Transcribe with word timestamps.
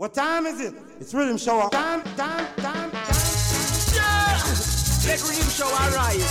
What 0.00 0.14
time 0.14 0.46
is 0.46 0.58
it? 0.62 0.72
It's 0.98 1.12
Riddim 1.12 1.36
Shower. 1.36 1.68
Time, 1.68 2.00
time, 2.16 2.46
time, 2.56 2.90
time. 2.90 3.20
Yeah! 3.92 4.32
Let 5.04 5.20
Riddim 5.20 5.50
Shower 5.52 5.92
rise. 5.92 6.24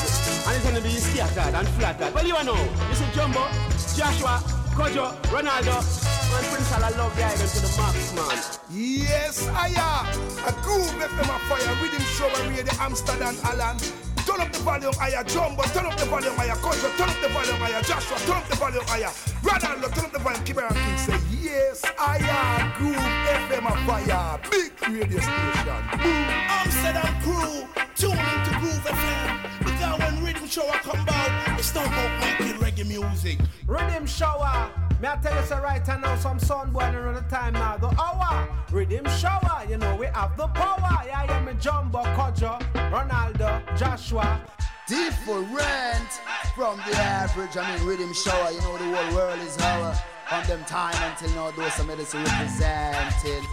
And 0.48 0.58
it's 0.58 0.66
gonna 0.66 0.82
be 0.82 0.98
scattered 0.98 1.54
and 1.54 1.68
flattered. 1.78 2.12
Well, 2.12 2.26
you 2.26 2.34
know, 2.34 2.58
this 2.90 3.00
is 3.00 3.14
Jumbo, 3.14 3.46
Joshwa, 3.94 4.42
Kojo, 4.74 5.14
Ronaldo, 5.30 5.86
and 5.86 6.46
Prince 6.50 6.72
I 6.74 6.90
love 6.98 7.16
the 7.16 7.22
island 7.22 7.50
to 7.54 7.62
the 7.62 7.70
max, 7.78 8.10
man. 8.18 8.42
Yes, 8.74 9.48
I 9.50 9.70
am. 9.78 10.18
A 10.50 10.52
groove 10.66 10.90
FM 10.90 11.30
a 11.30 11.38
fire, 11.46 11.76
Riddim 11.78 12.02
Shower 12.18 12.50
radio 12.50 12.74
Amsterdam, 12.82 13.38
Alan. 13.44 13.78
Turn 14.26 14.42
up 14.42 14.52
the 14.52 14.66
volume 14.66 14.94
higher, 14.98 15.24
Jumbo. 15.26 15.62
Turn 15.78 15.86
up 15.86 15.96
the 15.96 16.06
volume 16.06 16.34
higher, 16.34 16.58
Kojo. 16.58 16.90
Turn 16.98 17.10
up 17.10 17.22
the 17.22 17.30
volume 17.30 17.62
higher, 17.62 17.84
Joshwa. 17.84 18.18
Turn 18.26 18.38
up 18.38 18.48
the 18.50 18.56
volume 18.56 18.84
higher. 18.88 19.14
Ronaldo, 19.42 19.94
turn 19.96 20.06
up 20.06 20.12
the 20.12 20.20
volume. 20.20 20.44
Keep 20.44 20.58
it 20.58 20.70
King 20.70 20.98
say, 20.98 21.20
Yes, 21.42 21.84
I 21.98 22.18
am. 22.18 22.74
Groove 22.78 22.96
FM 22.96 23.66
a 23.66 23.76
fire. 23.86 24.40
Big 24.52 24.72
radio 24.90 25.20
station. 25.20 25.82
Boom. 26.02 26.26
Amsterdam 26.60 27.22
crew, 27.22 27.68
tune 27.96 28.12
into 28.12 28.52
Groove 28.60 28.84
FM. 28.86 29.60
Because 29.60 30.00
when 30.00 30.16
Riddim 30.26 30.50
Shower 30.52 30.72
come 30.80 31.06
out, 31.08 31.60
it's 31.60 31.74
not 31.74 31.88
about 31.88 32.20
making 32.22 32.56
reggae 32.58 32.88
music. 32.88 33.40
Riddim 33.66 34.08
Shower. 34.08 34.70
Me 35.02 35.08
I 35.08 35.16
tell 35.16 35.34
you 35.40 35.46
so 35.48 35.58
right 35.62 35.88
now 35.88 36.16
some 36.18 36.40
sun 36.40 36.72
boy 36.72 36.82
around 36.82 37.16
the 37.16 37.22
time 37.30 37.54
now 37.54 37.78
the 37.78 37.88
hour. 37.88 38.50
Riddim 38.70 39.08
Shower, 39.20 39.66
you 39.70 39.78
know 39.78 39.96
we 39.96 40.08
have 40.08 40.36
the 40.36 40.48
power. 40.48 41.04
Yeah, 41.06 41.24
yeah, 41.24 41.42
me 41.46 41.54
Jumbo, 41.60 42.04
Kojo, 42.16 42.60
Ronaldo, 42.92 43.66
Joshwa. 43.78 44.42
Different 44.90 46.10
from 46.56 46.78
the 46.78 46.98
average. 46.98 47.56
I 47.56 47.78
mean, 47.78 47.86
Riddim 47.86 48.16
Shower. 48.16 48.52
You 48.52 48.60
know 48.62 48.76
the 48.76 48.86
whole 48.86 49.16
world 49.16 49.40
is 49.42 49.56
our. 49.60 49.94
From 50.28 50.48
them 50.48 50.64
time 50.66 50.96
until 51.12 51.30
now, 51.36 51.52
those 51.52 51.74
some 51.74 51.88
medicine 51.88 52.24
representing. 52.24 53.46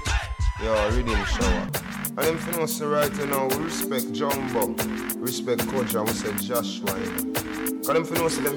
Yo, 0.62 0.74
Riddim 0.90 1.22
Shower. 1.26 1.68
And 2.16 2.38
them 2.38 2.38
know 2.58 2.64
say 2.64 2.86
right 2.86 3.12
now, 3.28 3.46
we 3.46 3.56
respect 3.64 4.10
Jumbo, 4.14 4.68
respect 5.18 5.60
Kojo, 5.66 5.98
and 6.00 6.08
we 6.08 6.14
say 6.14 6.30
Joshwa. 6.30 6.96
You 6.96 7.10
know. 7.12 7.80
Cause 7.84 7.86
them 7.88 8.04
for 8.06 8.14
know 8.14 8.28
say 8.28 8.42
them 8.42 8.56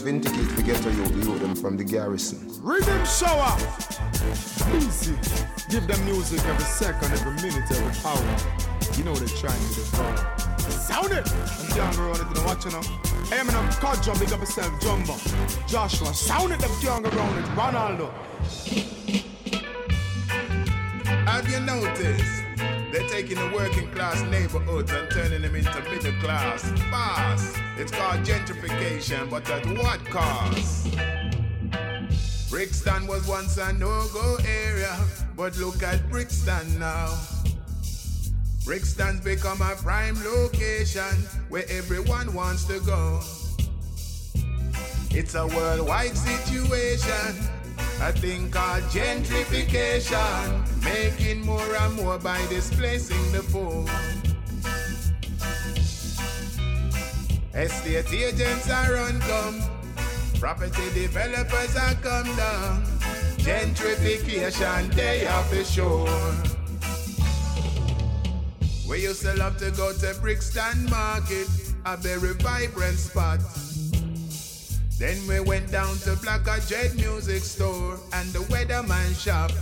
vindicate 0.00 0.56
to 0.56 0.62
get 0.64 0.84
you, 0.84 0.90
the 0.90 1.26
youth 1.26 1.40
them 1.40 1.54
from 1.54 1.76
the 1.76 1.84
garrison. 1.84 2.40
Riddim 2.60 3.06
Shower. 3.06 3.56
Easy. 4.76 5.14
Give 5.70 5.86
them 5.86 6.04
music 6.06 6.44
every 6.44 6.64
second, 6.64 7.12
every 7.12 7.32
minute, 7.34 7.70
every 7.70 7.94
hour. 8.04 8.98
You 8.98 9.04
know 9.04 9.12
what 9.12 9.20
they're 9.20 9.38
trying 9.38 9.60
to 9.60 9.74
do. 9.74 10.70
Sound 10.72 11.12
it! 11.12 11.24
I'm 11.76 12.20
it, 12.20 12.26
you 12.28 12.34
know 12.34 12.46
what 12.48 12.64
you 12.64 12.72
know? 12.72 12.82
Hey, 13.30 13.44
man, 13.44 13.54
I'm 13.54 13.70
Kojo, 13.78 14.18
big 14.18 14.32
up 14.32 14.40
yourself, 14.40 14.80
Jumbo. 14.80 15.12
Joshwa, 15.68 16.12
sound 16.12 16.52
it, 16.52 16.58
them 16.58 16.72
young 16.82 17.06
around 17.06 17.38
it, 17.38 17.44
Ronaldo. 17.54 18.10
Have 21.28 21.46
you 21.50 21.60
noticed? 21.60 22.42
They're 22.90 23.06
taking 23.06 23.36
the 23.36 23.50
working 23.54 23.86
class 23.90 24.22
neighborhoods 24.30 24.90
and 24.92 25.10
turning 25.10 25.42
them 25.42 25.54
into 25.54 25.80
middle 25.82 26.18
class. 26.22 26.62
Fast. 26.90 27.54
It's 27.76 27.92
called 27.92 28.20
gentrification, 28.24 29.28
but 29.28 29.48
at 29.50 29.66
what 29.66 30.02
cost? 30.06 30.88
Brixton 32.48 33.06
was 33.06 33.28
once 33.28 33.58
a 33.58 33.74
no-go 33.74 34.38
area, 34.46 34.96
but 35.36 35.54
look 35.58 35.82
at 35.82 36.08
Brixton 36.08 36.78
now. 36.78 37.14
Brixton's 38.64 39.20
become 39.20 39.60
a 39.60 39.76
prime 39.76 40.16
location 40.24 41.14
where 41.50 41.66
everyone 41.68 42.32
wants 42.32 42.64
to 42.64 42.80
go. 42.80 43.20
It's 45.10 45.34
a 45.34 45.46
worldwide 45.46 46.16
situation, 46.16 47.36
a 48.00 48.12
think 48.12 48.52
called 48.52 48.84
gentrification, 48.84 50.64
making 50.84 51.44
more 51.44 51.74
and 51.76 51.94
more 51.96 52.18
by 52.18 52.38
displacing 52.48 53.32
the 53.32 53.42
poor. 53.50 53.84
Estate 57.54 58.12
agents 58.12 58.70
are 58.70 58.96
on 58.98 59.20
come, 59.20 59.60
property 60.38 60.88
developers 60.94 61.74
are 61.76 61.94
come 61.94 62.36
down. 62.36 62.84
Gentrification, 63.38 64.94
they 64.94 65.26
are 65.26 65.42
for 65.44 65.64
sure. 65.64 66.08
We 68.88 69.02
used 69.02 69.22
to 69.22 69.34
love 69.34 69.58
to 69.58 69.70
go 69.72 69.92
to 69.92 70.14
Brixton 70.20 70.88
Market, 70.88 71.48
a 71.84 71.96
very 71.96 72.34
vibrant 72.34 72.98
spot. 72.98 73.40
Then 74.98 75.16
we 75.28 75.38
went 75.38 75.70
down 75.70 75.96
to 75.98 76.16
Black 76.16 76.42
Jet 76.66 76.92
Music 76.96 77.44
Store 77.44 78.00
and 78.14 78.28
the 78.32 78.40
Weatherman 78.50 79.14
shop. 79.14 79.52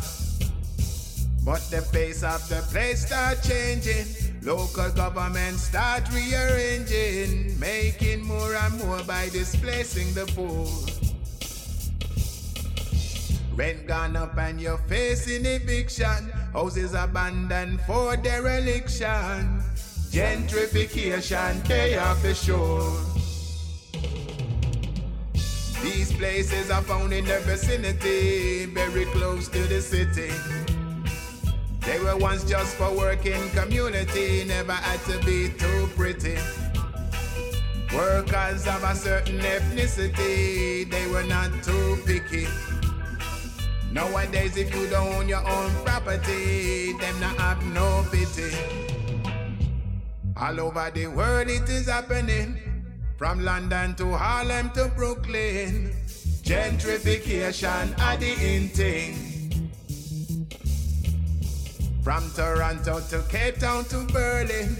But 1.44 1.60
the 1.70 1.82
face 1.82 2.22
of 2.22 2.48
the 2.48 2.62
place 2.72 3.04
start 3.04 3.42
changing. 3.42 4.06
Local 4.40 4.90
government 4.92 5.58
start 5.58 6.04
rearranging, 6.10 7.60
making 7.60 8.24
more 8.24 8.54
and 8.54 8.78
more 8.78 9.02
by 9.02 9.28
displacing 9.28 10.14
the 10.14 10.24
poor. 10.32 10.66
Rent 13.54 13.86
gone 13.86 14.16
up 14.16 14.38
and 14.38 14.58
you're 14.58 14.78
facing 14.88 15.44
eviction. 15.44 16.32
Houses 16.54 16.94
abandoned 16.94 17.80
for 17.82 18.16
dereliction. 18.16 19.60
Gentrification, 20.10 22.00
are 22.00 22.14
for 22.14 22.34
sure. 22.34 23.15
These 25.86 26.12
places 26.14 26.68
are 26.72 26.82
found 26.82 27.12
in 27.12 27.24
the 27.24 27.38
vicinity, 27.40 28.66
very 28.66 29.04
close 29.06 29.46
to 29.48 29.60
the 29.68 29.80
city. 29.80 30.32
They 31.80 32.00
were 32.00 32.16
once 32.16 32.42
just 32.42 32.76
for 32.76 32.90
working 32.90 33.48
community, 33.50 34.42
never 34.44 34.72
had 34.72 34.98
to 35.02 35.24
be 35.24 35.48
too 35.56 35.88
pretty. 35.94 36.36
Workers 37.94 38.66
of 38.66 38.82
a 38.82 38.96
certain 38.96 39.38
ethnicity, 39.38 40.90
they 40.90 41.06
were 41.06 41.22
not 41.22 41.52
too 41.62 41.96
picky. 42.04 42.48
Nowadays, 43.92 44.56
if 44.56 44.74
you 44.74 44.88
don't 44.88 45.14
own 45.14 45.28
your 45.28 45.46
own 45.48 45.70
property, 45.84 46.94
them 46.94 47.20
not 47.20 47.36
have 47.36 47.64
no 47.66 48.04
pity. 48.10 48.50
All 50.36 50.60
over 50.60 50.90
the 50.92 51.06
world 51.06 51.48
it 51.48 51.68
is 51.68 51.86
happening, 51.86 52.58
from 53.16 53.42
London 53.44 53.94
to 53.96 54.12
Harlem 54.12 54.70
to 54.70 54.90
Brooklyn. 54.94 55.94
Gentrification 56.42 57.98
are 58.00 58.16
the 58.16 58.32
in 58.32 58.68
thing. 58.68 59.70
From 62.02 62.30
Toronto 62.36 63.00
to 63.10 63.22
Cape 63.28 63.58
Town 63.58 63.84
to 63.86 64.06
Berlin, 64.12 64.76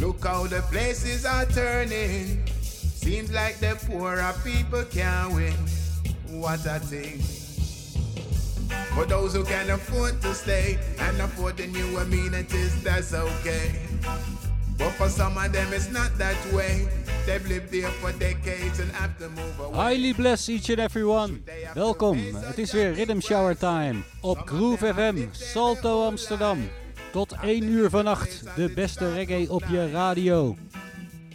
look 0.00 0.24
how 0.24 0.46
the 0.46 0.60
places 0.72 1.24
are 1.24 1.44
turning. 1.46 2.46
Seems 2.48 3.32
like 3.32 3.58
the 3.58 3.78
poorer 3.86 4.34
people 4.42 4.84
can't 4.84 5.34
win. 5.34 5.54
What 6.40 6.66
a 6.66 6.80
thing. 6.80 7.20
For 8.94 9.04
those 9.04 9.34
who 9.34 9.44
can 9.44 9.70
afford 9.70 10.20
to 10.22 10.34
stay 10.34 10.78
and 10.98 11.20
afford 11.20 11.58
the 11.58 11.66
new 11.66 11.98
amenities, 11.98 12.82
that's 12.82 13.14
okay. 13.14 13.78
But 14.82 14.92
for 14.92 15.08
some 15.08 15.36
of 15.36 15.52
them, 15.52 15.72
it's 15.72 15.90
not 15.90 16.10
that 16.18 16.52
way. 16.52 16.88
They've 17.26 17.48
lived 17.48 17.70
there 17.70 17.90
for 18.00 18.12
decades 18.18 18.80
and 18.80 18.90
have 18.92 19.16
to 19.18 19.28
move 19.28 19.60
away. 19.60 19.76
Highly 19.76 20.12
bless 20.12 20.48
each 20.48 20.70
and 20.70 20.78
everyone. 20.78 21.42
Welkom, 21.74 22.18
het 22.34 22.58
is 22.58 22.72
weer 22.72 22.92
Rhythm 22.92 23.20
Shower 23.20 23.56
Time 23.56 24.02
op 24.20 24.38
Groove 24.44 24.94
FM, 24.94 25.16
Salto 25.30 26.06
Amsterdam. 26.06 26.68
Tot 27.12 27.32
1 27.42 27.62
uur 27.62 27.90
vannacht, 27.90 28.42
de 28.56 28.72
beste 28.74 29.12
reggae 29.12 29.50
op 29.50 29.64
je 29.70 29.90
radio. 29.90 30.56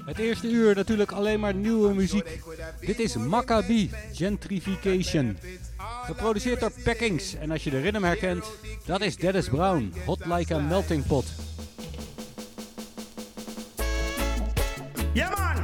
Het 0.05 0.17
eerste 0.17 0.49
uur 0.49 0.75
natuurlijk 0.75 1.11
alleen 1.11 1.39
maar 1.39 1.53
nieuwe 1.53 1.93
muziek. 1.93 2.41
Dit 2.79 2.99
is 2.99 3.15
Maccabi 3.15 3.89
Gentrification. 4.13 5.37
Geproduceerd 6.05 6.59
door 6.59 6.71
Packings. 6.83 7.35
En 7.35 7.51
als 7.51 7.63
je 7.63 7.69
de 7.69 7.81
rhythm 7.81 8.03
herkent, 8.03 8.45
dat 8.85 9.01
is 9.01 9.15
Dennis 9.15 9.49
Brown. 9.49 9.93
Hot 10.05 10.25
like 10.25 10.55
a 10.55 10.59
melting 10.59 11.05
pot. 11.05 11.25
Yeah, 15.17 15.33
man. 15.35 15.57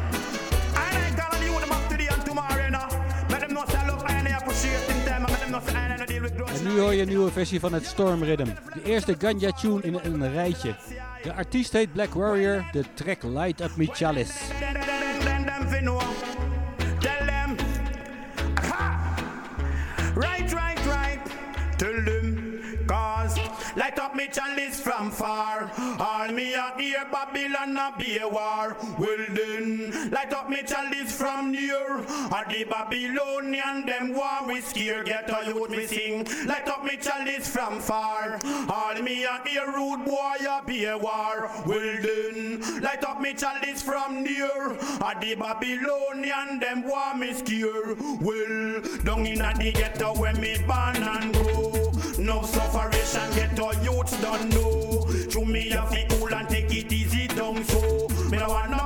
I 0.75 1.05
ain't 1.05 1.15
telling 1.15 1.44
you 1.45 1.59
them 1.59 1.71
up 1.71 1.88
today 1.88 2.07
and 2.07 2.25
tomorrow, 2.25 2.57
you 2.65 2.71
know. 2.71 2.88
Let 3.29 3.39
them 3.41 3.53
know 3.53 3.63
say 3.67 3.77
I 3.77 3.88
love 3.88 4.03
and 4.07 4.27
I 4.27 4.38
appreciate 4.38 4.88
them 4.88 5.05
time. 5.05 5.25
And 5.25 5.29
let 5.29 5.41
them 5.41 5.51
know 5.51 5.61
say 5.67 5.75
I 5.75 5.94
ain't 5.94 6.07
deal 6.07 6.21
with 6.23 6.33
grudge. 6.35 6.57
En 6.57 6.63
nu 6.63 6.79
hoor 6.79 6.94
je 6.94 7.01
een 7.01 7.07
nieuwe 7.07 7.31
versie 7.31 7.59
van 7.59 7.73
het 7.73 7.85
Storm 7.85 8.23
Rhythm. 8.23 8.45
De 8.45 8.83
eerste 8.83 9.15
ganja 9.19 9.51
tune 9.51 9.81
in 9.81 9.94
een 9.94 10.31
rijtje. 10.31 10.75
De 11.23 11.33
artiest 11.33 11.71
heet 11.71 11.94
Black 11.94 12.13
Warrior, 12.13 12.65
de 12.71 12.83
track 12.94 13.23
Light 13.23 13.61
Up 13.61 13.75
Me 13.75 13.88
Chalice. 13.91 14.33
Right, 20.15 20.53
right, 20.53 20.85
right. 20.85 22.23
Light 23.75 23.98
up 23.98 24.16
me 24.16 24.28
chalice 24.28 24.80
from 24.80 25.10
far. 25.10 25.72
All 26.00 26.28
me 26.31 26.54
a 26.54 26.74
hear 26.78 27.06
Babylon 27.12 27.75
a 27.75 27.92
be 27.98 28.20
a 28.20 28.28
war. 28.28 28.78
Well 29.00 29.25
then, 29.30 30.12
light 30.12 30.31
up 30.31 30.48
me 30.48 30.62
chalice 30.64 31.12
from 31.12 31.52
near. 31.52 31.98
All 32.31 32.44
the 32.50 32.66
Babylonian 32.70 33.86
them 33.88 34.14
war 34.14 34.46
we 34.46 34.62
scare. 34.62 35.04
Get 35.04 35.30
a 35.30 35.48
youth 35.48 35.72
me 35.72 35.88
sing. 35.88 36.28
Light 36.46 36.68
up 36.68 36.84
me 36.84 36.98
chalice 36.98 37.48
from 37.48 37.80
far. 37.80 38.40
All 38.70 39.02
me 39.02 39.24
a 39.24 39.42
hear 39.48 39.66
rude 39.66 40.06
boy 40.06 40.38
a 40.48 40.62
be 40.64 40.86
a 40.86 40.96
war. 40.98 41.50
Well 41.66 41.98
then, 42.02 42.81
light 42.81 43.04
up 43.04 43.22
me 43.22 43.34
chalice 43.34 43.81
from 43.81 44.24
near. 44.24 44.78
All 45.02 45.20
the 45.20 45.34
Babylonian 45.34 46.60
them 46.60 46.84
war 46.88 47.16
me 47.16 47.34
scare. 47.34 47.96
Well, 48.22 48.81
down 49.04 49.25
in 49.25 49.42
a 49.42 49.52
the 49.58 49.72
ghetto 49.72 50.14
where 50.20 50.36
me 50.36 50.58
born 50.68 50.98
and 50.98 51.34
grow. 51.34 51.82
No 52.24 52.42
sufferation 52.44 53.34
get 53.36 53.60
our 53.60 53.74
youths 53.84 54.16
don't 54.22 54.50
know. 54.52 55.06
To 55.31 55.46
me 55.46 55.72
a 55.72 55.81
fi 55.88 56.06
cool 56.08 56.34
and 56.34 56.48
take 56.48 56.74
it 56.74 56.94
easy 56.94 57.28
down 57.28 57.62
so. 57.66 58.08
Me 58.31 58.38
no 58.38 58.48
want 58.48 58.72
no 58.72 58.82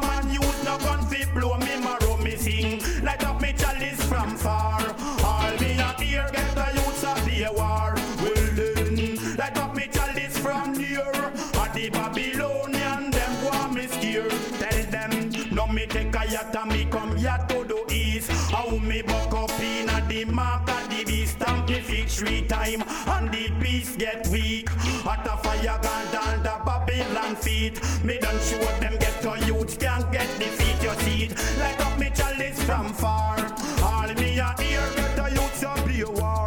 no 16.54 16.66
me 16.66 16.84
a 16.84 16.86
come 16.86 17.16
here 17.16 17.38
to 17.50 17.64
the 17.64 17.94
east. 17.94 18.32
How 18.52 18.70
me 18.70 19.02
buck 19.02 19.34
up 19.34 19.60
in 19.60 19.90
a 19.90 20.02
the 20.08 20.26
mark 20.26 20.68
of 20.70 20.90
the 20.90 21.04
beast. 21.06 21.34
Stamp 21.34 21.70
me 21.70 21.80
feet 21.82 22.10
three 22.10 22.42
time 22.48 22.84
and 23.08 23.32
the 23.32 23.52
peace 23.62 23.96
get 23.96 24.28
weak. 24.28 24.70
At 25.06 25.28
a 25.28 25.38
fire 25.38 25.80
gone 25.82 26.12
down 26.12 26.44
the 26.44 26.56
Babylon 26.66 27.36
feet. 27.36 27.80
Me 28.04 28.18
show 28.40 28.66
them 28.80 28.98
get 29.00 29.22
to 29.22 29.46
youth 29.46 29.80
can't 29.80 30.12
get 30.12 30.28
defeat 30.40 30.82
your 30.82 30.96
seat. 31.02 31.36
Light 31.60 31.80
up 31.82 32.00
me 32.00 32.10
chalice 32.16 32.62
from 32.64 32.94
far. 32.94 33.38
All 33.84 34.14
me 34.16 34.40
a 34.40 34.56
hear 34.60 34.88
get 34.96 35.16
to 35.18 35.32
youth 35.34 35.56
so 35.56 35.74
be 35.86 36.02
a 36.02 36.10
war. 36.10 36.47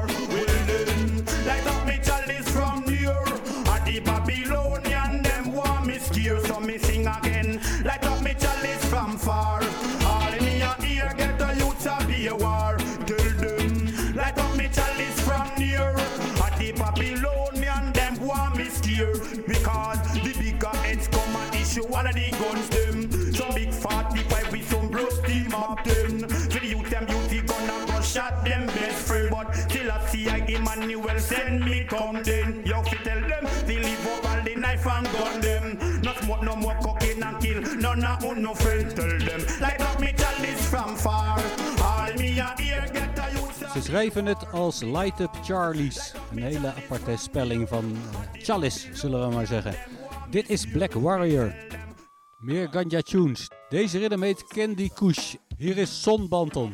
Come 31.91 32.23
then. 32.23 32.63
You 32.65 32.83
fi 32.85 32.97
tell 33.05 33.21
them 33.21 33.45
they 33.67 33.79
leave 33.79 34.07
up 34.07 34.25
all 34.31 34.43
the 34.45 34.55
knife 34.55 34.87
and 34.87 35.07
gun 35.13 35.41
them. 35.41 35.65
Not 36.03 36.17
smoke 36.23 36.43
no 36.43 36.57
more 36.57 36.79
cocaine 36.81 37.23
and 37.23 37.39
kill. 37.43 37.61
None 37.77 38.05
of 38.05 38.23
who 38.23 38.35
no 38.35 38.55
friend 38.55 38.89
tell 38.97 39.19
them. 39.29 39.41
Light 39.61 39.81
up 39.81 40.01
me 40.01 40.13
chalice 40.17 40.65
from 40.71 40.97
far. 40.97 41.39
All 41.83 42.13
me 42.15 42.39
a 42.39 42.55
ear 42.59 42.87
get 42.93 43.19
a 43.19 43.27
youth. 43.35 43.73
Ze 43.73 43.81
schreven 43.83 44.27
het 44.27 44.53
als 44.53 44.83
Light 44.83 45.21
Up 45.21 45.35
Charlies. 45.45 46.15
Een 46.31 46.43
hele 46.43 46.75
aparte 46.75 47.17
spelling 47.17 47.69
van 47.69 47.97
eh, 48.13 48.43
Chalice, 48.43 48.89
zullen 48.93 49.29
we 49.29 49.35
maar 49.35 49.47
zeggen. 49.47 49.75
Dit 50.31 50.49
is 50.51 50.67
Black 50.67 50.93
Warrior. 50.93 51.55
Meer 52.39 52.69
ganja 52.69 53.01
tunes. 53.01 53.51
Deze 53.69 53.99
riddim 53.99 54.23
heet 54.23 54.45
Candy 54.47 54.91
Kush. 54.95 55.35
Hier 55.57 55.77
is 55.77 56.03
son, 56.03 56.29
come 56.29 56.71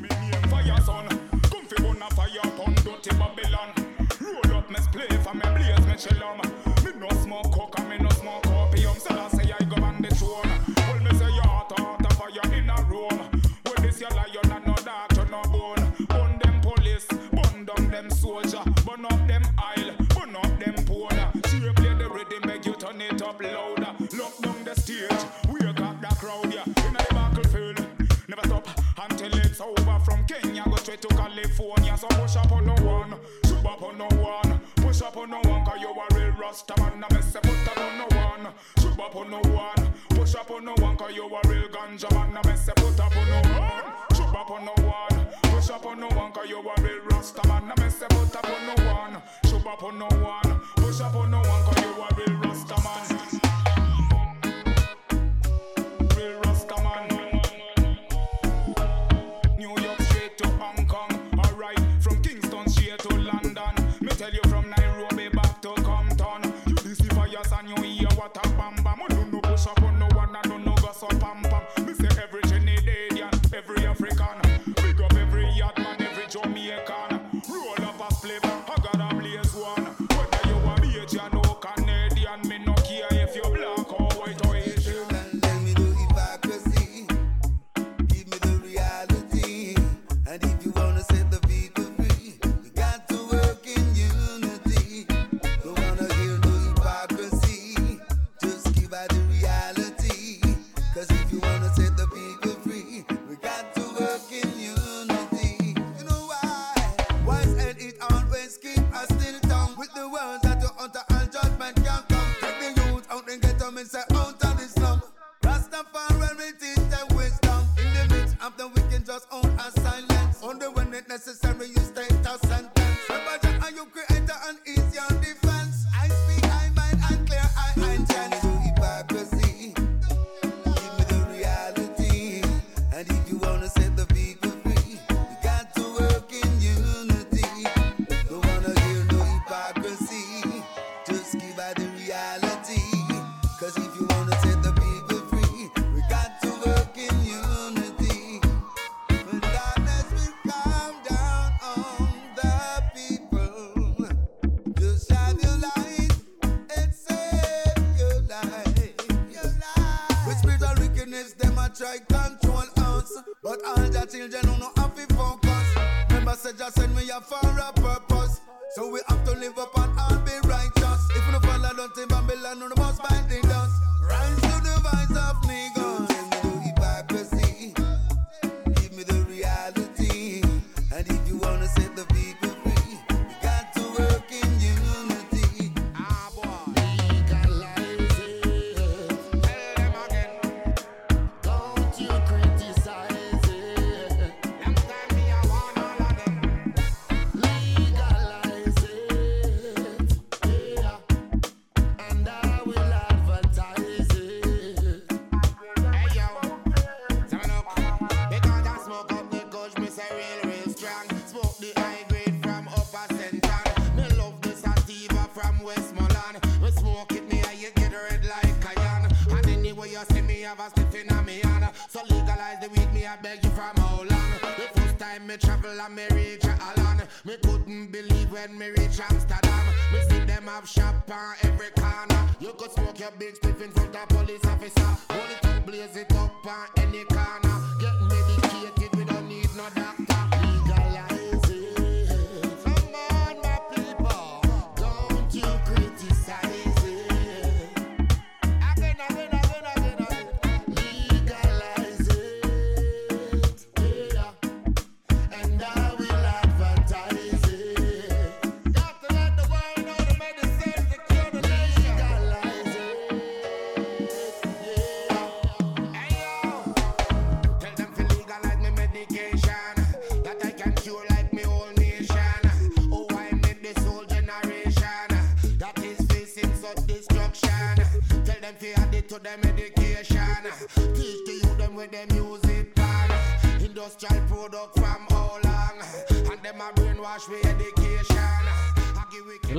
and 6.04 6.84
me 6.84 6.92
no 7.00 7.08
smoke 7.22 7.50
coke 7.52 7.78
and 7.78 7.88
me 7.88 7.96
no 7.98 8.10
smoke 8.10 8.46
opium. 8.48 8.96
So 8.98 9.18
I 9.18 9.28
say 9.28 9.50
I 9.58 9.64
go 9.64 9.82
on 9.82 10.02
the 10.02 10.14
throne. 10.14 10.50
Well 10.76 11.00
me 11.00 11.18
say 11.18 11.32
your 11.32 11.46
heart 11.46 11.72
heart 11.78 12.04
a 12.04 12.14
fire 12.14 12.52
in 12.52 12.68
a 12.68 12.82
room. 12.82 13.30
Well 13.64 13.74
this 13.80 14.00
your 14.00 14.10
lion 14.10 14.52
and 14.52 14.66
no 14.66 14.74
doctor 14.74 15.24
no 15.30 15.42
bone. 15.44 15.92
Burn 16.08 16.38
them 16.38 16.60
police, 16.60 17.06
burn 17.06 17.64
down 17.64 17.90
them 17.90 18.10
soldier, 18.10 18.62
burn 18.84 19.06
up 19.06 19.26
them 19.26 19.42
aisle, 19.56 19.94
burn 20.14 20.36
up 20.36 20.58
them 20.60 20.74
pole. 20.84 21.08
She 21.48 21.60
play 21.60 21.94
the 21.94 22.10
rhythm, 22.12 22.46
make 22.46 22.66
you 22.66 22.74
turn 22.74 23.00
it 23.00 23.22
up 23.22 23.42
louder. 23.42 23.94
Lock 24.18 24.36
down 24.42 24.64
the 24.64 24.74
stage, 24.74 25.08
wake 25.48 25.80
up 25.80 26.00
the 26.02 26.14
crowd, 26.20 26.52
yeah. 26.52 26.64
In 26.86 26.92
the 26.92 27.06
battlefield, 27.10 27.86
never 28.28 28.46
stop 28.46 28.68
until 28.98 29.34
it's 29.38 29.60
over. 29.62 29.98
From 30.04 30.26
Kenya 30.26 30.62
go 30.66 30.76
straight 30.76 31.00
to 31.00 31.08
California, 31.08 31.96
so 31.96 32.06
push 32.08 32.36
up 32.36 32.52
on 32.52 32.66
no 32.66 32.74
one, 32.84 33.14
shoot 33.46 33.64
up 33.64 33.82
on 33.82 33.96
no 33.96 34.08
one, 34.20 34.60
push 34.76 35.00
up 35.02 35.16
on 35.16 35.30
no 35.30 35.40
cause 35.76 35.82
you 35.82 36.18
a 36.18 36.18
real 36.18 36.32
rasta 36.40 36.74
man. 36.80 37.04
I 37.04 37.14
mess 37.14 37.36
up 37.36 37.42
put 37.42 37.78
on 37.78 37.98
no 37.98 38.16
one, 38.16 38.52
shoot 38.78 38.98
up 38.98 39.16
on 39.16 39.30
no 39.30 39.40
one, 39.50 39.92
push 40.10 40.34
up 40.34 40.50
on 40.50 40.64
no 40.64 40.74
one, 40.78 40.96
cause 40.96 41.14
you 41.14 41.24
a 41.24 41.48
real 41.48 41.68
ganja 41.68 42.10
man. 42.12 42.36
I 42.36 42.48
mess 42.48 42.68
up 42.68 42.76
put 42.76 42.95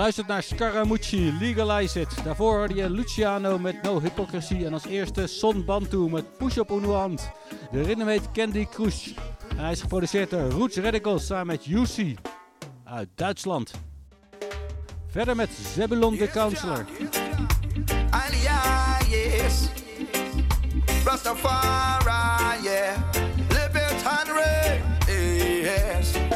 luistert 0.08 0.28
naar 0.28 0.44
Scaramucci, 0.44 1.34
Legalize 1.40 2.00
It. 2.00 2.24
Daarvoor 2.24 2.58
hoorde 2.58 2.76
je 2.76 2.90
Luciano 2.90 3.60
met 3.60 3.82
No 3.82 4.02
Hypocrisy. 4.02 4.66
En 4.66 4.74
als 4.74 4.86
eerste 4.86 5.28
Son 5.28 5.66
Bantu 5.66 5.98
met 5.98 6.38
Push 6.38 6.58
Up 6.58 6.70
Uno 6.70 6.94
Hand. 6.94 7.32
De 7.72 7.82
ritme 7.82 8.12
heet 8.12 8.32
Candy 8.32 8.68
Crush. 8.72 9.08
En 9.50 9.58
hij 9.58 9.72
is 9.72 9.82
geproduceerd 9.82 10.30
door 10.30 10.50
Roots 10.50 10.78
Radicals 10.78 11.26
samen 11.26 11.46
met 11.46 11.66
UC 11.66 12.18
uit 12.84 13.10
Duitsland. 13.16 13.72
Verder 15.08 15.36
met 15.36 15.50
Zebulon 15.74 16.18
the 16.18 16.28
Counselor. 16.28 16.86
Yes. 25.62 26.27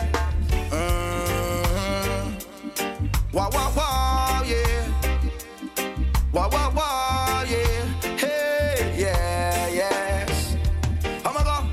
Wah, 3.34 3.50
wah, 3.54 3.72
wah, 3.78 4.44
yeah. 4.46 4.92
Wah, 6.34 6.50
wah, 6.52 6.70
wah, 6.76 7.44
yeah. 7.44 7.86
Hey, 8.18 8.94
yeah, 8.98 9.68
yes. 9.70 10.58
Oh 11.24 11.32
my 11.32 11.42
God. 11.42 11.66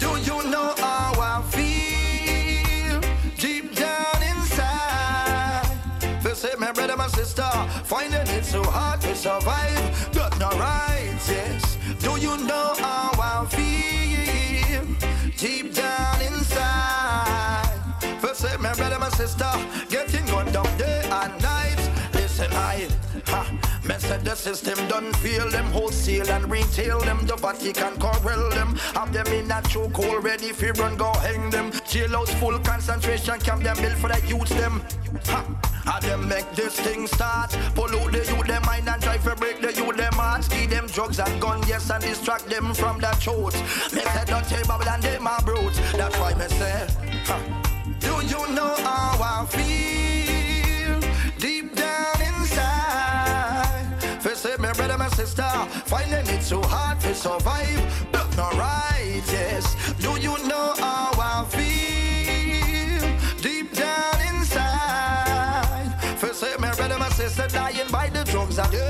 Do 0.00 0.08
you 0.18 0.50
know 0.50 0.74
how 0.78 1.12
I 1.16 1.42
feel 1.52 3.00
deep 3.36 3.76
down 3.76 4.20
inside? 4.20 5.78
They 6.24 6.34
say, 6.34 6.50
my 6.58 6.72
brother, 6.72 6.96
my 6.96 7.06
sister, 7.06 7.48
finding 7.84 8.26
it 8.36 8.44
so 8.44 8.64
hard 8.64 9.00
to 9.02 9.14
survive. 9.14 10.10
But 10.12 10.36
not 10.40 10.54
right, 10.54 11.14
yes. 11.28 11.78
Do 12.00 12.18
you 12.18 12.36
know 12.36 12.74
how 12.78 13.12
I 13.14 13.46
feel 13.46 14.84
deep 15.36 15.72
down 15.74 15.79
my 19.10 19.16
sister, 19.16 19.50
getting 19.88 20.24
gunned 20.26 20.52
down 20.52 20.78
day 20.78 21.02
and 21.10 21.42
night. 21.42 21.90
Listen, 22.14 22.50
I, 22.52 22.88
ha, 23.26 23.50
me 23.84 23.94
said 23.98 24.24
the 24.24 24.34
system 24.34 24.76
done 24.88 25.12
fail 25.14 25.48
them 25.50 25.66
wholesale 25.66 26.28
and 26.30 26.50
retail 26.50 27.00
them. 27.00 27.26
The 27.26 27.36
Vatican 27.36 27.96
corral 27.98 28.50
them, 28.50 28.76
have 28.94 29.12
them 29.12 29.26
in 29.28 29.50
a 29.50 29.62
chokehold 29.62 30.22
ready 30.22 30.52
for 30.52 30.72
run, 30.80 30.96
go 30.96 31.12
hang 31.20 31.50
them. 31.50 31.70
Jailhouse 31.90 32.34
full 32.38 32.58
concentration 32.60 33.38
camp 33.40 33.62
them 33.62 33.76
built 33.76 33.98
for 33.98 34.08
the 34.08 34.20
youth 34.26 34.48
them. 34.50 34.82
Ha, 35.26 35.44
and 35.94 36.04
them 36.04 36.28
make 36.28 36.50
this 36.52 36.78
thing 36.80 37.06
start. 37.06 37.50
Pollute 37.74 38.12
the 38.12 38.18
youth 38.18 38.46
them 38.46 38.62
mind 38.66 38.88
and 38.88 39.02
try 39.02 39.16
to 39.16 39.36
break 39.36 39.60
the 39.60 39.72
youth 39.72 39.96
them 39.96 40.12
hearts. 40.12 40.48
Give 40.48 40.70
them 40.70 40.86
drugs 40.86 41.18
and 41.18 41.40
gun, 41.40 41.62
yes, 41.66 41.90
and 41.90 42.02
distract 42.02 42.48
them 42.48 42.74
from 42.74 43.00
the 43.00 43.10
truth. 43.20 43.56
Me 43.92 44.02
said 44.02 44.28
don't 44.28 44.44
tell 44.44 44.64
Babylon 44.66 45.00
they 45.00 45.18
my 45.18 45.38
brutes. 45.44 45.78
That's 45.92 46.16
why 46.18 46.34
me 46.34 46.46
say, 46.48 46.86
ha. 47.24 47.69
Do 48.00 48.14
you 48.32 48.40
know 48.54 48.74
how 48.78 49.18
I 49.22 49.46
feel 49.46 51.00
deep 51.38 51.76
down 51.76 52.20
inside? 52.20 53.86
First 54.20 54.42
say, 54.42 54.56
my 54.58 54.72
brother, 54.72 54.98
my 54.98 55.08
sister, 55.10 55.48
finding 55.86 56.26
it 56.34 56.42
so 56.42 56.62
hard 56.62 57.00
to 57.00 57.14
survive, 57.14 57.80
but 58.12 58.36
not 58.36 58.54
right, 58.54 59.22
yes. 59.26 59.76
Do 59.98 60.18
you 60.20 60.36
know 60.48 60.74
how 60.78 61.12
I 61.32 61.44
feel 61.56 63.02
deep 63.40 63.74
down 63.74 64.20
inside? 64.34 65.94
First 66.18 66.40
say, 66.40 66.54
my 66.58 66.74
brother, 66.74 66.98
my 66.98 67.10
sister, 67.10 67.46
dying 67.48 67.90
by 67.90 68.08
the 68.08 68.24
drugs 68.24 68.58
a 68.58 68.68
day 68.70 68.89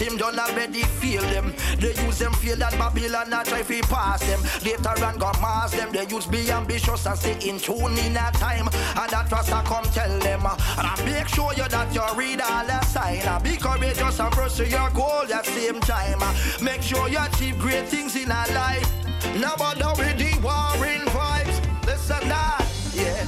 System 0.00 0.16
done 0.16 0.38
already 0.38 0.82
fail 0.82 1.20
them. 1.20 1.52
They 1.78 1.92
use 2.02 2.18
them 2.18 2.32
feel 2.32 2.56
that 2.56 2.72
Babylon 2.72 3.28
not 3.28 3.44
try 3.44 3.60
to 3.60 3.82
pass 3.82 4.20
them. 4.20 4.40
Later 4.64 5.04
on 5.04 5.18
go 5.18 5.30
mass 5.42 5.72
them. 5.72 5.92
They 5.92 6.06
use 6.06 6.24
be 6.24 6.50
ambitious 6.50 7.04
and 7.04 7.18
stay 7.18 7.36
in 7.46 7.58
tune 7.58 7.98
in 7.98 8.16
a 8.16 8.30
time. 8.32 8.66
And 8.96 9.10
that 9.10 9.28
was 9.30 9.52
I 9.52 9.62
come 9.62 9.84
tell 9.92 10.18
them. 10.20 10.40
And 10.46 10.86
I 10.86 11.04
make 11.04 11.28
sure 11.28 11.52
you 11.52 11.68
that 11.68 11.94
you 11.94 12.00
read 12.16 12.40
all 12.40 12.64
the 12.64 12.80
sign. 12.86 13.42
Be 13.42 13.58
courageous 13.58 14.20
and 14.20 14.32
pursue 14.32 14.64
your 14.64 14.88
goal 14.90 15.30
at 15.30 15.44
same 15.44 15.80
time. 15.80 16.20
Make 16.62 16.80
sure 16.80 17.06
you 17.10 17.18
achieve 17.20 17.58
great 17.58 17.86
things 17.86 18.16
in 18.16 18.30
a 18.30 18.44
life. 18.54 18.90
Now 19.38 19.54
bother 19.56 19.92
with 20.00 20.16
the 20.16 20.32
warring 20.40 21.04
vibes. 21.12 21.60
Listen 21.84 22.26
that, 22.26 22.64
yeah. 22.94 23.26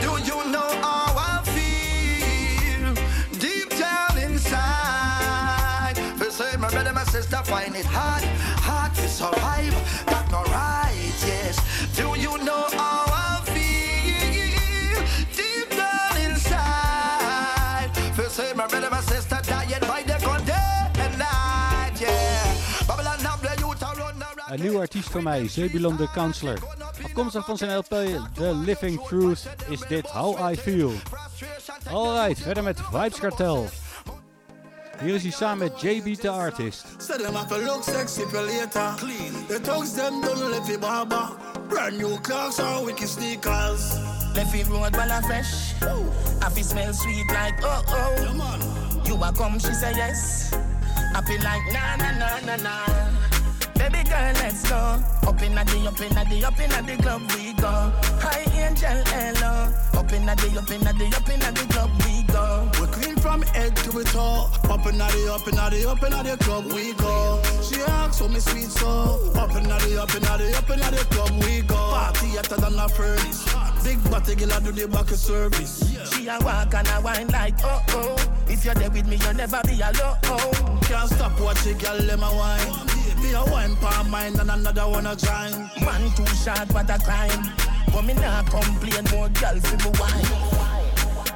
Do 0.00 0.16
you 0.24 0.50
know 0.50 0.70
how 0.80 1.12
I 1.18 1.33
my 7.14 7.20
sister 7.20 7.42
find 7.44 7.76
it 7.76 7.86
hard, 7.86 8.24
hard 8.58 8.92
to 8.94 9.08
survive. 9.08 9.72
That's 10.06 10.30
not 10.32 10.48
right, 10.48 11.14
yes. 11.24 11.54
Do 11.94 12.18
you 12.18 12.36
know 12.44 12.66
how 12.74 13.04
I 13.06 13.40
feel 13.54 14.98
deep 15.38 15.70
down 15.70 16.16
inside? 16.26 17.90
They 18.16 18.28
say 18.28 18.52
my 18.54 18.66
brother, 18.66 18.90
my 18.90 19.00
sister 19.00 19.38
dying 19.44 19.80
by 19.82 20.02
the 20.02 20.16
night, 21.16 22.00
yeah. 22.00 22.56
Babylon 22.88 23.18
the 23.42 23.54
youth 23.60 23.82
around 23.82 24.18
the 24.18 24.52
Een 24.52 24.60
nieuwe 24.60 24.78
artiest 24.78 25.10
van 25.10 25.22
mij, 25.22 25.48
Zebulon 25.48 25.96
the 25.96 26.08
Counselor. 26.12 26.58
Afkomstig 27.04 27.44
van 27.44 27.56
zijn 27.56 27.76
LP 27.76 27.88
The 28.34 28.54
Living 28.54 29.06
Truth 29.06 29.46
is 29.68 29.80
dit 29.88 30.06
How 30.10 30.50
I 30.52 30.56
Feel. 30.56 30.92
Alright, 31.90 32.42
verder 32.42 32.62
met 32.62 32.80
Vibes 32.92 33.18
Cartel. 33.18 33.68
Hier 35.00 35.14
is 35.14 35.22
hij 35.22 35.30
samen 35.30 35.58
met 35.58 35.80
JB 35.80 36.20
the 36.20 36.30
Artist. 36.30 36.84
Say 36.98 37.16
them 37.18 37.34
have 37.34 37.48
to 37.48 37.58
look 37.64 37.82
sexy 37.82 38.22
for 38.22 38.42
later. 38.42 38.94
Clean. 38.96 39.46
The 39.48 39.60
thugs 39.60 39.94
them 39.94 40.20
done 40.20 40.50
left 40.50 40.66
the 40.66 40.78
barber. 40.78 41.28
Brand 41.68 41.96
new 41.98 42.20
clocks 42.20 42.60
or 42.60 42.84
wicked 42.84 43.08
sneakers. 43.08 43.92
Left 44.34 44.54
it 44.54 44.68
road 44.68 44.96
well 44.96 45.10
and 45.10 45.26
fresh. 45.26 45.74
Happy 46.40 46.62
smell 46.62 46.92
sweet 46.92 47.26
like 47.28 47.54
oh 47.62 47.82
oh. 47.88 49.02
You 49.06 49.14
a 49.22 49.32
come, 49.32 49.58
she 49.58 49.74
say 49.74 49.92
yes. 49.96 50.54
Happy 51.12 51.38
like 51.38 51.72
na 51.72 51.96
na 51.96 52.10
na 52.18 52.40
na 52.46 52.56
na. 52.56 53.23
Baby 53.74 54.02
girl, 54.08 54.32
let's 54.40 54.68
go. 54.68 54.76
Up 55.26 55.42
in 55.42 55.54
the, 55.54 55.60
up 55.60 56.00
in 56.00 56.30
the, 56.30 56.44
up 56.46 56.60
in 56.60 56.86
the 56.86 57.02
club 57.02 57.22
we 57.32 57.52
go. 57.54 57.92
Hi 58.22 58.44
angel, 58.54 59.02
hello. 59.12 59.72
Up 59.94 60.12
in 60.12 60.26
the, 60.26 60.32
up 60.32 60.70
in 60.70 60.80
the, 60.80 61.16
up 61.16 61.28
in 61.28 61.40
the 61.40 61.66
club 61.72 61.90
we 62.04 62.22
go. 62.32 62.70
We're 62.80 62.86
clean 62.86 63.16
from 63.16 63.42
head 63.42 63.76
to 63.76 63.90
the 63.90 64.04
toe. 64.04 64.50
Up 64.70 64.86
in 64.86 64.98
the, 64.98 65.04
up 65.04 65.48
in 65.48 65.54
the, 65.54 65.88
up 65.90 66.02
in 66.02 66.12
the 66.12 66.36
club 66.40 66.64
we 66.72 66.92
go. 66.94 67.42
She 67.62 67.80
asks 67.82 68.18
for 68.18 68.28
me 68.28 68.40
sweet 68.40 68.70
so. 68.70 69.32
Up 69.34 69.54
in 69.56 69.64
the, 69.64 70.02
up 70.02 70.14
in 70.14 70.22
the, 70.22 70.56
up 70.56 70.70
in 70.70 70.80
the 70.80 71.06
club 71.10 71.30
we 71.44 71.62
go. 71.62 71.74
Party 71.74 72.28
hotter 72.36 72.56
than 72.56 72.78
a 72.78 72.88
furnace. 72.88 73.44
Big 73.84 74.02
body 74.10 74.34
girl 74.34 74.52
I 74.52 74.60
do 74.60 74.72
the 74.72 74.88
back 74.88 75.10
of 75.10 75.18
service. 75.18 75.82
She 76.12 76.26
a 76.28 76.38
walk 76.40 76.72
and 76.74 76.88
a 76.88 77.00
wine 77.02 77.28
like 77.28 77.54
oh 77.62 77.82
oh. 77.90 78.16
If 78.48 78.64
you're 78.64 78.74
there 78.74 78.90
with 78.90 79.06
me, 79.06 79.16
you'll 79.16 79.34
never 79.34 79.60
be 79.66 79.80
alone. 79.80 80.80
Can't 80.82 81.10
stop 81.10 81.38
watching 81.40 81.76
girl 81.78 81.98
them 81.98 82.22
a 82.22 82.34
wine. 82.34 83.03
Me 83.24 83.32
a 83.32 83.42
wine 83.44 83.74
palm 83.76 84.10
mine 84.10 84.38
and 84.38 84.50
another 84.50 84.86
one 84.86 85.06
a 85.06 85.16
join. 85.16 85.52
Man 85.80 86.10
too 86.14 86.26
short, 86.36 86.68
what 86.74 86.90
a 86.90 86.98
crime. 86.98 87.50
But 87.90 88.02
me 88.04 88.12
not 88.12 88.44
complain 88.50 89.04
more 89.12 89.30
girl 89.30 89.56
for 89.64 89.76
me 89.80 89.90
wine. 89.98 90.28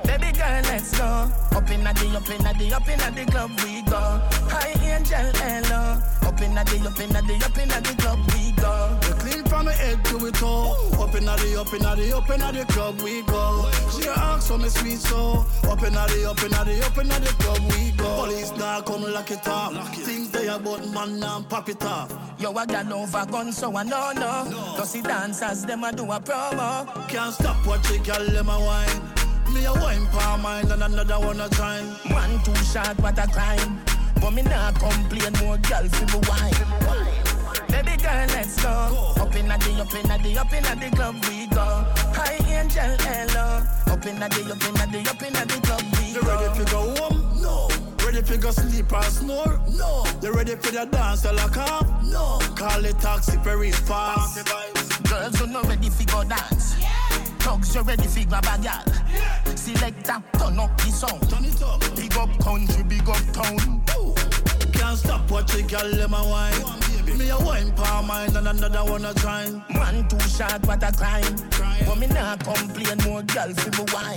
Baby 0.05 0.37
girl, 0.37 0.61
let's 0.69 0.99
go. 0.99 1.33
Up 1.57 1.71
in 1.71 1.85
the, 1.85 1.91
up 1.91 2.29
in 2.29 2.59
the, 2.59 2.75
up 2.77 2.89
in 2.89 3.15
the 3.15 3.25
club 3.31 3.51
we 3.65 3.81
go. 3.89 4.21
Hi 4.53 4.69
angel, 4.85 5.33
hello. 5.41 5.99
Up 6.29 6.41
in 6.43 6.55
the, 6.55 6.61
up 6.61 7.01
in 7.01 7.09
the, 7.09 7.43
up 7.47 7.59
in 7.59 7.69
the 7.69 7.95
club 7.97 8.19
we 8.35 8.53
go. 8.53 9.08
From 9.59 9.67
the 9.67 9.73
head 9.73 10.05
to 10.05 10.19
the 10.19 10.31
toe. 10.31 10.71
Up 11.03 11.17
in 11.17 11.25
the, 11.25 11.33
up 11.33 11.75
in 11.75 11.83
the, 11.83 12.17
up 12.17 12.31
in 12.31 12.57
the 12.57 12.65
club 12.69 13.01
we 13.01 13.23
go. 13.23 13.69
She 13.91 14.09
asks 14.09 14.47
for 14.47 14.57
me 14.57 14.69
sweet 14.69 14.99
so. 14.99 15.45
Up 15.65 15.83
in 15.83 15.95
the, 15.95 16.31
up 16.31 16.41
in 16.45 16.51
the, 16.53 16.87
up 16.87 16.97
in 16.97 17.09
the 17.09 17.35
club 17.41 17.59
we 17.73 17.91
go. 17.91 18.23
Police 18.23 18.53
now 18.53 18.81
come 18.83 19.03
lock 19.03 19.33
it 19.33 19.49
up. 19.49 19.73
Things 19.97 20.31
they 20.31 20.47
about 20.47 20.89
man 20.91 21.19
now 21.19 21.45
pop 21.49 21.69
it 21.69 21.83
off. 21.83 22.15
Yo, 22.39 22.53
I 22.53 22.67
got 22.67 22.93
over 22.93 23.27
gun, 23.27 23.53
so 23.53 23.77
I 23.77 23.83
know 23.83 24.13
no. 24.15 24.77
no. 24.77 24.85
see 24.85 25.03
dancers, 25.03 25.65
them 25.65 25.83
a 25.83 25.91
do 25.91 26.05
a 26.05 26.21
promo. 26.21 27.09
Can't 27.09 27.35
stop 27.35 27.67
watching 27.67 28.05
girl 28.05 28.25
them 28.27 28.49
a 28.51 28.61
wine. 28.61 29.03
Me 29.53 29.65
a 29.65 29.73
wine 29.73 30.07
palm 30.13 30.43
mine 30.43 30.71
and 30.71 30.85
another 30.85 31.19
one 31.19 31.41
a 31.41 31.49
time. 31.49 31.85
One 32.15 32.41
too 32.45 32.55
short, 32.63 32.97
what 33.01 33.19
a 33.19 33.27
crime. 33.27 33.81
But 34.21 34.35
me 34.35 34.43
not 34.43 34.79
complain 34.79 35.33
more 35.43 35.59
girl 35.59 35.89
for 35.89 36.17
me 36.17 36.29
wine. 36.29 37.28
Baby 37.79 38.03
girl, 38.03 38.27
let's 38.35 38.61
go. 38.61 39.15
Up 39.21 39.37
in 39.37 39.47
the, 39.47 39.55
up 39.55 39.95
in 39.95 40.23
the, 40.23 40.39
up 40.41 40.53
in 40.53 40.63
the 40.65 40.97
club 40.97 41.15
we 41.29 41.47
go. 41.47 41.87
Hi 42.19 42.35
angel, 42.51 42.83
hello. 43.07 43.63
Up 43.87 44.05
in 44.05 44.19
the, 44.19 44.25
up 44.25 44.35
in 44.35 44.91
the, 44.91 45.09
up 45.09 45.23
in 45.23 45.33
the 45.33 45.61
club 45.63 45.83
we 45.93 46.13
go. 46.13 46.19
You 46.19 46.23
ready 46.27 46.59
to 46.59 46.73
go 46.73 46.95
home? 46.97 47.41
No. 47.41 47.69
Ready 48.05 48.23
for 48.23 48.37
go 48.37 48.51
sleep 48.51 48.93
or 48.93 49.03
snore? 49.05 49.61
No. 49.71 50.05
You 50.21 50.33
ready 50.33 50.57
for 50.57 50.73
the 50.73 50.87
dance 50.87 51.25
or 51.25 51.35
lock 51.35 51.57
up? 51.57 51.87
No. 52.03 52.41
Call 52.57 52.85
it 52.85 52.99
taxi 52.99 53.37
very 53.45 53.71
fast. 53.71 54.45
Girls 55.09 55.39
who 55.39 55.47
not 55.47 55.69
ready 55.69 55.89
for 55.89 56.05
go 56.07 56.25
dance. 56.25 56.75
Thugs 57.39 57.77
you 57.77 57.83
ready 57.83 58.09
for 58.09 58.29
grab 58.29 58.45
a 58.45 58.61
gal. 58.61 58.83
Selector, 59.57 60.21
turn 60.37 60.59
up 60.59 60.77
the 60.79 60.91
sound. 60.91 61.31
Turn 61.31 61.45
it 61.45 61.63
up. 61.63 61.81
Big 61.95 62.17
up 62.17 62.41
country, 62.41 62.83
big 62.83 63.09
up 63.09 63.23
town. 63.33 63.85
Ooh. 63.97 64.28
Can't 64.89 65.01
stop 65.01 65.31
watching 65.31 65.67
girl 65.67 65.91
them 65.91 66.15
a 66.15 66.23
wine. 66.25 67.19
Me 67.19 67.29
a 67.29 67.39
wine 67.41 67.71
palm 67.73 68.07
mine 68.07 68.35
and 68.35 68.49
another 68.49 68.91
one 68.91 69.05
a 69.05 69.13
time. 69.13 69.63
Man 69.69 70.09
too 70.09 70.19
short, 70.21 70.67
what 70.67 70.83
a 70.83 70.91
crime. 70.97 71.37
But 71.85 71.99
me 71.99 72.07
not 72.07 72.43
complain 72.43 72.97
more 73.05 73.23
girl 73.23 73.53
for 73.53 73.69
me 73.69 73.85
wine. 73.93 74.17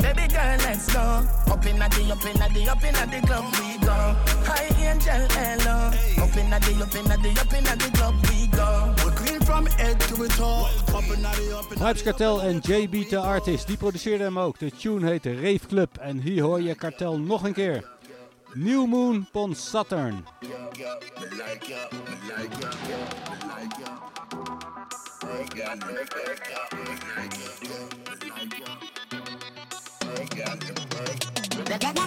Baby 0.00 0.26
girl, 0.26 0.58
let's 0.66 0.92
go. 0.92 1.22
Up 1.46 1.64
in 1.66 1.78
the, 1.78 1.84
up 1.84 1.94
in 1.94 2.34
the, 2.34 2.68
up 2.68 2.82
in 2.82 2.94
the 3.10 3.22
club 3.28 3.44
we 3.60 3.78
go. 3.78 3.94
Hi 4.42 4.66
angel, 4.82 5.22
hello. 5.38 5.94
Up 6.18 6.36
in 6.36 6.50
the, 6.50 6.56
up 6.82 6.94
in 6.96 7.22
the, 7.22 7.40
up 7.40 7.54
in 7.54 7.64
the 7.78 7.90
club 7.94 8.14
we 8.28 8.48
go. 8.48 8.92
We're 9.04 9.12
clean 9.12 9.40
from 9.42 9.66
head 9.66 10.00
to 10.00 10.14
the 10.16 10.28
toe. 10.30 10.66
Up 10.88 11.04
in 11.04 11.22
the, 11.22 11.56
up 11.56 11.70
in 11.70 11.78
Vibes 11.78 12.02
Kartel 12.02 12.42
en 12.42 12.58
JB 12.58 13.08
the 13.08 13.18
Artist, 13.18 13.66
die 13.66 13.76
produceerden 13.76 14.26
hem 14.26 14.38
ook. 14.38 14.58
De 14.58 14.70
tune 14.70 15.06
heet 15.06 15.26
Rave 15.26 15.66
Club 15.68 15.96
en 15.96 16.18
hier 16.18 16.42
hoor 16.42 16.60
je 16.60 16.74
Kartel 16.74 17.18
nog 17.18 17.44
een 17.44 17.52
keer. 17.52 17.93
New 18.56 18.86
Moon 18.86 19.26
Pon 19.32 19.52
Saturn. 19.54 20.24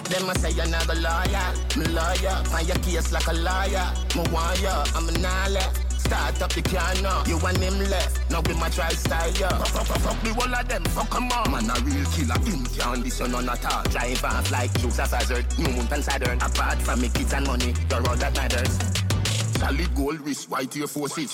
Them 0.08 0.34
say 0.36 0.50
you're 0.52 0.66
not 0.66 0.88
a 0.88 0.94
lawyer, 0.94 1.52
me. 1.76 2.44
Find 2.44 2.66
your 2.66 2.76
case 2.78 3.12
like 3.12 3.26
a 3.26 3.32
liar. 3.34 3.92
Me 4.16 4.22
ya, 4.62 4.84
I'm 4.94 5.08
a. 5.22 5.87
Start 6.08 6.40
up 6.40 6.52
the 6.54 6.62
car 6.62 6.94
now, 7.02 7.20
uh. 7.20 7.24
you 7.28 7.36
and 7.36 7.58
him 7.58 7.78
left. 7.90 8.30
Now 8.30 8.40
be 8.40 8.54
my 8.54 8.70
try 8.70 8.88
style, 8.88 9.30
yeah. 9.32 9.50
Fuck, 9.60 9.84
fuck, 9.84 10.00
fuck, 10.00 10.22
the 10.22 10.32
whole 10.32 10.54
of 10.54 10.66
them, 10.66 10.82
fuck 10.96 11.14
em 11.14 11.30
up. 11.30 11.50
Man, 11.50 11.68
a 11.68 11.74
real 11.84 12.06
killer, 12.16 12.40
him 12.48 12.64
can't 12.64 13.04
listen 13.04 13.34
on 13.34 13.46
at 13.46 13.64
all. 13.66 13.82
Drive 13.92 14.24
off 14.24 14.50
like 14.50 14.72
Dukes 14.80 14.98
of 15.00 15.10
Hazzard, 15.10 15.44
New 15.58 15.68
Mountain 15.68 16.02
Saturn. 16.02 16.40
Apart 16.40 16.80
from 16.80 17.02
me 17.02 17.10
kids 17.10 17.34
and 17.34 17.46
money, 17.46 17.74
you're 17.90 18.08
all 18.08 18.16
that 18.16 18.34
matters. 18.34 18.72
Solid 19.60 19.94
gold 19.94 20.20
wrist, 20.24 20.48
white 20.48 20.74
Air 20.78 20.86
Forces. 20.86 21.30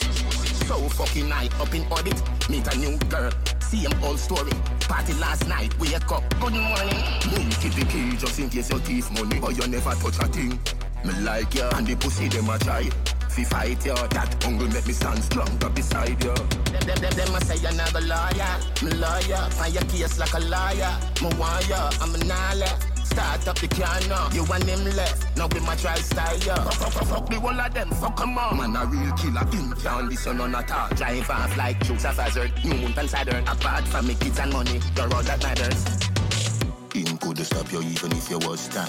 So 0.66 0.74
fucking 0.98 1.30
high, 1.30 1.48
up 1.62 1.72
in 1.72 1.86
orbit. 1.86 2.20
Meet 2.50 2.66
a 2.66 2.76
new 2.76 2.98
girl, 3.06 3.30
same 3.60 3.94
old 4.02 4.18
story. 4.18 4.58
Party 4.90 5.14
last 5.22 5.46
night, 5.46 5.70
wake 5.78 6.10
up, 6.10 6.24
good 6.40 6.52
morning. 6.52 6.98
Boom, 7.30 7.46
keep 7.62 7.74
the 7.78 7.86
key 7.88 8.16
just 8.16 8.40
in 8.40 8.50
case 8.50 8.72
you 8.72 8.80
thief 8.80 9.08
money, 9.12 9.38
but 9.38 9.56
you 9.56 9.68
never 9.68 9.94
touch 9.94 10.18
a 10.18 10.26
thing. 10.26 10.58
Me 11.04 11.12
like 11.22 11.54
ya, 11.54 11.70
and 11.76 11.86
the 11.86 11.94
pussy 11.94 12.26
them 12.26 12.50
a 12.50 12.58
try. 12.58 12.90
Fi 13.34 13.42
fight 13.42 13.84
ya, 13.84 13.94
that 14.14 14.44
hunger 14.44 14.68
make 14.68 14.86
me 14.86 14.92
stand 14.92 15.18
stronger 15.24 15.68
beside 15.70 16.22
ya. 16.22 16.34
Them, 16.34 16.86
them, 16.86 16.98
them, 17.02 17.12
them 17.18 17.34
a 17.34 17.44
say 17.44 17.56
you're 17.56 17.72
not 17.74 17.92
a 17.92 18.00
lawyer, 18.00 18.54
me 18.80 18.92
lawyer. 18.94 19.50
Find 19.50 19.74
your 19.74 19.82
case 19.90 20.20
like 20.20 20.34
a 20.34 20.38
liar. 20.38 20.94
Me 21.20 21.28
want 21.36 21.68
ya, 21.68 21.90
I'm 22.00 22.14
a 22.14 22.18
nale. 22.18 22.70
Start 23.02 23.48
up 23.48 23.58
the 23.58 23.66
car 23.66 23.98
now. 24.08 24.30
You 24.30 24.46
and 24.52 24.62
him 24.62 24.84
left. 24.94 25.36
Now 25.36 25.48
be 25.48 25.58
my 25.60 25.74
try 25.74 25.96
style, 25.96 26.38
yeah. 26.46 26.62
Fuck, 26.62 26.74
fuck, 26.74 26.92
fuck, 26.92 27.08
fuck 27.08 27.28
the 27.28 27.40
whole 27.40 27.60
of 27.60 27.74
them. 27.74 27.90
Fuck 27.90 28.20
em 28.20 28.38
up. 28.38 28.54
Man, 28.54 28.76
a 28.76 28.86
real 28.86 29.12
killer. 29.14 29.44
Him 29.50 29.72
can't 29.82 30.08
listen 30.08 30.40
on 30.40 30.54
at 30.54 30.70
all. 30.70 30.88
Drive 30.90 31.28
off 31.28 31.56
like 31.56 31.84
Dukes 31.86 32.04
of 32.04 32.16
Hazzard. 32.16 32.52
New 32.64 32.74
Mountain 32.74 33.08
Saturn. 33.08 33.48
Apart 33.48 33.88
from 33.88 34.06
me 34.06 34.14
kids 34.14 34.38
and 34.38 34.52
money, 34.52 34.80
you're 34.96 35.12
all 35.12 35.22
that 35.24 35.42
matters. 35.42 35.84
Him 36.94 37.18
could 37.18 37.38
stop 37.44 37.72
you 37.72 37.82
even 37.82 38.12
if 38.12 38.30
you 38.30 38.38
was 38.38 38.68
time. 38.68 38.88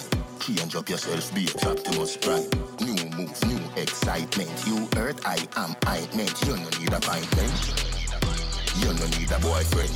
and 0.61 0.75
up 0.75 0.87
yourself, 0.87 1.33
be 1.33 1.47
a 1.47 1.67
Optimus 1.67 2.17
Prime. 2.17 2.45
New 2.81 3.04
new 3.17 3.59
excitement. 3.77 4.51
You 4.67 4.87
hurt, 4.95 5.19
I 5.25 5.37
am 5.55 5.75
ointment. 5.87 6.35
You 6.45 6.57
no 6.57 6.69
need 6.79 6.93
appointment. 6.93 7.53
You 8.79 8.93
no 8.93 9.05
need 9.17 9.31
a 9.31 9.39
boyfriend. 9.39 9.95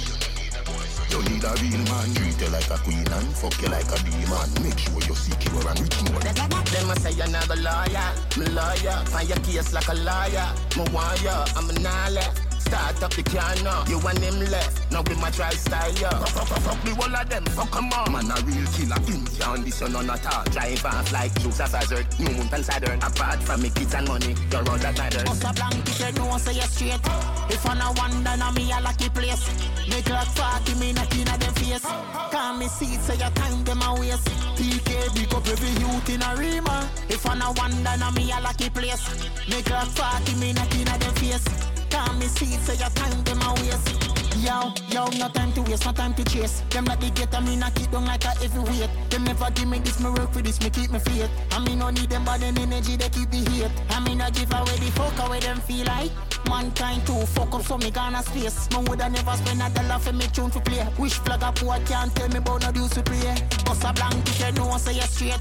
You 1.11 1.21
need 1.23 1.43
a 1.43 1.53
real 1.61 1.83
man, 1.89 2.13
treat 2.13 2.39
you 2.39 2.49
like 2.49 2.69
a 2.69 2.77
queen 2.77 3.07
and 3.11 3.35
fuck 3.35 3.59
you 3.61 3.67
like 3.67 3.89
a 3.91 3.97
demon. 4.03 4.49
Make 4.63 4.79
sure 4.79 5.01
you 5.01 5.15
secure 5.15 5.67
and 5.67 5.79
rich 5.79 6.03
more. 6.11 6.19
Them 6.19 6.89
a 6.89 6.99
say 6.99 7.11
you're 7.11 7.27
not 7.27 7.49
a 7.49 7.55
lawyer, 7.55 8.09
me 8.37 8.45
lawyer. 8.53 8.97
Find 9.07 9.27
your 9.27 9.39
case 9.39 9.73
like 9.73 9.87
a 9.87 9.95
liar. 9.95 10.53
Me 10.77 10.85
ya, 11.23 11.45
I'm 11.55 11.69
a 11.69 11.73
nale. 11.73 12.48
Start 12.69 13.01
up 13.01 13.13
the 13.17 13.23
car 13.23 13.55
now, 13.63 13.83
you 13.89 13.97
and 13.97 14.19
him 14.19 14.39
left. 14.51 14.91
Now 14.91 15.01
be 15.01 15.15
my 15.15 15.31
try 15.31 15.49
style, 15.49 15.91
yeah. 15.97 16.13
Fuck, 16.21 16.45
fuck, 16.45 16.61
fuck, 16.61 16.77
the 16.85 16.93
whole 16.93 17.15
of 17.15 17.27
them, 17.27 17.43
fuck 17.57 17.75
em 17.75 17.89
up. 17.89 18.11
Man 18.11 18.29
a 18.29 18.37
real 18.45 18.61
killer, 18.77 19.01
him 19.09 19.25
can't 19.25 19.95
on 19.97 20.09
at 20.09 20.25
all. 20.29 20.43
Drive 20.53 20.85
off 20.85 21.11
like 21.11 21.33
Dukes 21.41 21.59
of 21.59 21.73
Hazzard, 21.73 22.05
New 22.19 22.29
Mountain 22.37 22.63
Saturn. 22.63 23.01
Apart 23.01 23.41
from 23.41 23.63
me 23.63 23.71
kids 23.71 23.95
and 23.95 24.07
money, 24.07 24.35
you're 24.51 24.69
all 24.69 24.77
that 24.77 24.95
matters. 24.99 25.23
Bust 25.23 25.49
a 25.49 25.53
blank, 25.57 25.81
you 25.97 26.13
know 26.13 26.37
say 26.37 26.53
you 26.53 26.69
straight. 26.69 27.01
If 27.49 27.65
I 27.65 27.73
no 27.73 27.89
wonder, 27.97 28.37
now 28.37 28.51
me 28.51 28.69
a 28.69 28.79
lucky 28.81 29.09
place. 29.09 29.49
Make 29.89 30.07
like 30.07 30.29
40 30.37 30.75
me 30.77 30.93
knock 30.93 31.09
inna 31.17 31.37
them 31.41 31.58
face. 31.69 31.91
Call 32.31 32.53
me 32.57 32.67
seat, 32.67 32.99
say 33.01 33.17
your 33.17 33.29
time 33.31 33.63
them 33.63 33.81
a 33.81 33.93
waste. 33.99 34.27
TK 34.57 35.13
big 35.15 35.33
up 35.33 35.47
every 35.47 35.69
youth 35.81 36.09
in 36.09 36.21
a 36.21 36.35
Rima. 36.35 36.89
If 37.09 37.25
I 37.27 37.35
no 37.35 37.53
wonder, 37.57 37.93
now 37.97 38.11
me 38.11 38.31
a 38.31 38.39
lucky 38.41 38.69
place. 38.69 39.03
Make 39.49 39.69
like 39.69 39.87
40 39.87 40.35
me 40.39 40.53
knock 40.53 40.73
inna 40.75 40.97
them 40.97 41.13
face. 41.15 41.45
Call 41.89 42.13
me 42.15 42.27
seat, 42.27 42.59
say 42.61 42.75
your 42.75 42.89
time 42.89 43.23
them 43.23 43.41
a 43.41 43.53
waste. 43.61 44.18
Yo, 44.37 44.73
yo, 44.89 45.05
no 45.17 45.27
time 45.29 45.51
to 45.53 45.61
waste, 45.63 45.85
no 45.85 45.91
time 45.91 46.13
to 46.13 46.23
chase. 46.23 46.61
Them 46.69 46.85
like 46.85 46.99
the 46.99 47.09
gate, 47.09 47.33
I 47.33 47.39
mean 47.41 47.61
I 47.61 47.69
keep 47.71 47.91
down 47.91 48.05
like 48.05 48.23
a 48.23 48.29
heavyweight. 48.29 48.89
Them 49.09 49.23
never 49.23 49.49
give 49.51 49.67
me 49.67 49.79
this, 49.79 49.99
me 49.99 50.09
work 50.09 50.31
for 50.31 50.41
this, 50.41 50.61
me 50.61 50.69
keep 50.69 50.91
me 50.91 50.99
faith. 50.99 51.29
I 51.51 51.59
mean 51.59 51.79
no 51.79 51.89
need 51.89 52.09
them, 52.09 52.23
but 52.23 52.39
them 52.39 52.57
energy 52.57 52.95
they 52.95 53.09
keep 53.09 53.29
the 53.29 53.37
hate. 53.51 53.71
I 53.89 53.99
mean 53.99 54.21
I 54.21 54.29
give 54.29 54.51
away 54.53 54.77
the 54.77 54.91
fuck 54.91 55.27
away 55.27 55.39
them 55.39 55.59
feel 55.61 55.85
like. 55.85 56.11
Mankind 56.47 57.05
too 57.05 57.13
fuck 57.27 57.53
up, 57.53 57.63
so 57.63 57.77
me 57.77 57.91
gonna 57.91 58.23
space. 58.23 58.69
Man 58.71 58.85
woulda 58.85 59.09
never 59.09 59.33
spend 59.33 59.61
a 59.61 59.69
dollar 59.69 59.99
for 59.99 60.13
me 60.13 60.25
tune 60.27 60.49
to 60.51 60.59
play. 60.61 60.87
Wish 60.97 61.19
flag 61.19 61.43
up 61.43 61.61
what 61.61 61.85
can't 61.85 62.15
tell 62.15 62.29
me 62.29 62.37
about 62.37 62.61
no 62.61 62.81
use 62.81 62.91
to 62.91 63.03
play. 63.03 63.35
Bust 63.65 63.83
a 63.83 63.93
blank 63.93 64.23
ticket, 64.25 64.55
no 64.55 64.67
one 64.67 64.79
say 64.79 64.93
you 64.95 65.01
straight. 65.01 65.39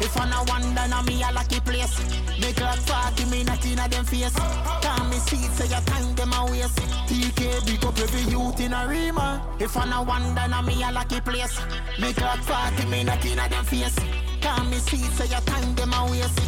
If 0.00 0.16
I 0.18 0.28
no 0.28 0.44
wonder, 0.48 0.86
now 0.88 1.02
me 1.02 1.22
a 1.22 1.32
lucky 1.32 1.60
place. 1.60 1.96
Make 2.40 2.60
like 2.60 2.78
40 2.80 3.24
me 3.30 3.44
not 3.44 3.64
inna 3.64 3.88
them 3.88 4.04
face. 4.04 4.34
Call 4.34 5.04
me 5.08 5.16
seat, 5.16 5.50
say 5.52 5.68
your 5.68 5.80
time 5.80 6.14
them 6.14 6.32
a 6.32 6.44
waste. 6.50 6.76
TK 7.08 7.64
big 7.66 7.84
up 7.84 7.98
every 7.98 8.29
youth 8.30 8.60
in 8.60 8.72
a 8.72 8.86
Rima. 8.86 9.42
If 9.58 9.76
I 9.76 9.84
no 9.90 10.02
wonder, 10.02 10.46
now 10.48 10.62
me 10.62 10.82
a 10.82 10.92
lucky 10.92 11.20
place. 11.20 11.60
Like 11.98 12.16
40 12.16 12.86
me 12.86 13.04
not 13.04 13.24
inna 13.24 13.48
them 13.48 13.64
face. 13.64 13.96
Call 14.40 14.64
me 14.64 14.76
seat, 14.76 15.10
say 15.16 15.26
your 15.26 15.40
time 15.40 15.74
them 15.74 15.92
a 15.92 16.10
waste. 16.10 16.38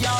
Yo, 0.00 0.12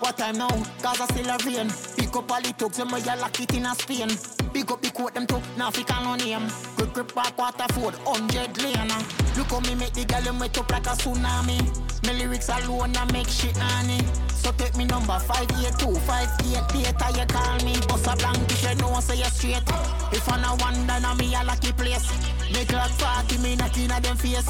what 0.00 0.18
time 0.18 0.38
now? 0.38 0.48
Gaza 0.82 1.04
still 1.04 1.30
a 1.30 1.38
rain. 1.46 1.70
Pick 1.96 2.16
up 2.16 2.30
all 2.30 2.42
the 2.42 2.52
tugs 2.52 2.78
you 2.78 2.84
lock 2.84 3.40
it 3.40 3.54
in 3.54 3.66
a 3.66 3.74
Spain. 3.74 4.10
Big 4.52 4.70
up 4.70 4.82
the 4.82 4.90
coat 4.90 5.14
them 5.14 5.26
fi 5.26 5.82
call 5.84 6.04
no 6.04 6.14
name. 6.16 6.48
Grip 6.76 6.92
grip 6.92 7.14
back 7.14 7.38
Waterford, 7.38 7.94
100 8.04 8.62
lane. 8.62 8.92
Look 9.36 9.50
how 9.50 9.60
me 9.60 9.74
make 9.76 9.94
the 9.94 10.04
girl 10.04 10.20
them 10.22 10.38
wet 10.38 10.58
up 10.58 10.70
like 10.70 10.86
a 10.86 10.90
tsunami. 10.90 11.58
My 12.04 12.12
lyrics 12.12 12.48
alone 12.48 12.96
I 12.96 13.10
make 13.12 13.28
shit 13.28 13.56
honey. 13.56 14.00
So 14.42 14.50
take 14.58 14.74
me 14.76 14.84
number 14.84 15.18
582, 15.22 15.86
58 16.02 16.74
later 16.74 17.10
you 17.14 17.26
call 17.30 17.56
me. 17.62 17.78
Bust 17.86 18.10
a 18.10 18.16
blank 18.18 18.50
if 18.50 18.62
you 18.66 18.74
know 18.82 18.98
say 18.98 19.14
you 19.14 19.30
straight. 19.30 19.62
If 20.10 20.26
I 20.26 20.40
no 20.42 20.56
wonder 20.58 20.98
now 20.98 21.14
me 21.14 21.32
a 21.34 21.44
lucky 21.46 21.70
place. 21.70 22.10
Make 22.50 22.72
like 22.72 22.90
40 22.90 23.38
me 23.38 23.54
knock 23.54 23.78
inna 23.78 24.00
them 24.00 24.16
face. 24.16 24.42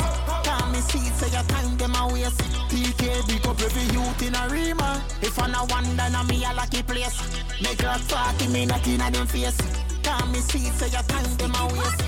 Call 0.49 0.65
me 0.73 0.81
seat 0.81 1.13
say 1.21 1.29
your 1.29 1.45
time 1.45 1.77
them 1.77 1.95
a 1.95 2.09
waste. 2.09 2.41
TK 2.73 3.29
big 3.29 3.47
up 3.47 3.61
every 3.61 3.85
youth 3.93 4.23
in 4.25 4.35
a 4.35 4.49
Rima. 4.49 5.05
If 5.21 5.39
I 5.39 5.47
no 5.53 5.67
wonder 5.69 6.09
now 6.09 6.23
me 6.25 6.43
a 6.43 6.55
lucky 6.57 6.83
place. 6.83 7.21
Make 7.61 7.83
like 7.83 8.01
40 8.01 8.49
me 8.49 8.65
knock 8.65 8.87
inna 8.89 9.11
them 9.11 9.27
face. 9.27 9.61
Can't 10.03 10.33
me 10.33 10.41
see 10.41 10.73
so 10.73 10.87
your 10.87 11.05
time 11.05 11.29
them 11.37 11.53
a 11.53 11.69
waste. 11.69 12.01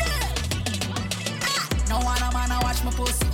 No 1.93 2.01
one 2.01 2.17
a 2.17 2.33
man 2.33 2.51
a 2.51 2.59
watch 2.65 2.83
my 2.83 2.91
pussy. 2.97 3.29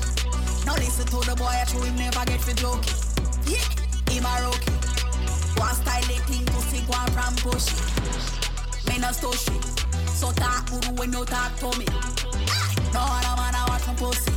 No 0.67 0.75
listen 0.75 1.07
to 1.07 1.23
the 1.23 1.37
boy, 1.39 1.47
I 1.47 1.65
show 1.71 1.79
him 1.87 1.95
never 1.95 2.25
get 2.27 2.41
for 2.41 2.55
joke. 2.59 2.83
Yeah, 3.47 3.80
a 4.19 4.35
rookie. 4.43 4.75
One 5.61 5.75
style 5.75 6.03
they 6.09 6.19
think 6.27 6.47
pussy 6.51 6.83
go 6.87 6.95
on 6.95 7.09
from 7.15 7.35
push. 7.37 7.71
Me 8.89 8.99
no 8.99 9.13
story. 9.13 9.61
So 10.09 10.33
talk 10.33 10.69
guru 10.71 10.95
when 10.97 11.13
you 11.13 11.25
talk 11.25 11.55
to 11.57 11.79
me. 11.79 11.87
Ah! 11.91 12.75
No 12.93 13.01
one 13.07 13.25
a 13.25 13.33
man 13.39 13.55
a 13.55 13.63
watch 13.71 13.87
my 13.87 13.95
pussy. 13.95 14.33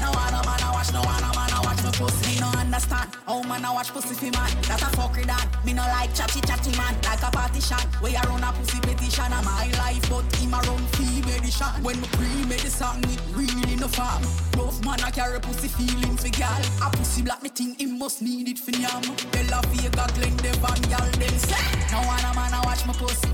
No 0.00 0.10
a 0.10 0.42
man 0.44 0.62
a 0.62 0.72
watch, 0.72 0.92
no 0.92 1.00
a 1.00 1.20
man 1.36 1.55
pussy. 1.96 2.34
Me 2.34 2.40
no 2.40 2.48
understand 2.58 3.10
how 3.26 3.42
man 3.42 3.64
a 3.64 3.72
watch 3.72 3.90
pussy 3.92 4.14
fi 4.14 4.30
man. 4.30 4.50
That 4.68 4.82
a 4.82 4.88
fuckery 4.96 5.26
that. 5.26 5.48
Me 5.64 5.72
no 5.72 5.82
like 5.82 6.14
chatty 6.14 6.40
chatty 6.40 6.70
man. 6.76 6.94
Like 7.04 7.22
a 7.22 7.30
partition. 7.30 7.80
Where 8.00 8.12
you 8.12 8.24
run 8.28 8.44
a 8.44 8.52
pussy 8.52 8.80
petition. 8.80 9.32
A 9.32 9.40
my 9.42 9.68
life, 9.80 10.04
but 10.10 10.24
him 10.36 10.54
a 10.54 10.60
run 10.68 10.84
free 10.94 11.20
medition. 11.24 11.72
When 11.82 12.00
me 12.00 12.08
pre-made 12.12 12.60
the 12.60 12.70
song, 12.70 13.02
it 13.04 13.20
really 13.32 13.76
no 13.76 13.88
farm. 13.88 14.22
Rough 14.56 14.78
man 14.84 15.00
a 15.00 15.10
carry 15.10 15.40
pussy 15.40 15.68
feelings 15.68 16.22
for 16.22 16.30
gal. 16.30 16.60
A 16.84 16.90
pussy 16.96 17.22
black 17.22 17.42
me 17.42 17.48
think 17.48 17.80
him 17.80 17.98
must 17.98 18.22
need 18.22 18.48
it 18.48 18.58
for 18.58 18.72
yam. 18.72 19.02
Bella 19.32 19.60
Vega, 19.72 20.06
Glen 20.14 20.36
Devon, 20.36 20.80
gal 20.92 21.08
them 21.16 21.36
say. 21.40 21.66
No 21.92 21.98
one 22.04 22.24
a 22.24 22.32
man 22.36 22.52
a 22.52 22.60
watch 22.64 22.86
my 22.86 22.92
pussy. 22.92 23.28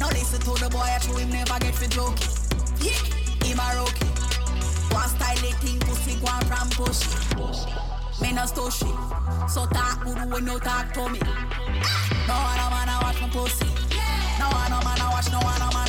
No 0.00 0.08
listen 0.08 0.40
to 0.40 0.52
the 0.62 0.68
boy, 0.70 0.80
I 0.80 0.98
show 0.98 1.16
him 1.16 1.30
never 1.30 1.58
get 1.60 1.74
for 1.74 1.88
joke. 1.88 2.18
Yeah, 2.82 2.98
him 3.46 3.58
a 3.58 3.80
rookie. 3.80 4.23
One 4.94 5.08
style 5.08 5.36
they 5.42 5.52
think 5.58 5.84
pussy 5.86 6.14
go 6.20 6.26
from 6.48 6.68
push. 6.70 7.02
Me 8.22 8.32
no 8.32 8.46
story. 8.46 8.70
So 9.48 9.66
talk 9.66 10.04
guru 10.04 10.24
when 10.30 10.46
you 10.46 10.58
talk 10.60 10.92
to 10.94 11.08
me. 11.10 11.18
No 12.28 12.34
one 12.48 12.60
a 12.62 12.66
man 12.70 12.88
a 12.88 12.96
watch 13.02 13.20
my 13.20 13.28
pussy. 13.28 13.66
No 14.38 14.46
one 14.46 14.72
a 14.72 14.78
man 14.86 15.00
a 15.02 15.06
watch, 15.10 15.30
no 15.32 15.40
one 15.40 15.60
a 15.60 15.68
man 15.74 15.83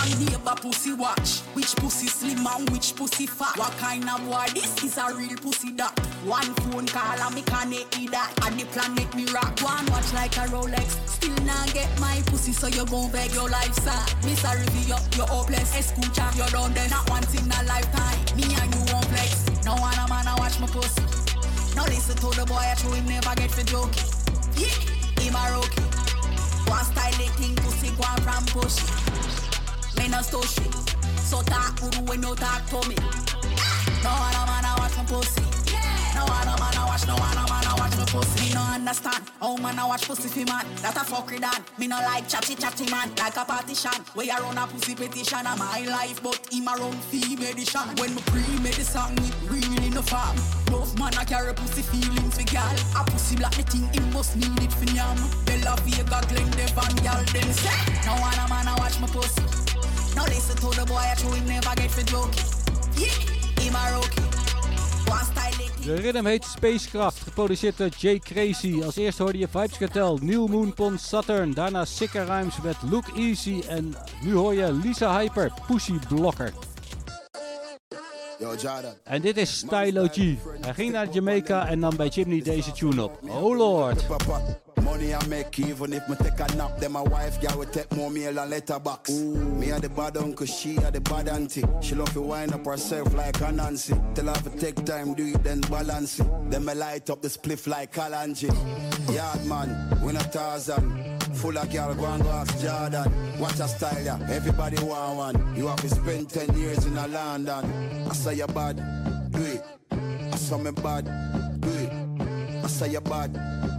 a 0.00 0.06
watch. 0.06 0.20
You 0.20 0.26
never 0.26 0.30
neighbor 0.30 0.60
pussy 0.60 0.92
watch. 0.92 1.40
Which 1.54 1.76
pussy 1.76 2.06
slim 2.06 2.46
and 2.46 2.70
which 2.70 2.94
pussy 2.96 3.26
fat. 3.26 3.56
What 3.56 3.72
kind 3.78 4.08
of 4.08 4.24
boy 4.26 4.46
this 4.54 4.82
is 4.84 4.98
a 4.98 5.14
real 5.14 5.36
pussy 5.36 5.72
that. 5.72 5.98
One 6.24 6.54
phone 6.62 6.86
call 6.86 7.18
and 7.18 7.34
me 7.34 7.42
connect 7.42 7.98
it 7.98 8.10
that. 8.10 8.32
And 8.44 8.58
the 8.58 8.64
planet 8.66 9.14
me 9.14 9.26
rock. 9.32 9.60
One 9.62 9.86
watch 9.86 10.12
like 10.12 10.36
a 10.36 10.46
Rolex. 10.48 10.96
Still 11.08 11.36
not 11.44 11.72
get 11.72 11.88
my 12.00 12.22
pussy 12.26 12.52
so 12.52 12.66
you 12.66 12.84
gon' 12.86 13.10
beg 13.10 13.32
your 13.32 13.48
life 13.48 13.74
sir. 13.74 14.00
Miss 14.24 14.44
a 14.44 14.56
review 14.56 14.96
you 15.16 15.24
hopeless. 15.24 15.74
Escucha 15.76 16.36
you're 16.36 16.48
done 16.48 16.72
there. 16.74 16.88
Not 16.88 17.08
once 17.10 17.32
in 17.34 17.50
a 17.50 17.60
lifetime. 17.64 18.18
Me 18.36 18.44
and 18.44 18.74
you 18.74 18.82
won't 18.92 19.06
flex. 19.06 19.64
No 19.64 19.74
one 19.76 19.98
a 19.98 20.08
man 20.08 20.26
a 20.26 20.34
watch 20.38 20.58
my 20.60 20.66
pussy. 20.66 21.02
No 21.76 21.84
listen 21.84 22.16
to 22.16 22.28
the 22.36 22.44
boy 22.46 22.56
I 22.56 22.74
show 22.74 22.90
him 22.90 23.06
never 23.06 23.34
get 23.36 23.50
for 23.50 23.64
joke. 23.64 23.94
Yeah, 24.56 24.68
him 25.22 25.34
a 25.34 25.44
rookie. 25.54 25.86
One 26.68 26.84
style 26.84 27.12
they 27.18 27.30
think 27.38 27.60
pussy 27.62 27.90
go 27.96 28.04
from 28.22 28.44
push. 28.46 29.29
No 30.10 30.22
story. 30.22 30.44
So 31.22 31.40
talk 31.42 31.78
guru 31.80 32.02
when 32.06 32.22
you 32.22 32.34
talk 32.34 32.66
to 32.66 32.88
me. 32.88 32.96
No 34.02 34.10
a 34.10 34.42
man 34.42 34.66
a 34.66 34.74
watch 34.76 34.96
my 34.96 35.04
pussy. 35.06 35.42
No 36.16 36.24
a 36.26 36.42
man 36.44 36.74
a 36.74 36.84
watch, 36.84 37.06
no 37.06 37.14
a 37.14 37.30
man 37.46 37.66
a 37.70 37.74
watch 37.78 37.96
my 37.96 38.04
pussy. 38.06 38.48
Me 38.48 38.54
no 38.54 38.60
understand 38.60 39.22
how 39.40 39.56
man 39.58 39.78
a 39.78 39.86
watch 39.86 40.08
pussy 40.08 40.28
fi 40.28 40.44
man. 40.50 40.66
That 40.82 40.96
a 40.96 41.06
fuckery 41.06 41.38
that. 41.40 41.62
Me 41.78 41.86
no 41.86 41.96
like 41.98 42.28
chatty 42.28 42.56
chatty 42.56 42.90
man. 42.90 43.14
Like 43.18 43.36
a 43.36 43.44
partition. 43.44 44.02
Where 44.14 44.26
you 44.26 44.32
run 44.32 44.58
a 44.58 44.66
pussy 44.66 44.96
petition. 44.96 45.46
A 45.46 45.54
my 45.56 45.86
life, 45.86 46.20
but 46.24 46.42
him 46.50 46.66
a 46.66 46.74
run 46.74 46.98
fee 47.06 47.36
medition. 47.36 47.86
When 48.02 48.12
me 48.16 48.70
the 48.74 48.82
song, 48.82 49.14
it 49.14 49.34
really 49.46 49.90
no 49.90 50.02
farm. 50.02 50.36
Rough 50.72 50.98
man 50.98 51.14
a 51.14 51.24
carry 51.24 51.54
pussy 51.54 51.82
feelings 51.82 52.34
for 52.34 52.42
gal. 52.50 52.74
A 52.98 53.04
pussy 53.08 53.36
black 53.36 53.56
me 53.56 53.62
think 53.62 53.94
him 53.94 54.12
must 54.12 54.34
need 54.34 54.58
it 54.58 54.72
for 54.72 54.90
yam. 54.90 55.16
Bella 55.46 55.76
Vega, 55.86 56.18
Glen 56.26 56.50
Devon, 56.58 56.96
gal 57.06 57.22
them 57.30 57.52
say. 57.54 57.78
No 58.06 58.18
a 58.18 58.48
man 58.50 58.66
a 58.66 58.74
watch 58.76 58.98
my 58.98 59.06
pussy. 59.06 59.69
No 60.20 60.26
listen 60.26 60.56
to 60.56 60.70
the 60.78 60.84
boy, 60.86 60.96
I 60.96 61.14
show 61.16 61.30
him 61.30 61.46
never 61.46 61.74
get 61.76 61.90
for 61.90 62.04
joke. 62.04 62.34
Yeah, 62.96 63.08
him 63.62 63.74
a 63.74 63.92
rookie. 63.94 64.22
One 65.08 65.24
style 65.24 65.52
they 65.58 65.84
De 65.84 65.94
rhythm 65.94 66.26
heet 66.26 66.44
Spacecraft, 66.44 67.22
geproduceerd 67.22 67.76
door 67.76 67.88
Jay 67.96 68.18
Crazy. 68.18 68.82
Als 68.84 68.96
eerste 68.96 69.22
hoorde 69.22 69.38
je 69.38 69.48
Vibes 69.48 69.78
Cartel, 69.78 70.18
New 70.22 70.48
Moon 70.48 70.74
Pon 70.74 70.98
Saturn. 70.98 71.52
Daarna 71.52 71.84
Sicker 71.84 72.24
Rhymes 72.24 72.60
met 72.62 72.76
Look 72.90 73.04
Easy. 73.16 73.62
En 73.68 73.94
nu 74.22 74.34
hoor 74.34 74.54
je 74.54 74.72
Lisa 74.72 75.18
Hyper, 75.18 75.52
Pussy 75.66 75.98
Blocker. 76.08 76.52
En 79.04 79.20
dit 79.20 79.36
is 79.36 79.58
Stylo 79.58 80.06
G. 80.06 80.16
Hij 80.60 80.74
ging 80.74 80.92
naar 80.92 81.08
Jamaica 81.10 81.66
en 81.66 81.78
nam 81.78 81.96
bij 81.96 82.08
Chimney 82.08 82.42
deze 82.42 82.72
tune 82.72 83.02
op. 83.02 83.18
Oh 83.28 83.56
lord. 83.56 84.06
Money 84.82 85.14
I 85.14 85.26
make 85.26 85.58
even 85.58 85.92
if 85.92 86.08
me 86.08 86.16
take 86.16 86.40
a 86.40 86.56
nap 86.56 86.78
Then 86.78 86.92
my 86.92 87.02
wife 87.02 87.40
girl 87.40 87.58
will 87.58 87.66
take 87.66 87.92
more 87.92 88.10
meal 88.10 88.38
and 88.38 88.50
letterbox. 88.50 89.10
Me 89.10 89.70
are 89.70 89.80
the 89.80 89.88
bad 89.88 90.16
uncle, 90.16 90.46
she 90.46 90.78
are 90.78 90.90
the 90.90 91.00
bad 91.00 91.28
auntie. 91.28 91.64
She 91.80 91.94
love 91.94 92.12
to 92.12 92.20
wind 92.20 92.52
up 92.52 92.64
herself 92.64 93.12
like 93.14 93.40
a 93.40 93.52
Nancy. 93.52 93.94
Tell 94.14 94.26
her 94.26 94.34
to 94.34 94.50
take 94.58 94.84
time, 94.84 95.14
do 95.14 95.26
it 95.26 95.42
then 95.42 95.60
balance 95.62 96.20
it. 96.20 96.50
Then 96.50 96.64
me 96.64 96.74
light 96.74 97.10
up 97.10 97.22
the 97.22 97.28
spliff 97.28 97.66
like 97.66 97.92
Kalonji. 97.92 98.50
Yard 99.14 99.44
man, 99.46 100.00
we 100.02 100.12
not 100.12 100.32
Tarzan 100.32 101.18
Full 101.34 101.56
of 101.56 101.72
girl, 101.72 101.94
go 101.94 102.04
and 102.06 102.22
go 102.22 102.30
ask 102.30 102.60
Jordan. 102.60 103.38
Watch 103.38 103.60
a 103.60 103.68
style 103.68 104.04
ya, 104.04 104.18
everybody 104.28 104.76
want 104.84 105.16
one. 105.16 105.56
You 105.56 105.68
have 105.68 105.80
to 105.80 105.88
spend 105.88 106.28
10 106.28 106.58
years 106.58 106.84
in 106.84 106.96
a 106.96 107.06
London. 107.06 108.06
I 108.08 108.12
say 108.12 108.34
you 108.34 108.46
bad, 108.46 108.76
do 109.30 109.42
it. 109.42 109.64
I 109.90 110.36
saw 110.36 110.58
me 110.58 110.70
bad, 110.72 111.04
do 111.60 111.68
it. 111.68 112.64
I 112.64 112.66
say 112.66 112.90
you 112.92 113.00
bad, 113.00 113.32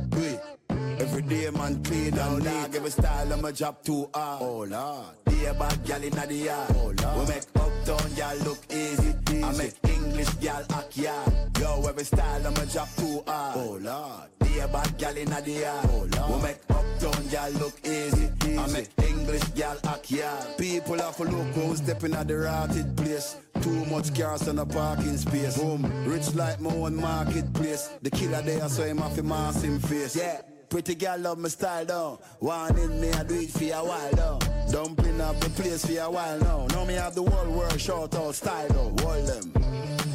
do 0.10 0.20
it 0.20 0.51
Every 1.00 1.22
day 1.22 1.50
man 1.52 1.84
clean 1.84 2.18
and 2.18 2.44
dog 2.44 2.76
Every 2.76 2.92
style 2.92 3.34
I'ma 3.34 3.52
drop 3.52 3.84
too 3.84 4.10
hard. 4.14 4.42
Oh 4.42 4.64
lord. 4.64 5.06
Be 5.26 5.46
a 5.46 5.54
bad 5.54 5.86
gal 5.86 6.04
inna 6.04 6.28
the 6.28 6.36
yard. 6.36 6.72
Oh 6.76 6.94
lord. 7.02 7.20
We 7.20 7.34
make 7.34 7.44
uptown 7.56 8.14
gal 8.16 8.38
look 8.38 8.60
easy, 8.70 9.14
I 9.44 9.58
make 9.58 9.74
English 9.88 10.30
gal 10.42 10.64
act 10.74 10.98
yard. 10.98 11.58
Yo 11.60 11.86
every 11.88 12.04
style 12.04 12.48
I'ma 12.48 12.66
drop 12.66 12.90
too 12.96 13.24
hard. 13.28 13.58
Oh 13.58 13.80
lord. 13.82 14.30
Be 14.40 14.60
a 14.60 14.68
bad 14.68 14.98
gal 14.98 15.18
inna 15.18 15.42
the 15.42 15.52
yard. 15.52 15.86
Oh 15.90 16.08
lord. 16.18 16.32
We 16.32 16.42
make 16.48 16.60
uptown 16.70 17.28
gal 17.30 17.52
look 17.52 17.76
easy, 17.86 18.30
I 18.58 18.68
make 18.68 18.90
English 19.08 19.44
gal 19.56 19.78
act 19.88 20.12
yard. 20.12 20.58
People 20.58 20.98
have 20.98 21.18
to 21.18 21.24
look 21.24 21.48
who's 21.56 21.78
stepping 21.78 22.14
at 22.14 22.28
the 22.28 22.38
rotted 22.38 22.98
place. 22.98 23.38
Too 23.62 23.86
much 23.86 24.14
cars 24.18 24.48
on 24.48 24.60
a 24.60 24.66
parking 24.66 25.18
space. 25.18 25.58
Boom. 25.58 25.84
Rich 26.06 26.34
like 26.36 26.60
my 26.60 26.74
own 26.74 26.96
marketplace. 26.96 27.90
The 28.02 28.10
killer 28.10 28.42
there 28.42 28.68
so 28.70 28.84
him 28.84 28.98
have 28.98 29.16
to 29.16 29.24
mask 29.24 29.64
him 29.64 29.80
face. 29.80 30.16
Yeah 30.16 30.42
Pretty 30.72 30.96
girl 30.96 31.20
love 31.20 31.38
my 31.38 31.50
style 31.50 31.86
down. 31.86 32.18
One 32.40 32.80
in 32.80 33.02
me, 33.02 33.12
I 33.12 33.24
do 33.24 33.36
it 33.36 33.50
for 33.50 33.66
a 33.66 33.84
while 33.84 34.12
down. 34.14 34.40
Dumpling 34.72 35.20
up 35.20 35.38
the 35.42 35.50
place 35.50 35.86
for 35.86 36.00
a 36.00 36.10
while 36.10 36.40
now. 36.40 36.66
Now 36.68 36.86
me 36.86 36.94
have 36.94 37.14
the 37.14 37.24
whole 37.24 37.52
world 37.52 37.80
shout 37.80 38.16
out 38.16 38.34
style 38.34 38.70
down. 38.70 38.98
Hold 39.00 39.28
them. 39.28 39.54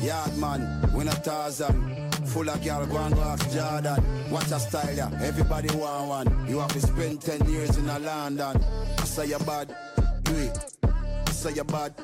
Yard 0.01 0.35
man, 0.38 0.90
we 0.95 1.05
not 1.05 1.23
Tarzan. 1.23 2.11
Full 2.29 2.49
of 2.49 2.64
girl, 2.64 2.87
go 2.87 2.97
and 2.97 3.14
go 3.14 3.21
ask 3.21 3.51
Jordan. 3.51 4.03
Watch 4.31 4.51
a 4.51 4.59
style, 4.59 4.95
yeah. 4.97 5.11
Everybody 5.21 5.77
want 5.77 6.09
one. 6.09 6.49
You 6.49 6.61
have 6.61 6.73
to 6.73 6.81
spend 6.81 7.21
10 7.21 7.51
years 7.51 7.77
in 7.77 7.87
a 7.90 7.99
London. 7.99 8.57
I 8.99 9.05
say 9.05 9.27
you 9.27 9.38
bad, 9.40 9.77
do 10.23 10.37
it. 10.37 10.75
I 10.83 11.33
say 11.33 11.53
you 11.53 11.64
bad, 11.64 11.95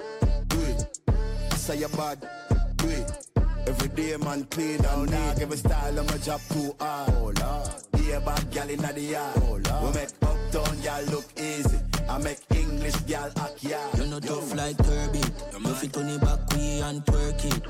do 0.48 0.60
it. 0.60 0.98
I 1.08 1.56
say 1.56 1.78
you 1.78 1.88
bad, 1.88 2.28
do 2.76 2.88
it. 2.90 3.28
Every 3.66 3.88
day 3.88 4.14
man 4.18 4.44
clean 4.44 4.84
and 4.84 5.10
neat. 5.10 5.40
Every 5.40 5.56
style 5.56 5.98
I'ma 5.98 6.18
job 6.18 6.40
too 6.50 6.76
hard. 6.78 7.14
Oh 7.14 7.32
lord. 7.40 7.91
Be 8.02 8.10
a 8.10 8.20
bad 8.20 8.50
gal 8.50 8.68
inna 8.68 8.92
the 8.92 9.00
yard. 9.00 9.32
Oh 9.36 9.60
lord. 9.62 9.94
We 9.94 10.00
make 10.00 10.10
uptown 10.22 10.80
gal 10.82 11.02
look 11.04 11.24
easy. 11.38 11.78
I 12.08 12.18
make 12.18 12.38
English 12.52 12.96
gal 13.06 13.30
act 13.36 13.62
yard. 13.62 13.96
You 13.96 14.06
know 14.06 14.18
tough 14.18 14.54
like 14.56 14.76
Kirby. 14.78 15.22
You 15.64 15.74
fit 15.74 15.96
on 15.96 16.08
the 16.08 16.18
back 16.18 16.50
way 16.52 16.80
and 16.80 17.04
twerk 17.04 17.44
it. 17.44 17.62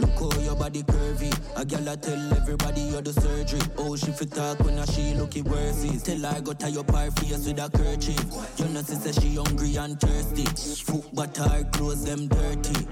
Look 0.00 0.34
how 0.34 0.40
your 0.40 0.56
body 0.56 0.82
curvy. 0.82 1.30
A 1.54 1.64
gal 1.64 1.88
I 1.88 1.94
tell 1.94 2.32
everybody 2.34 2.80
you're 2.80 3.00
the 3.00 3.12
surgery. 3.12 3.60
Oh, 3.78 3.94
she 3.94 4.10
fit 4.10 4.32
talk 4.32 4.58
when 4.58 4.76
a 4.76 4.86
she 4.90 5.14
look 5.14 5.36
it 5.36 5.44
worthy. 5.44 5.98
Tell 5.98 6.26
I 6.26 6.40
got 6.40 6.58
tie 6.58 6.76
up 6.76 6.90
her 6.90 7.10
face 7.12 7.46
with 7.46 7.60
a 7.60 7.70
kerchief. 7.70 8.24
You 8.58 8.68
know 8.74 8.82
she 8.82 8.94
say 8.96 9.12
she 9.12 9.36
hungry 9.36 9.76
and 9.76 10.00
thirsty. 10.00 10.46
Foot 10.82 11.04
but 11.12 11.36
her 11.36 11.62
clothes 11.70 12.04
them 12.04 12.26
dirty. 12.26 12.88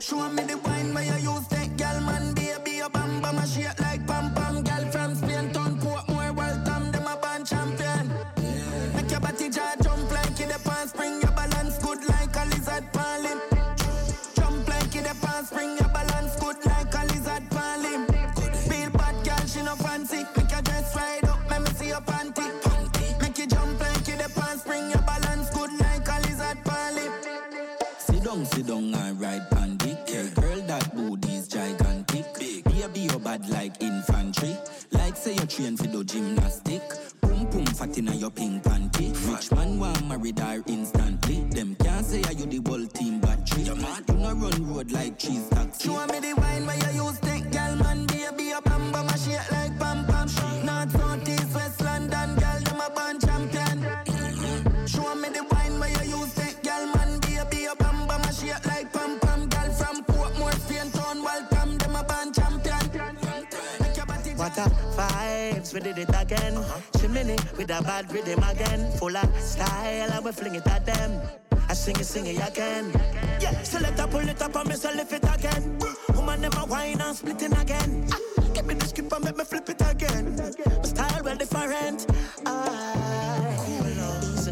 Show 0.00 0.26
me 0.30 0.42
the 0.44 0.56
wine 0.56 0.94
where 0.94 1.04
you 1.04 1.32
use 1.32 1.46
that 1.48 1.76
gal 1.76 2.00
man 2.00 2.32
baby 2.32 2.76
your 2.78 2.88
bam 2.88 3.20
bam 3.20 3.36
a 3.36 3.46
shake 3.46 3.78
like 3.80 4.06
pam 4.06 4.32
pam 4.34 4.62
gal 4.62 4.90
from 4.90 5.14
train 35.50 35.76
for 35.76 35.88
the 35.88 36.04
gymnastic. 36.04 36.82
Boom 37.20 37.46
Pum 37.50 37.66
fat 37.66 37.98
in 37.98 38.06
your 38.06 38.30
pink 38.30 38.62
panty. 38.62 39.10
Rich 39.28 39.50
man 39.52 39.80
want 39.80 40.06
married 40.06 40.38
her 40.38 40.62
instantly. 40.66 41.40
Them 41.50 41.74
can't 41.74 42.06
say 42.06 42.22
are 42.22 42.32
you 42.32 42.46
the 42.46 42.60
whole 42.68 42.86
team 42.86 43.20
battery. 43.20 43.62
You 43.62 43.74
mad? 43.74 44.04
You 44.08 44.14
no 44.14 44.32
run 44.32 44.72
road 44.72 44.92
like 44.92 45.18
cheese 45.18 45.48
taxi. 45.48 45.88
Show 45.88 46.06
me 46.06 46.20
the 46.20 46.34
wine 46.34 46.66
where 46.66 46.76
you 46.94 47.04
use 47.04 47.18
take, 47.20 47.50
girl 47.50 47.74
man, 47.76 48.06
baby, 48.06 48.52
a 48.52 48.62
bam 48.62 48.92
bam, 48.92 49.08
a 49.08 49.18
shake 49.18 49.50
like 49.50 49.76
pam 49.78 50.06
pam. 50.06 50.28
North, 50.64 50.92
south, 50.92 51.28
east, 51.28 51.54
west, 51.54 51.80
London, 51.80 52.36
girl, 52.36 52.60
them 52.60 52.80
a 52.80 52.90
band 52.94 53.20
champion. 53.20 54.86
Show 54.86 55.14
me 55.16 55.28
the 55.30 55.44
wine 55.50 55.80
where 55.80 56.04
you 56.04 56.16
use 56.16 56.34
take, 56.34 56.62
girl 56.62 56.86
man, 56.94 57.18
baby, 57.20 57.66
a 57.66 57.74
bam 57.74 58.06
bam, 58.06 58.20
a 58.22 58.32
shake 58.32 58.64
like 58.66 58.92
pam 58.92 59.18
pam. 59.18 59.48
Girl 59.48 59.72
from 59.72 60.04
Portmore, 60.04 60.54
Spain, 60.60 60.90
town, 60.92 61.24
welcome, 61.24 61.76
them 61.78 61.96
a 61.96 62.04
band 62.04 62.34
champion. 62.34 63.16
What 64.36 64.56
a 64.56 64.70
vibes, 65.70 65.74
we 65.74 65.80
did 65.80 65.98
it 65.98 66.14
again. 66.14 66.58
Chimney 66.98 67.36
with 67.56 67.70
a 67.70 67.82
bad 67.82 68.12
rhythm 68.12 68.42
again. 68.42 68.90
Full 68.92 69.16
of 69.16 69.40
style, 69.40 70.10
and 70.12 70.24
we 70.24 70.32
fling 70.32 70.54
it 70.54 70.66
at 70.66 70.86
them. 70.86 71.20
I 71.68 71.74
sing 71.74 71.96
it, 71.96 72.04
sing 72.04 72.26
it 72.26 72.48
again. 72.48 72.92
Yeah, 73.40 73.62
so 73.62 73.78
let 73.78 73.98
her 73.98 74.06
pull 74.06 74.28
it 74.28 74.42
up 74.42 74.56
and 74.56 74.68
me 74.68 74.74
so 74.74 74.90
lift 74.92 75.12
it 75.12 75.24
again. 75.24 75.78
Woman, 76.14 76.40
them 76.42 76.52
a 76.56 76.66
wine 76.66 77.00
and 77.00 77.16
splitting 77.16 77.52
again. 77.52 78.08
Ah, 78.12 78.42
Give 78.54 78.66
me 78.66 78.74
the 78.74 78.86
script 78.86 79.12
and 79.12 79.24
make 79.24 79.36
me 79.36 79.44
flip 79.44 79.68
it 79.68 79.82
again. 79.88 80.36
My 80.36 80.82
style 80.82 81.22
well 81.24 81.36
different. 81.36 82.06
Easy 82.46 82.99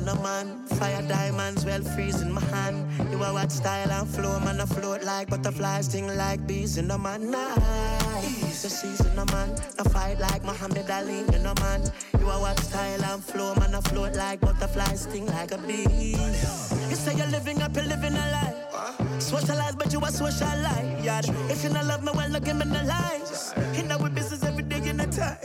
no 0.09 0.23
man, 0.23 0.65
fire 0.79 1.03
diamonds 1.03 1.67
well 1.67 1.83
freeze 1.83 2.23
in 2.23 2.33
my 2.33 2.41
hand. 2.41 2.79
You 3.11 3.23
are 3.23 3.35
what 3.35 3.53
style 3.53 3.91
and 3.91 4.09
flow, 4.09 4.41
man. 4.41 4.59
I 4.59 4.65
float 4.65 5.03
like 5.05 5.29
butterflies, 5.29 5.85
sting 5.85 6.07
like 6.17 6.47
bees 6.47 6.79
in 6.79 6.89
the 6.89 6.97
man. 6.97 7.31
Nice, 7.31 8.63
the 8.63 8.71
season 8.71 9.15
no 9.17 9.27
man. 9.27 9.51
I 9.79 9.83
fight 9.83 10.19
like 10.19 10.43
Muhammad 10.45 10.91
Ali, 10.91 11.19
you 11.33 11.41
know 11.45 11.53
man. 11.61 11.83
You 12.19 12.27
are 12.31 12.41
what 12.41 12.59
style 12.61 13.05
and 13.05 13.23
flow, 13.23 13.55
man. 13.57 13.75
I 13.75 13.81
float 13.83 14.15
like 14.15 14.41
butterflies, 14.41 15.03
sting 15.03 15.27
like 15.27 15.53
a 15.53 15.59
bee. 15.59 16.17
You 16.89 16.97
say 16.97 17.15
you're 17.15 17.27
living 17.27 17.61
up, 17.61 17.77
you're 17.77 17.85
living 17.85 18.15
a 18.15 18.27
lie. 18.37 19.19
Socialize, 19.19 19.75
but 19.75 19.93
you 19.93 19.99
a 19.99 20.11
socialite. 20.23 21.05
Yeah. 21.05 21.21
If 21.53 21.63
you 21.65 21.71
not 21.71 21.85
love 21.85 22.03
me, 22.03 22.13
well, 22.15 22.31
look 22.31 22.45
give 22.45 22.57
me 22.57 22.65
the 22.65 22.83
lies. 22.85 23.53
In 23.77 23.93
our 23.93 24.09
business 24.09 24.43
every 24.43 24.63
day 24.63 24.89
in 24.89 25.01
a 25.01 25.07
time. 25.07 25.37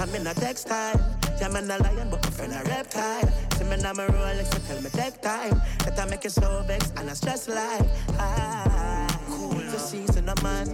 I'm 0.00 0.14
in 0.14 0.28
a 0.28 0.34
textile. 0.34 1.23
Yeah, 1.40 1.48
I'm 1.48 1.56
a 1.56 1.60
lion, 1.62 2.10
but 2.10 2.22
my 2.22 2.30
friend 2.30 2.52
a 2.52 2.62
reptile. 2.68 3.28
See 3.56 3.64
me 3.64 3.76
now, 3.76 3.92
my 3.92 4.06
Rolex, 4.06 4.52
so 4.52 4.58
tell 4.66 4.82
me 4.82 4.90
take 4.90 5.20
time. 5.20 5.60
That 5.84 5.98
I 5.98 6.04
make 6.06 6.24
you 6.24 6.30
so 6.30 6.62
vex 6.66 6.92
and 6.96 7.10
I 7.10 7.14
stress 7.14 7.48
like. 7.48 7.82
Ah, 8.18 9.20
cool. 9.28 9.50
The 9.54 9.78
season, 9.78 10.28
a 10.28 10.42
man. 10.42 10.66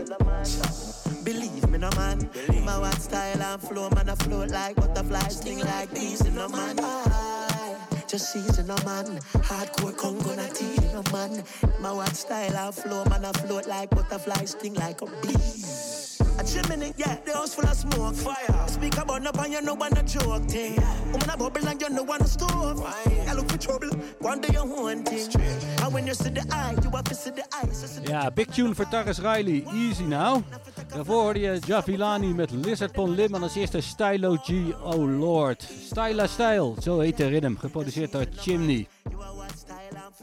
Believe 1.25 1.69
me, 1.69 1.79
no 1.79 1.91
man. 1.97 2.29
My 2.65 2.79
what 2.79 3.01
style 3.01 3.43
and 3.43 3.63
flow, 3.63 3.91
man, 3.91 4.09
I 4.11 4.15
float 4.17 4.51
like 4.51 4.77
butterflies, 4.77 5.37
sting 5.37 5.61
like 5.61 5.93
bees 5.95 6.21
in 6.23 6.37
a 6.39 6.49
man. 6.49 6.79
I 6.81 7.50
just 8.11 8.33
season 8.33 8.69
a 8.69 8.85
man. 8.85 9.21
Hardcore 9.47 9.97
Congo 9.97 10.35
na 10.35 10.47
tea 10.49 10.75
in 10.75 10.97
a 10.97 11.13
man. 11.13 11.45
My 11.81 11.93
what 11.93 12.17
style 12.17 12.57
and 12.57 12.75
flow, 12.75 13.05
man, 13.05 13.25
I 13.25 13.31
float 13.33 13.69
like 13.69 13.91
butterflies, 13.91 14.51
sting 14.51 14.75
like 14.75 15.01
a 15.03 15.07
bee. 15.07 15.37
A 16.39 16.45
chimney, 16.45 16.93
yeah, 16.97 17.19
the 17.25 17.33
house 17.35 17.55
full 17.55 17.67
of 17.67 17.77
smoke, 17.77 18.17
fire. 18.17 18.69
Speak 18.69 18.97
about 18.97 19.23
no 19.23 19.31
pan, 19.31 19.53
you 19.53 19.63
know 19.63 19.75
one 19.75 19.97
a 19.97 20.03
joke 20.03 20.43
thing. 20.49 20.75
Woman 21.13 21.31
a 21.31 21.37
bubble 21.37 21.69
and 21.69 21.81
you 21.81 21.91
know 21.91 22.03
one 22.03 22.21
a 22.23 22.27
stove. 22.27 22.83
I 22.85 23.33
look 23.33 23.49
for 23.49 23.59
trouble, 23.59 23.91
one 24.19 24.41
day 24.41 24.49
you 24.53 24.61
own 24.61 25.05
thing. 25.05 25.31
And 25.81 25.95
when 25.95 26.07
you 26.09 26.15
see 26.15 26.31
the 26.31 26.45
eye, 26.51 26.77
you 26.83 26.91
have 26.91 27.05
to 27.05 27.15
see 27.15 27.31
the 27.31 27.45
eyes. 27.55 28.01
Yeah, 28.05 28.29
big 28.31 28.53
tune 28.53 28.75
for 28.75 28.87
Tarrus 28.87 29.23
Riley. 29.23 29.65
Easy 29.73 30.05
now. 30.05 30.43
Daarvoor 30.95 31.23
hoorde 31.23 31.41
je 31.41 31.59
Javilani 31.67 32.35
met 32.35 32.51
Lizard 32.51 32.93
Pon 32.93 33.11
Lim. 33.11 33.35
En 33.35 33.43
als 33.43 33.55
eerste 33.55 33.81
Stylo 33.81 34.37
G, 34.37 34.51
Oh 34.85 35.19
Lord. 35.19 35.69
Styla 35.85 36.27
Style, 36.27 36.75
zo 36.83 36.99
heet 36.99 37.17
de 37.17 37.27
rhythm. 37.29 37.55
Geproduceerd 37.57 38.13
door 38.13 38.27
Chimney. 38.37 38.87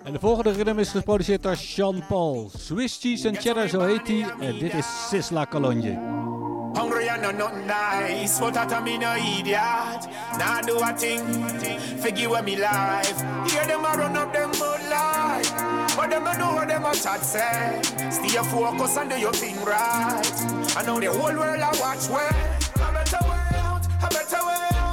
En 0.03 0.13
de 0.13 0.19
volgende 0.19 0.51
rhythm 0.51 0.79
is 0.79 0.89
geproduceerd 0.89 1.43
door 1.43 1.55
Sean 1.55 2.03
Paul. 2.07 2.51
Swiss 2.57 2.99
Cheese 3.01 3.27
and 3.27 3.37
Cheddar, 3.37 3.67
zo 3.67 3.79
heet 3.79 4.07
hij. 4.07 4.25
En 4.39 4.59
dit 4.59 4.73
is 4.73 5.07
Sisla 5.09 5.45
Cologne. 5.45 5.99
Hungry 6.77 7.09
and 7.09 7.23
no 7.23 7.31
nothing 7.31 7.65
nice, 7.65 8.39
but 8.39 8.53
that 8.53 8.83
me 8.83 8.99
no 8.99 9.15
idiot. 9.15 10.05
Now 10.37 10.61
do 10.61 10.77
a 10.77 10.93
thing, 10.93 11.25
forgive 11.97 12.45
me 12.45 12.55
life. 12.55 13.17
Hear 13.49 13.65
them 13.65 13.83
a 13.83 13.97
run 13.97 14.15
up 14.15 14.31
them 14.31 14.51
mud 14.59 14.87
life, 14.87 15.51
but 15.97 16.11
them 16.11 16.27
a 16.27 16.37
know 16.37 16.53
what 16.53 16.67
them 16.67 16.85
a 16.85 16.93
chat 16.93 17.21
say. 17.21 17.81
Stay 18.11 18.37
focused 18.43 18.95
and 18.95 19.09
do 19.09 19.17
your 19.19 19.33
thing 19.33 19.59
right. 19.65 20.77
I 20.77 20.83
know 20.85 20.99
the 20.99 21.07
whole 21.07 21.35
world 21.35 21.59
a 21.59 21.71
watch 21.81 22.07
where. 22.09 22.29
A 22.75 22.93
better 22.93 23.25
way 23.25 23.57
out, 23.57 23.83
a 24.03 24.09
better 24.13 24.45
way 24.45 24.69
out, 24.77 24.86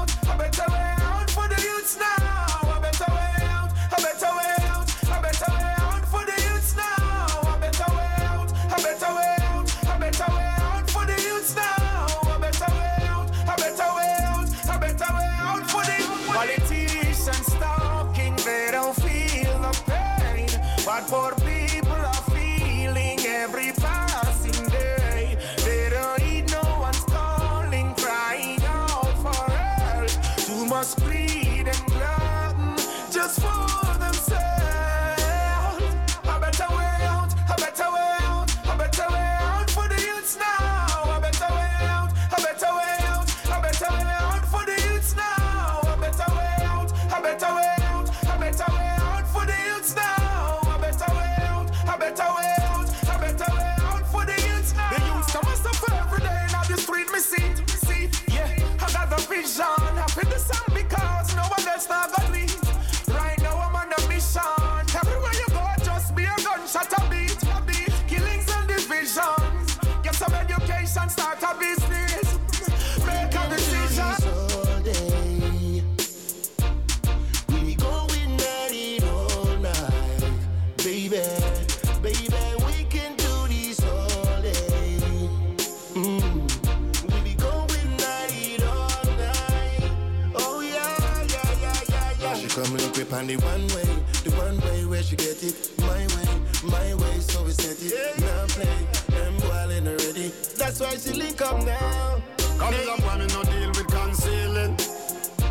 the 93.37 93.44
one 93.47 93.66
way, 93.75 93.90
the 94.23 94.31
one 94.37 94.61
way 94.61 94.85
where 94.85 95.03
she 95.03 95.16
get 95.16 95.42
it. 95.42 95.70
My 95.81 96.07
way, 96.14 96.29
my 96.62 96.94
way, 96.94 97.18
so 97.20 97.42
we 97.42 97.51
set 97.51 97.79
it. 97.81 98.18
Now 98.20 98.47
play, 98.49 98.79
them 99.09 99.37
ballin' 99.49 99.88
already. 99.88 100.31
That's 100.57 100.81
why 100.81 100.97
she 100.97 101.12
link 101.14 101.40
up 101.42 101.64
now. 101.64 102.23
Come 102.59 102.75
up 102.75 103.01
when 103.03 103.18
me 103.18 103.27
no 103.35 103.42
deal 103.42 103.68
with 103.70 103.88
concealing. 103.88 104.77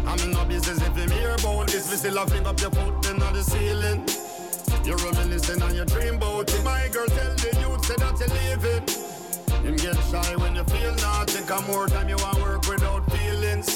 I'm 0.08 0.20
in 0.20 0.32
no 0.32 0.46
business 0.46 0.80
if 0.82 0.98
you 0.98 1.10
hear 1.10 1.36
about 1.36 1.68
this. 1.68 1.90
We 1.92 1.98
still 1.98 2.18
have 2.18 2.30
flip 2.30 2.46
up 2.48 2.60
your 2.62 2.72
foot 2.72 3.06
in 3.10 3.22
on 3.22 3.34
the 3.34 3.44
ceiling. 3.44 4.06
You're 4.86 4.98
reminiscing 4.98 5.62
on 5.62 5.76
your 5.76 5.86
dream 5.86 6.20
boat. 6.20 6.54
My 6.64 6.88
girl 6.88 7.08
tell 7.08 7.36
the 7.36 7.52
youth 7.60 7.86
say 7.86 7.96
that 7.96 8.16
you're 8.20 8.32
leaving. 8.40 8.84
Him 9.66 9.76
get 9.76 9.98
shy 10.10 10.36
when 10.38 10.56
you 10.56 10.64
feel 10.66 10.96
naughty. 10.96 11.42
Come 11.48 11.66
more 11.68 11.88
time 11.88 12.08
you 12.08 12.18
want 12.18 12.40
work 12.42 12.66
without 12.68 13.04
feelings. 13.12 13.68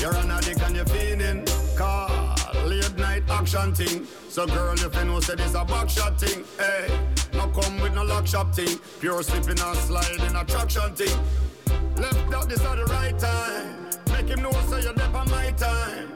You're 0.00 0.16
an 0.16 0.30
addict 0.30 0.62
and 0.62 0.76
you're 0.76 0.86
feeling. 0.86 1.46
Call 1.76 2.41
late 2.72 2.96
night 2.96 3.22
action 3.28 3.74
thing. 3.74 4.06
So 4.28 4.46
girl, 4.46 4.74
if 4.74 4.94
you 4.94 5.04
know 5.04 5.20
say 5.20 5.34
this 5.34 5.54
a 5.54 5.64
back 5.64 5.88
shot 5.88 6.20
thing. 6.20 6.44
Hey, 6.58 6.98
no 7.34 7.48
come 7.48 7.80
with 7.80 7.94
no 7.94 8.04
lock 8.04 8.26
shop 8.26 8.54
thing. 8.54 8.78
Pure 9.00 9.22
slipping 9.22 9.60
and 9.60 9.78
sliding 9.78 10.36
attraction 10.36 10.94
thing. 10.94 11.18
Left 11.96 12.34
out 12.34 12.48
this 12.48 12.64
at 12.64 12.76
the 12.76 12.84
right 12.86 13.18
time. 13.18 13.88
Make 14.12 14.28
him 14.28 14.42
know 14.42 14.52
say 14.70 14.82
you're 14.82 14.94
there 14.94 15.16
on 15.16 15.30
my 15.30 15.50
time. 15.52 16.08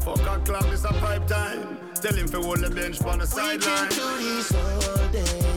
Fuck 0.00 0.20
a 0.20 0.38
club, 0.44 0.64
this 0.64 0.84
a 0.84 0.92
pipe 0.92 1.26
time. 1.26 1.78
Tell 1.94 2.14
him 2.14 2.28
to 2.28 2.40
hold 2.40 2.60
the 2.60 2.70
bench 2.70 3.02
on 3.02 3.18
the 3.18 3.26
sideline. 3.26 3.58
We 3.58 3.62
can 3.62 3.88
do 3.90 4.18
this 4.18 4.54
all 4.54 5.08
day. 5.12 5.55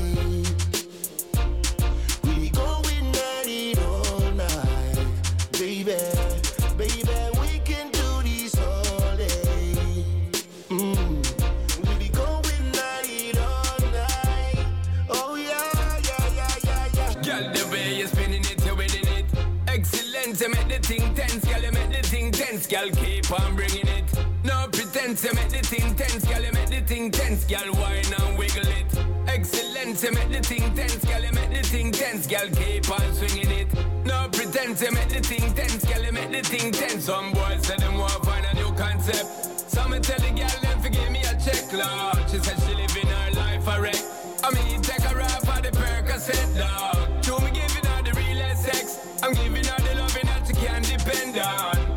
Girl, 22.69 22.89
keep 22.91 23.31
on 23.31 23.55
bringing 23.55 23.87
it. 23.87 24.05
No 24.43 24.67
pretense, 24.71 25.23
you 25.23 25.33
make 25.33 25.49
the 25.49 25.59
thing 25.59 25.95
tense, 25.95 26.23
girl, 26.23 26.41
you 26.41 26.51
make 26.51 26.69
the 26.69 26.81
thing 26.81 27.09
tense, 27.09 27.43
girl, 27.45 27.73
whine 27.73 28.13
and 28.21 28.37
wiggle 28.37 28.67
it. 28.67 28.85
Excellence, 29.27 30.03
you 30.03 30.11
make 30.11 30.31
the 30.31 30.39
thing 30.39 30.75
tense, 30.75 31.03
girl, 31.03 31.21
you 31.21 31.31
make 31.31 31.49
the 31.49 31.67
thing 31.67 31.91
tense, 31.91 32.27
girl, 32.27 32.47
keep 32.53 32.89
on 32.91 33.13
swinging 33.15 33.51
it. 33.51 33.67
No 34.05 34.29
pretense, 34.31 34.83
you 34.83 34.91
make 34.91 35.09
the 35.09 35.19
thing 35.19 35.53
tense, 35.55 35.83
girl, 35.83 36.03
you 36.03 36.11
make 36.11 36.31
the 36.31 36.41
thing 36.41 36.71
tense. 36.71 37.05
Some 37.05 37.33
boys 37.33 37.65
say 37.65 37.75
them 37.77 37.97
want 37.97 38.23
find 38.23 38.45
a 38.45 38.53
new 38.53 38.71
concept. 38.75 39.25
Some 39.69 39.91
tell 40.01 40.19
the 40.19 40.29
girl 40.29 40.61
them 40.61 40.79
forgive 40.79 41.11
me 41.11 41.21
a 41.21 41.33
check, 41.41 41.73
Lord. 41.73 42.29
She 42.29 42.37
said 42.37 42.59
she 42.67 42.75
living 42.75 43.07
her 43.07 43.31
life 43.33 43.67
a 43.67 43.81
wreck. 43.81 44.01
I 44.43 44.53
mean, 44.53 44.81
take 44.81 45.01
her 45.01 45.19
off 45.21 45.41
for 45.41 45.59
the 45.61 45.71
Percocet, 45.71 46.55
dog. 46.55 47.23
To 47.23 47.39
me 47.43 47.49
giving 47.51 47.85
her 47.85 48.03
the 48.03 48.13
realest 48.13 48.61
sex. 48.63 48.99
I'm 49.23 49.33
giving 49.33 49.65
her 49.65 49.79
the 49.81 49.95
loving 49.99 50.27
that 50.27 50.45
she 50.45 50.53
can 50.53 50.83
depend 50.83 51.37
on. 51.39 51.88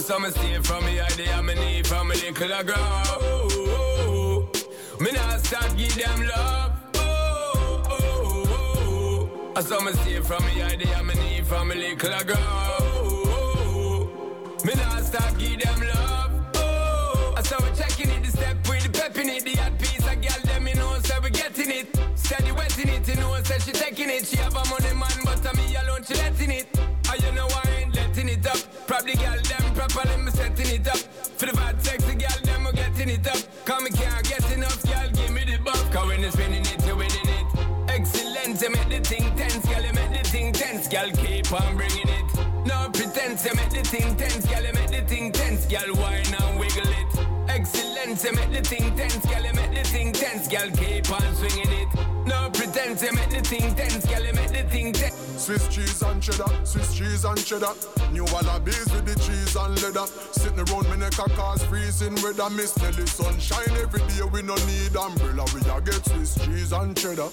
I 0.00 0.02
saw 0.02 0.18
me 0.18 0.30
stay 0.30 0.58
from 0.62 0.82
me 0.86 0.98
idea, 0.98 1.34
I'm 1.34 1.44
need 1.44 1.86
from 1.86 2.10
a 2.10 2.14
little 2.14 2.64
girl. 2.64 2.74
Oh, 2.78 4.48
oh. 4.48 4.48
Me 4.98 5.12
not 5.12 5.44
stop 5.44 5.76
give 5.76 5.94
them 5.94 6.26
love. 6.26 6.72
I 9.54 9.60
saw 9.60 9.78
me 9.82 9.92
stay 9.92 10.20
from 10.20 10.42
me 10.46 10.62
idea, 10.62 10.96
I'm 10.96 11.08
need 11.08 11.46
from 11.46 11.70
a 11.70 11.74
little 11.74 12.24
girl. 12.24 12.38
Me 14.64 14.72
not 14.74 15.04
stop 15.04 15.36
give 15.36 15.60
them 15.60 15.80
love. 15.94 16.32
Oh, 16.54 17.34
I 17.36 17.42
saw 17.42 17.58
we 17.62 17.70
checking 17.76 18.08
it, 18.08 18.22
the 18.24 18.30
step 18.30 18.56
with 18.66 18.82
the 18.82 18.88
pep 18.98 19.18
in 19.18 19.28
it, 19.28 19.44
the 19.44 19.54
hot 19.56 19.78
piece 19.78 19.98
of 19.98 20.18
girl 20.22 20.40
them 20.44 20.66
you 20.66 20.76
know, 20.76 20.98
so 21.04 21.20
we 21.22 21.28
getting 21.28 21.70
it. 21.72 21.94
Steady 22.14 22.52
wetting 22.52 22.88
it, 22.88 23.06
you 23.06 23.16
know, 23.16 23.36
say 23.42 23.58
she 23.58 23.72
taking 23.72 24.08
it. 24.08 24.24
She 24.24 24.36
have 24.36 24.56
a 24.56 24.64
money 24.70 24.94
man, 24.94 25.24
but 25.26 25.44
a 25.44 25.54
me 25.58 25.76
alone 25.76 26.04
she 26.08 26.14
letting 26.14 26.52
it. 26.52 26.68
Oh, 27.06 27.14
you 27.16 27.32
know 27.32 27.48
I 27.52 27.68
ain't 27.82 27.94
letting 27.94 28.30
it 28.30 28.46
up. 28.46 28.69
Probably 28.90 29.14
girl 29.14 29.38
them 29.38 29.72
properly 29.72 30.16
me 30.16 30.32
setting 30.32 30.74
it 30.74 30.88
up. 30.88 30.96
For 31.38 31.46
the 31.46 31.52
bad 31.52 31.80
sexy 31.80 32.16
girl 32.16 32.40
them 32.42 32.64
we 32.64 32.72
getting 32.72 33.10
it 33.10 33.24
up. 33.24 33.38
Cause 33.64 33.82
me 33.84 33.90
can't 33.90 34.28
get 34.28 34.42
enough, 34.50 34.82
girl, 34.82 35.08
give 35.14 35.30
me 35.30 35.44
the 35.44 35.62
buff. 35.62 35.92
Cause 35.92 36.08
when 36.08 36.20
you 36.20 36.30
spinning 36.32 36.66
it, 36.66 36.84
you 36.84 36.96
winning 36.96 37.28
it. 37.38 37.46
Excellent, 37.86 38.60
you 38.60 38.70
make 38.70 38.88
the 38.88 38.98
thing 38.98 39.30
tense, 39.36 39.64
girl, 39.64 39.84
you 39.84 39.92
make 39.92 40.10
the 40.10 40.28
thing 40.28 40.52
tense, 40.52 40.88
girl, 40.88 41.08
keep 41.22 41.52
on 41.52 41.76
bringing 41.76 42.08
it. 42.08 42.26
No 42.66 42.90
pretense, 42.90 43.44
you 43.46 43.54
make 43.54 43.70
the 43.70 43.82
thing 43.86 44.16
tense, 44.16 44.44
girl, 44.44 44.64
you 44.64 44.72
make 44.72 44.90
the 44.90 45.02
thing 45.06 45.30
tense, 45.30 45.66
girl, 45.66 45.94
whine 45.94 46.26
and 46.26 46.58
wiggle 46.58 46.90
it. 46.90 47.12
Excellent, 47.46 48.18
you 48.24 48.32
make 48.32 48.50
the 48.50 48.68
thing 48.68 48.96
tense, 48.96 49.24
girl, 49.24 49.44
you 49.44 49.52
make 49.54 49.72
the 49.72 49.84
thing 49.88 50.12
tense, 50.12 50.48
girl, 50.48 50.68
keep 50.74 51.08
on 51.12 51.36
swinging 51.36 51.70
it. 51.78 52.09
No 52.80 52.86
you 53.02 53.12
make 53.12 53.28
the 53.28 53.40
thing 53.42 53.74
tense, 53.74 54.06
girl, 54.06 54.24
you 54.24 54.32
make 54.32 54.48
the 54.48 54.62
thing 54.70 54.92
tense. 54.92 55.14
Swiss 55.36 55.68
cheese 55.68 56.02
and 56.02 56.22
cheddar, 56.22 56.48
Swiss 56.64 56.96
cheese 56.96 57.24
and 57.24 57.44
cheddar. 57.44 57.74
New 58.10 58.24
wallabies 58.32 58.90
with 58.92 59.04
the 59.04 59.14
cheese 59.20 59.54
and 59.54 59.80
leather. 59.82 60.06
Sitting 60.32 60.58
around 60.58 60.90
me 60.90 60.96
neck 60.96 61.12
a 61.18 61.28
cause 61.30 61.62
freezing 61.64 62.14
weather. 62.22 62.48
Miss 62.50 62.76
Nelly 62.78 63.06
sunshine 63.06 63.76
every 63.76 64.00
day. 64.00 64.22
We 64.32 64.42
no 64.42 64.54
need 64.66 64.96
umbrella. 64.96 65.44
We 65.54 65.60
a 65.70 65.80
get 65.80 66.04
Swiss 66.06 66.34
cheese 66.44 66.72
and 66.72 66.96
cheddar. 66.96 67.28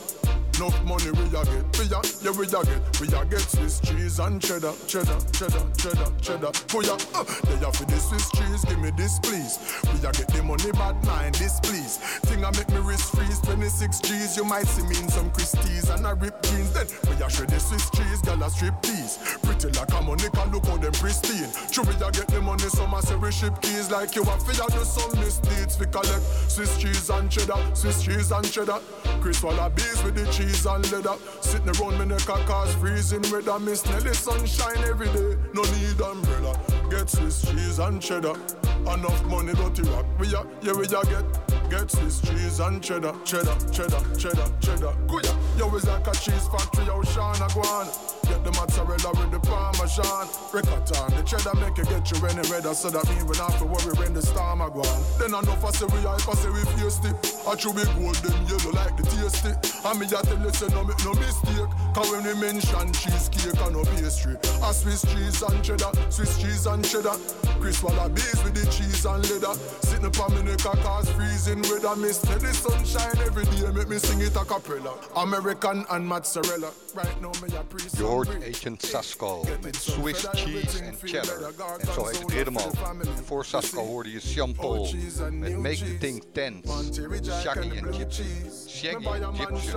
Enough 0.57 0.85
money 0.85 1.11
we 1.11 1.21
a 1.37 1.45
get, 1.45 1.77
we 1.77 1.85
a, 1.85 2.01
yeah 2.25 2.33
we 2.33 2.47
a 2.47 2.63
get, 2.65 2.99
we 2.99 3.07
a 3.13 3.25
get 3.29 3.45
Swiss 3.45 3.79
cheese 3.79 4.17
and 4.17 4.41
cheddar, 4.41 4.73
cheddar, 4.87 5.19
cheddar, 5.31 5.61
cheddar, 5.77 6.09
cheddar. 6.19 6.51
For 6.65 6.81
ya, 6.81 6.97
uh, 7.13 7.23
they 7.45 7.61
a 7.61 7.71
for 7.71 7.85
the 7.85 7.99
Swiss 7.99 8.27
cheese, 8.31 8.65
give 8.65 8.79
me 8.79 8.89
this 8.97 9.19
please. 9.19 9.59
We 9.93 9.99
a 10.01 10.09
get 10.11 10.27
the 10.29 10.41
money, 10.41 10.71
bad 10.71 10.97
mind 11.05 11.35
this 11.35 11.59
please. 11.59 11.97
Thing 12.25 12.43
I 12.43 12.49
make 12.57 12.69
me 12.69 12.79
wrist 12.79 13.13
freeze, 13.13 13.39
26 13.41 13.99
G's. 13.99 14.35
You 14.35 14.45
might 14.45 14.65
see 14.65 14.81
me 14.81 14.97
in 14.97 15.09
some 15.09 15.29
Christies 15.29 15.93
and 15.93 16.07
I 16.07 16.11
rip 16.17 16.41
jeans. 16.41 16.73
Then 16.73 16.87
we 17.05 17.23
a 17.23 17.29
shred 17.29 17.49
the 17.49 17.59
Swiss 17.59 17.91
cheese, 17.91 18.21
girl 18.23 18.41
a 18.41 18.49
strip 18.49 18.81
tease. 18.81 19.37
Pretty 19.43 19.69
like 19.77 19.93
a 19.93 20.01
Monica, 20.01 20.41
look 20.51 20.65
how 20.65 20.77
them 20.77 20.93
pristine. 20.93 21.53
True 21.69 21.85
we 21.85 21.93
a 22.01 22.09
get 22.09 22.29
the 22.33 22.41
money, 22.41 22.65
some 22.73 22.95
a 22.95 23.01
say 23.03 23.15
we 23.15 23.31
ship 23.31 23.53
keys 23.61 23.91
like 23.91 24.15
you 24.15 24.23
a 24.23 24.33
fi 24.41 24.57
a 24.57 24.65
do 24.73 24.81
some 24.83 25.13
misdeeds. 25.19 25.77
We 25.77 25.85
collect 25.85 26.25
Swiss 26.49 26.75
cheese 26.81 27.11
and 27.11 27.29
cheddar, 27.29 27.61
Swiss 27.75 28.01
cheese 28.01 28.31
and 28.31 28.51
cheddar. 28.51 28.81
Chris 29.21 29.43
Wallabies 29.43 30.01
with 30.03 30.15
the 30.15 30.25
cheese 30.31 30.46
and 30.65 30.91
leather. 30.91 31.15
Sitting 31.41 31.69
around 31.69 31.99
me 31.99 32.05
neck 32.05 32.27
a 32.29 32.37
cause 32.45 32.73
freezing 32.75 33.21
weather. 33.31 33.59
Miss 33.59 33.85
Nelly 33.85 34.13
sunshine 34.13 34.83
every 34.85 35.07
day. 35.07 35.35
No 35.53 35.61
need 35.63 36.01
umbrella. 36.01 36.53
Get 36.89 37.09
Swiss 37.09 37.41
cheese 37.41 37.79
and 37.79 38.01
cheddar. 38.01 38.35
Enough 38.81 39.25
money 39.25 39.53
dirty 39.53 39.81
rock. 39.83 40.05
We 40.19 40.27
a, 40.27 40.45
yeah 40.61 40.73
we 40.73 40.85
a 40.85 41.03
get. 41.03 41.25
Get 41.69 41.91
Swiss 41.91 42.21
cheese 42.21 42.59
and 42.61 42.81
cheddar, 42.81 43.13
cheddar, 43.25 43.55
cheddar, 43.71 43.99
cheddar, 44.15 44.47
cheddar. 44.61 44.95
Kuya, 45.07 45.35
yo 45.59 45.67
is 45.75 45.85
like 45.85 46.07
a 46.07 46.11
cheese 46.13 46.47
factory, 46.47 46.85
yo 46.85 47.01
Shana 47.01 47.49
Guan. 47.51 47.87
Get 48.23 48.43
the 48.43 48.51
mozzarella 48.51 49.11
with 49.19 49.31
the 49.31 49.39
parmesan. 49.41 50.27
Ricotta, 50.53 51.11
the 51.15 51.23
cheddar 51.23 51.55
make 51.59 51.77
you 51.77 51.83
get 51.83 52.07
you 52.09 52.25
any 52.25 52.47
redder, 52.47 52.73
so 52.73 52.89
that 52.89 53.03
mean 53.09 53.27
we 53.27 53.35
not 53.37 53.51
have 53.51 53.59
to 53.59 53.65
worry 53.65 53.93
when 53.99 54.13
the 54.13 54.21
storm 54.21 54.61
a 54.61 54.69
gone. 54.69 55.03
Then 55.19 55.35
I 55.35 55.41
know 55.41 55.59
I 55.59 55.71
say 55.71 55.85
we 55.91 55.99
hype, 56.07 56.23
I 56.23 56.33
say 56.39 56.49
we 56.49 56.63
tasty. 56.79 57.11
I 57.43 57.55
chew 57.55 57.75
be 57.75 57.83
golden 57.99 58.35
yellow 58.47 58.71
like 58.71 58.95
the 58.95 59.03
tasty. 59.03 59.51
And 59.83 59.99
me 59.99 60.07
a 60.07 60.23
tell 60.23 60.39
you 60.39 60.53
say 60.55 60.71
no 60.71 60.87
make 60.87 61.03
no 61.03 61.13
mistake. 61.19 61.67
Cause 61.91 62.11
when 62.11 62.23
we 62.23 62.33
mention 62.39 62.93
cheesecake 62.95 63.59
and 63.59 63.75
no 63.75 63.83
pastry, 63.91 64.39
a 64.63 64.71
Swiss 64.71 65.03
cheese 65.03 65.43
and 65.43 65.59
cheddar, 65.59 65.91
Swiss 66.07 66.39
cheese 66.39 66.65
and 66.65 66.76
cheddar. 66.83 67.17
Chris 67.59 67.81
Wallabies 67.81 68.43
with 68.43 68.53
the 68.53 68.65
cheese 68.71 69.05
and 69.05 69.23
leather. 69.29 69.53
Sitting 69.81 70.05
upon 70.05 70.33
me 70.35 70.43
neck 70.43 70.59
cause 70.59 71.09
freezing 71.11 71.61
weather. 71.63 71.95
Miss 71.95 72.19
the 72.19 72.53
sunshine 72.53 73.17
every 73.25 73.45
day, 73.45 73.71
make 73.73 73.89
me 73.89 73.97
sing 73.97 74.21
it 74.21 74.35
a 74.35 74.45
cappella. 74.45 74.93
American 75.15 75.85
and 75.89 76.05
mozzarella. 76.05 76.71
Right 76.93 77.21
now 77.21 77.31
me 77.41 77.55
a 77.55 77.63
priest. 77.63 77.97
Je 77.97 78.03
hoort 78.03 78.29
Agent 78.49 78.81
Sasco 78.83 79.43
met 79.61 79.75
oh, 79.75 79.81
Swiss 79.81 80.27
cheese 80.33 80.79
en 80.83 80.95
cheddar. 81.03 81.51
En 81.79 81.93
zo 81.93 82.05
heet 82.05 82.45
het 82.45 82.65
ook. 82.65 82.73
En 82.73 83.25
voor 83.25 83.45
Sasco 83.45 83.85
hoorde 83.85 84.11
je 84.11 84.19
Shampoo 84.19 84.87
met 85.31 85.57
Make 85.57 85.75
the 85.75 85.97
Thing 85.97 86.23
Tense. 86.33 86.93
Shaggy 87.41 87.69
en 87.77 87.93
Gypsy. 87.93 88.23
Shaggy 88.67 89.05
en 89.05 89.35
Gypsy. 89.35 89.71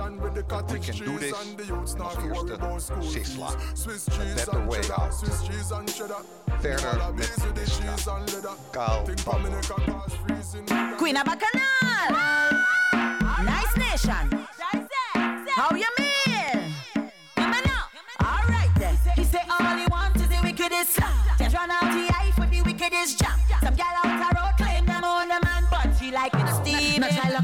We 0.67 0.79
can 0.79 1.05
do 1.05 1.17
this. 1.17 1.33
En 1.93 2.01
als 2.01 2.15
eerste 2.23 2.57
Sizzla. 2.99 3.47
A 3.47 4.35
better 4.35 4.65
way 4.65 4.81
out. 4.89 5.15
Verder 6.61 6.90
Pablo. 9.23 9.55
Queen 10.97 11.17
of 11.17 11.25
Bacchanal. 11.25 12.51
Nice 13.43 13.77
nation. 13.77 14.45
How 15.55 15.75
you 15.75 15.87
mean? 15.99 16.73
Come 17.35 17.53
on 17.53 17.63
now. 17.63 17.83
All 18.19 18.43
right 18.49 18.69
then. 18.77 18.95
He 19.15 19.23
say 19.23 19.39
all 19.49 19.75
he 19.77 19.85
wants 19.89 20.21
is 20.21 20.27
the 20.29 20.39
wickedest 20.43 20.93
slap. 20.95 21.37
Just 21.37 21.55
run 21.55 21.71
out 21.71 21.91
the 21.93 22.13
eye 22.13 22.31
for 22.35 22.45
the 22.47 22.61
wickedest 22.61 23.19
jam. 23.19 23.39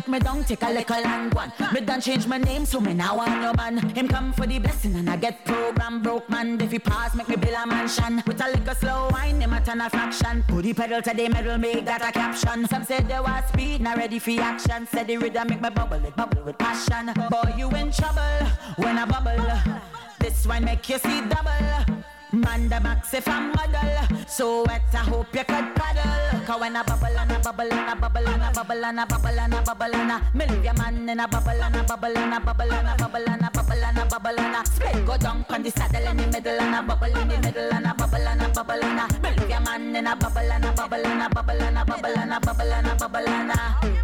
Lock 0.08 0.14
me 0.14 0.20
down, 0.20 0.44
take 0.46 0.62
a 0.62 0.70
little 0.72 1.04
long 1.04 1.30
one. 1.32 1.52
Me 1.74 1.82
done 1.82 2.00
change 2.00 2.28
my 2.28 2.38
name, 2.38 2.66
so 2.66 2.80
me 2.80 2.94
now 2.94 3.18
want 3.18 3.42
no 3.42 3.52
man. 3.58 3.78
Him 3.90 4.08
come 4.08 4.32
for 4.32 4.48
the 4.48 4.58
blessing 4.58 4.96
and 4.96 5.10
I 5.10 5.18
get 5.18 5.44
program 5.44 6.02
broke 6.02 6.30
man. 6.30 6.62
If 6.62 6.72
he 6.72 6.80
pass, 6.80 7.14
make 7.14 7.28
me 7.28 7.36
build 7.36 7.56
a 7.56 7.68
mansion. 7.68 8.24
With 8.26 8.42
a 8.42 8.48
little 8.48 8.76
slow 8.76 9.10
wine, 9.12 9.42
him 9.42 9.52
a 9.52 9.60
turn 9.60 9.82
a 9.82 9.90
fraction. 9.90 10.46
Put 10.48 10.64
the 10.64 10.74
pedal 10.74 11.02
to 11.02 11.14
the 11.14 11.28
metal, 11.28 11.58
make 11.58 11.84
that 11.84 12.02
a 12.02 12.12
caption. 12.14 12.66
Some 12.68 12.86
said 12.86 13.10
they 13.10 13.20
was 13.20 13.44
speed, 13.50 13.82
not 13.82 13.98
ready 13.98 14.20
for 14.20 14.32
action. 14.40 14.88
Said 14.88 15.08
the 15.08 15.18
rhythm 15.18 15.50
make 15.50 15.62
me 15.62 15.70
bubble, 15.72 16.06
it 16.06 16.16
bubble 16.16 16.42
with 16.44 16.58
passion. 16.58 17.12
Boy, 17.30 17.54
you 17.58 17.70
in 17.72 17.92
trouble 17.92 18.48
when 18.78 18.98
I 18.98 19.04
bubble. 19.04 19.82
This 20.20 20.48
one 20.48 20.64
make 20.64 20.88
you 20.88 21.00
see 21.00 21.22
double. 21.28 22.07
Man 22.34 22.68
the 22.68 22.80
max 22.82 23.14
if 23.14 23.28
I'm 23.28 23.54
model 23.54 24.28
So 24.28 24.64
wet 24.66 24.82
I 24.94 24.98
hope 24.98 25.34
you 25.34 25.46
could 25.46 25.76
paddle 25.76 26.46
Cause 26.46 26.60
when 26.60 26.76
I 26.76 26.84
bubble 26.84 27.08
and 27.08 27.32
I 27.32 27.40
bubble 27.40 27.72
and 27.72 27.90
I 27.90 27.94
bubble 27.96 28.28
and 28.28 28.44
I 28.44 28.52
bubble 28.52 28.86
and 28.86 29.00
I 29.00 29.06
bubble 29.06 29.40
and 29.40 29.56
I 29.56 29.64
bubble 29.64 29.96
and 29.96 30.12
I 30.12 30.22
Me 30.34 30.46
leave 30.46 30.64
your 30.66 30.74
man 30.74 31.08
in 31.08 31.20
a 31.22 31.28
bubble 31.28 31.50
and 31.52 31.76
I 31.78 31.84
bubble 31.84 32.18
and 32.18 32.34
I 32.34 32.40
bubble 32.40 32.74
and 32.74 32.88
I 32.88 32.98
bubble 32.98 33.30
and 33.30 33.46
I 33.46 33.50
bubble 33.50 33.72
and 33.72 34.00
I 34.00 34.06
bubble 34.08 34.40
and 34.40 34.56
I 34.58 34.64
Split 34.64 35.06
go 35.06 35.18
down 35.18 35.46
on 35.50 35.64
the 35.64 35.72
saddle 35.72 36.04
in 36.04 36.18
the 36.18 36.28
middle 36.28 36.60
and 36.60 36.76
I 36.76 36.82
bubble 36.82 37.06
in 37.06 37.28
the 37.30 37.38
middle 37.40 37.74
and 37.74 37.88
I 37.88 37.94
bubble 37.94 38.18
and 38.18 38.42
I 38.42 38.50
bubble 38.52 38.84
and 38.84 39.00
I 39.00 39.20
Me 39.20 39.30
leave 39.38 39.50
your 39.50 39.62
man 39.62 39.96
in 39.96 40.08
a 40.08 40.16
bubble 40.18 40.40
and 40.40 40.66
I 40.66 40.74
bubble 40.74 41.06
and 41.06 41.24
I 41.24 41.28
bubble 41.30 41.62
and 41.62 41.80
I 41.80 41.84
bubble 41.86 42.18
and 42.18 42.34
I 42.34 42.40
bubble 42.40 42.74
and 42.74 42.88
I 42.88 42.96
bubble 42.98 43.28
and 43.30 43.52
I 43.54 44.04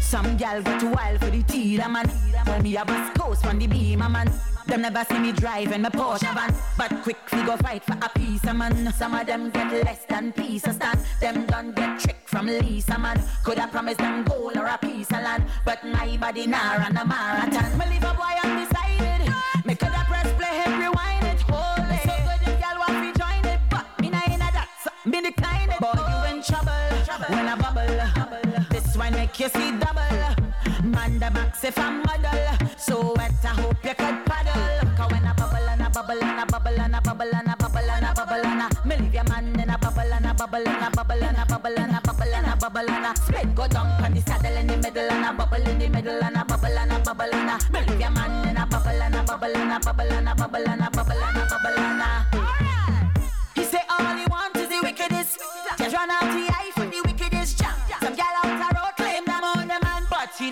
some 0.00 0.36
gal 0.36 0.62
get 0.62 0.82
wild 0.82 1.18
for 1.18 1.28
the 1.30 1.42
teeter 1.42 1.88
man. 1.88 2.08
Tell 2.44 2.62
me 2.62 2.76
a 2.76 2.84
bus 2.84 3.18
coast 3.18 3.44
from 3.44 3.58
the 3.58 3.66
beamer 3.66 4.08
man. 4.08 4.32
Them 4.66 4.80
never 4.82 5.04
see 5.04 5.18
me 5.18 5.32
driving 5.32 5.82
my 5.82 5.90
Porsche 5.90 6.32
van, 6.34 6.54
but 6.76 6.90
quick 7.02 7.18
we 7.32 7.42
go 7.42 7.56
fight 7.58 7.84
for 7.84 7.96
a 8.00 8.08
piece 8.08 8.44
of 8.46 8.56
man. 8.56 8.92
Some 8.92 9.14
of 9.14 9.26
them 9.26 9.50
get 9.50 9.84
less 9.84 10.04
than 10.06 10.32
piece 10.32 10.66
of 10.66 10.74
stand. 10.74 11.00
Them 11.20 11.46
done 11.46 11.72
get 11.72 12.00
trick 12.00 12.16
from 12.24 12.46
Lisa 12.46 12.98
man. 12.98 13.22
Could 13.44 13.58
I 13.58 13.66
promise 13.66 13.96
them 13.98 14.24
gold 14.24 14.56
or 14.56 14.66
a 14.66 14.78
piece 14.78 15.10
of 15.10 15.22
land, 15.22 15.44
but 15.64 15.84
my 15.84 16.16
body 16.16 16.46
nah 16.46 16.76
run 16.76 16.96
a 16.96 17.04
marathon. 17.04 17.78
Me 17.78 17.86
leave 17.90 18.04
a 18.04 18.14
boy 18.14 18.34
undecided. 18.42 19.32
Me 19.64 19.74
could 19.74 19.88
have 19.88 20.06
press 20.06 20.32
play 20.32 20.54
hit 20.58 20.78
rewind 20.78 21.24
it. 21.26 21.40
Hold 21.42 21.90
it. 21.90 22.02
So 22.02 22.14
good 22.24 22.48
if 22.48 22.60
y'all 22.60 22.78
want 22.78 23.14
to 23.14 23.20
join 23.20 23.44
it, 23.52 23.60
but 23.70 23.86
me 24.00 24.08
nah 24.10 24.24
in 24.26 24.40
a 24.40 24.50
that. 24.50 24.68
So 24.82 24.90
me 25.08 25.20
decline 25.20 25.70
it. 25.70 25.78
Boy 25.78 25.92
you 25.94 26.34
in 26.34 26.42
trouble 26.42 26.72
when 27.28 27.48
I 27.48 27.54
bubble. 27.54 28.64
This 28.70 28.96
one 28.96 29.12
make 29.12 29.38
you 29.38 29.48
see 29.50 29.72
double. 29.72 30.00
Man 30.82 31.18
the 31.18 31.30
box 31.30 31.64
if 31.64 31.78
I'm 31.78 32.02
model. 32.02 32.68
So 32.76 33.14
wet, 33.16 33.32
I 33.44 33.48
hope 33.48 33.84
you 33.84 33.94
could 33.94 34.24
bubble 40.54 40.68
and 40.70 40.84
a 40.84 40.90
bubble 40.90 41.24
and 41.24 41.36
a 41.36 41.46
bubble 41.46 41.78
and 41.78 41.96
a 41.96 42.00
bubble 42.00 42.32
and 42.32 42.46
a 42.46 42.56
bubble 42.56 42.90
and 42.90 43.06
a 43.06 43.20
split 43.20 43.54
go 43.56 43.66
down 43.66 43.86
on 44.04 44.14
the 44.14 44.20
saddle 44.20 44.56
in 44.56 44.66
the 44.68 44.76
middle 44.76 45.10
and 45.10 45.24
a 45.24 45.32
bubble 45.32 45.68
in 45.68 45.78
the 45.80 45.88
middle 45.88 46.22
and 46.22 46.36
a 46.36 46.44
bubble 46.44 46.78
and 46.78 46.92
a 46.92 46.98
bubble 47.00 47.34
and 47.34 47.50
a. 47.50 47.72
Me 47.72 47.98
your 47.98 48.10
man 48.10 48.48
in 48.48 48.56
a 48.56 48.66
bubble 48.66 49.02
and 49.02 49.14
a 49.16 49.22
bubble 49.24 49.56
and 49.56 49.72
a 49.72 49.80
bubble 49.80 50.12
and 50.12 50.28
a 50.28 50.34
bubble 50.34 50.68
and 50.68 50.80
a 50.80 50.90
bubble 50.90 51.03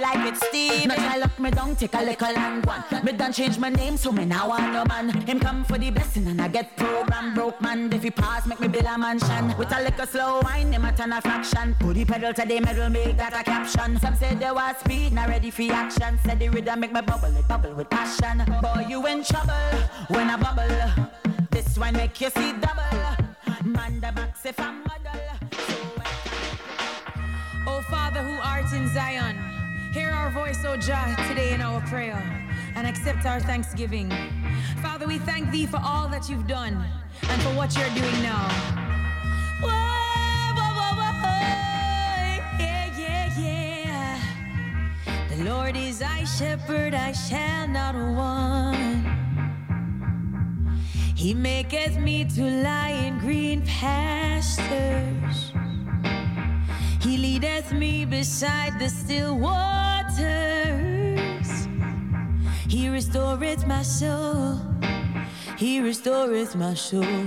like 0.03 0.33
it 0.33 0.37
steam. 0.37 0.89
Now 0.89 0.97
I 0.99 1.19
lock 1.19 1.39
me 1.39 1.51
down, 1.51 1.77
take 1.77 1.95
a 1.95 2.03
little 2.03 2.37
and 2.37 2.67
one. 2.67 2.83
Me 3.05 3.13
done 3.13 3.33
change 3.33 3.59
my 3.59 3.71
name, 3.71 3.97
so 3.97 4.11
me 4.13 4.25
now 4.25 4.49
want 4.49 4.73
no 4.73 4.85
man. 4.85 5.09
Him 5.27 5.39
come 5.39 5.65
for 5.65 5.79
the 5.79 5.91
blessing 5.91 6.27
and 6.27 6.41
I 6.43 6.49
get 6.49 6.77
program 6.77 7.35
broke 7.35 7.61
man. 7.63 7.93
If 7.93 8.03
he 8.03 8.11
pass, 8.11 8.47
make 8.47 8.61
me 8.61 8.69
build 8.69 8.85
a 8.85 8.99
mansion. 8.99 9.57
With 9.57 9.73
a 9.73 9.83
little 9.83 10.07
slow 10.07 10.41
wine, 10.43 10.73
him 10.73 10.85
a 10.85 10.93
turn 10.93 11.13
a 11.13 11.21
fraction. 11.21 11.75
Put 11.79 11.95
the 11.95 12.05
pedal 12.05 12.35
to 12.35 12.45
the 12.45 12.61
metal, 12.61 12.91
make 12.91 13.17
that 13.17 13.33
a 13.33 13.45
caption. 13.45 13.99
Some 13.99 14.17
say 14.17 14.35
they 14.35 14.51
was 14.51 14.77
speed, 14.79 15.13
not 15.13 15.29
ready 15.29 15.51
for 15.51 15.73
action. 15.73 16.19
Said 16.25 16.41
the 16.41 16.49
rhythm 16.49 16.81
make 16.81 16.93
me 16.93 17.01
bubble, 17.01 17.37
it 17.37 17.47
bubble 17.47 17.75
with 17.75 17.89
passion. 17.89 18.45
Boy, 18.61 18.87
you 18.89 19.07
in 19.07 19.23
trouble 19.23 19.79
when 20.09 20.29
I 20.29 20.37
bubble. 20.37 21.33
This 21.51 21.79
one 21.79 21.95
make 21.95 22.21
you 22.21 22.31
see 22.31 22.53
double. 22.53 22.83
Man 23.65 24.01
the 24.01 24.11
box 24.13 24.45
if 24.45 24.59
I'm 24.59 24.83
model. 24.83 25.21
O 27.65 27.77
oh, 27.77 27.83
Father 27.89 28.23
who 28.23 28.41
art 28.43 28.73
in 28.73 28.89
Zion, 28.93 29.37
hear 29.93 30.11
our 30.11 30.31
voice, 30.31 30.65
O 30.65 30.77
Jah, 30.77 31.15
today 31.29 31.53
in 31.53 31.61
our 31.61 31.81
prayer, 31.83 32.17
and 32.75 32.87
accept 32.87 33.27
our 33.27 33.41
thanksgiving. 33.41 34.11
Father, 34.81 35.07
we 35.07 35.19
thank 35.19 35.51
thee 35.51 35.67
for 35.67 35.81
all 35.85 36.09
that 36.09 36.31
you've 36.31 36.47
done 36.47 36.83
and 37.29 37.43
for 37.43 37.51
what 37.51 37.77
you're 37.77 37.91
doing 37.91 38.23
now. 38.23 38.49
Yeah, 42.59 42.91
yeah, 42.99 43.39
yeah. 43.39 44.19
The 45.37 45.45
Lord 45.45 45.77
is 45.77 45.99
thy 45.99 46.25
shepherd, 46.25 46.95
I 46.95 47.13
shall 47.13 47.69
not 47.69 47.95
want. 47.95 49.07
He 51.15 51.35
maketh 51.35 51.99
me 51.99 52.25
to 52.25 52.43
lie 52.43 52.91
in 52.91 53.19
green 53.19 53.63
pastures. 53.67 55.53
He 57.03 57.17
leadeth 57.17 57.73
me 57.73 58.05
beside 58.05 58.79
the 58.79 58.89
still 58.89 59.37
waters. 59.37 60.23
He 62.69 62.89
restoreth 62.89 63.67
my 63.67 63.83
soul. 63.83 64.61
He 65.59 65.81
restoreth 65.81 66.55
my 66.55 66.75
soul. 66.75 67.27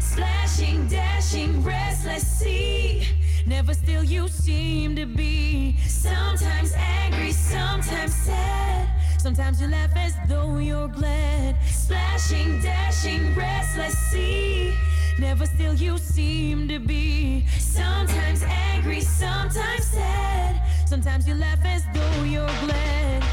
Splashing, 0.00 0.88
dashing, 0.88 1.62
restless 1.62 2.26
sea. 2.26 3.06
Never 3.46 3.74
still 3.74 4.02
you 4.02 4.26
seem 4.26 4.96
to 4.96 5.06
be. 5.06 5.76
Sometimes 5.86 6.72
angry, 6.74 7.30
sometimes 7.30 8.12
sad. 8.12 8.88
Sometimes 9.20 9.60
you 9.60 9.68
laugh 9.68 9.94
as 9.94 10.14
though 10.28 10.58
you're 10.58 10.88
glad. 10.88 11.56
Splashing, 11.64 12.60
dashing, 12.60 13.36
restless 13.36 13.96
sea. 14.10 14.74
Never 15.18 15.46
still 15.46 15.72
you 15.72 15.96
seem 15.96 16.68
to 16.68 16.78
be. 16.78 17.46
Sometimes 17.58 18.42
angry, 18.42 19.00
sometimes 19.00 19.84
sad. 19.84 20.60
Sometimes 20.86 21.26
you 21.26 21.34
laugh 21.34 21.64
as 21.64 21.84
though 21.94 22.22
you're 22.24 22.46
glad. 22.66 23.24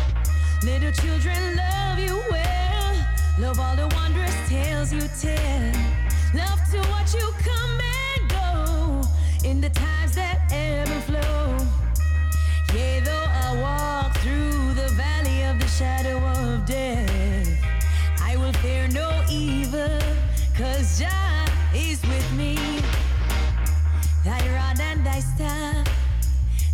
Little 0.63 0.93
children 0.93 1.57
love 1.57 1.99
you 1.99 2.21
well. 2.31 3.05
Love 3.37 3.59
all 3.59 3.75
the 3.75 3.93
wondrous 3.95 4.33
tales 4.47 4.93
you 4.93 5.01
tell. 5.19 5.73
Love 6.33 6.59
to 6.71 6.79
watch 6.89 7.13
you 7.13 7.29
come 7.43 7.79
and 8.07 8.29
go 8.29 9.01
in 9.43 9.59
the 9.59 9.69
times 9.71 10.15
that 10.15 10.39
ebb 10.53 10.87
and 10.87 11.03
flow. 11.03 11.57
Yea, 12.73 13.01
though 13.01 13.27
I 13.27 13.59
walk 13.61 14.17
through 14.19 14.73
the 14.73 14.87
valley 14.95 15.43
of 15.43 15.59
the 15.59 15.67
shadow 15.67 16.17
of 16.17 16.65
death, 16.65 17.61
I 18.21 18.37
will 18.37 18.53
fear 18.53 18.87
no 18.87 19.21
evil, 19.29 19.99
cause 20.57 20.97
thy 25.13 25.19
staff, 25.19 25.87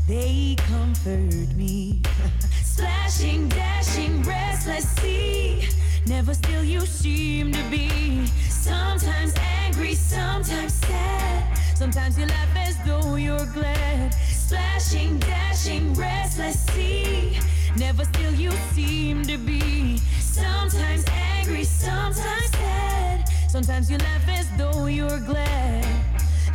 they 0.08 0.56
comfort 0.60 1.54
me. 1.58 2.02
Splashing, 2.64 3.50
dashing, 3.50 4.24
restless 4.24 4.88
sea. 5.02 5.68
Never 6.08 6.34
still 6.34 6.64
you 6.64 6.80
seem 6.82 7.52
to 7.52 7.64
be. 7.70 8.26
Sometimes 8.48 9.34
angry, 9.66 9.94
sometimes 9.94 10.74
sad. 10.74 11.58
Sometimes 11.76 12.18
you 12.18 12.26
laugh 12.28 12.56
as 12.56 12.78
though 12.86 13.16
you're 13.16 13.52
glad. 13.54 14.14
Splashing, 14.14 15.20
dashing, 15.20 15.94
restless 15.96 16.66
sea. 16.68 17.40
Never 17.76 18.06
still 18.06 18.34
you 18.36 18.52
seem 18.74 19.24
to 19.24 19.38
be. 19.38 19.98
Sometimes 20.22 21.04
angry, 21.38 21.66
sometimes 21.66 22.52
sad. 22.52 23.26
Sometimes 23.50 23.92
you 23.92 23.98
laugh 23.98 24.30
as 24.30 24.48
though 24.58 24.86
you're 24.86 25.20
glad. 25.20 26.09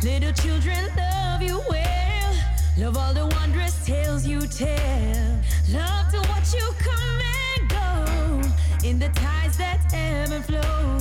Little 0.05 0.33
children 0.33 0.85
love 0.95 1.41
you 1.41 1.59
well. 1.67 2.35
Love 2.77 2.95
all 2.95 3.11
the 3.11 3.25
wondrous 3.37 3.83
tales 3.83 4.23
you 4.23 4.39
tell. 4.41 5.41
Love 5.71 6.11
to 6.11 6.19
watch 6.29 6.53
you 6.53 6.69
come 6.77 7.19
and 7.41 7.69
go 7.71 8.87
in 8.87 8.99
the 8.99 9.09
tides 9.15 9.57
that 9.57 9.79
ebb 9.91 10.29
and 10.29 10.45
flow. 10.45 10.99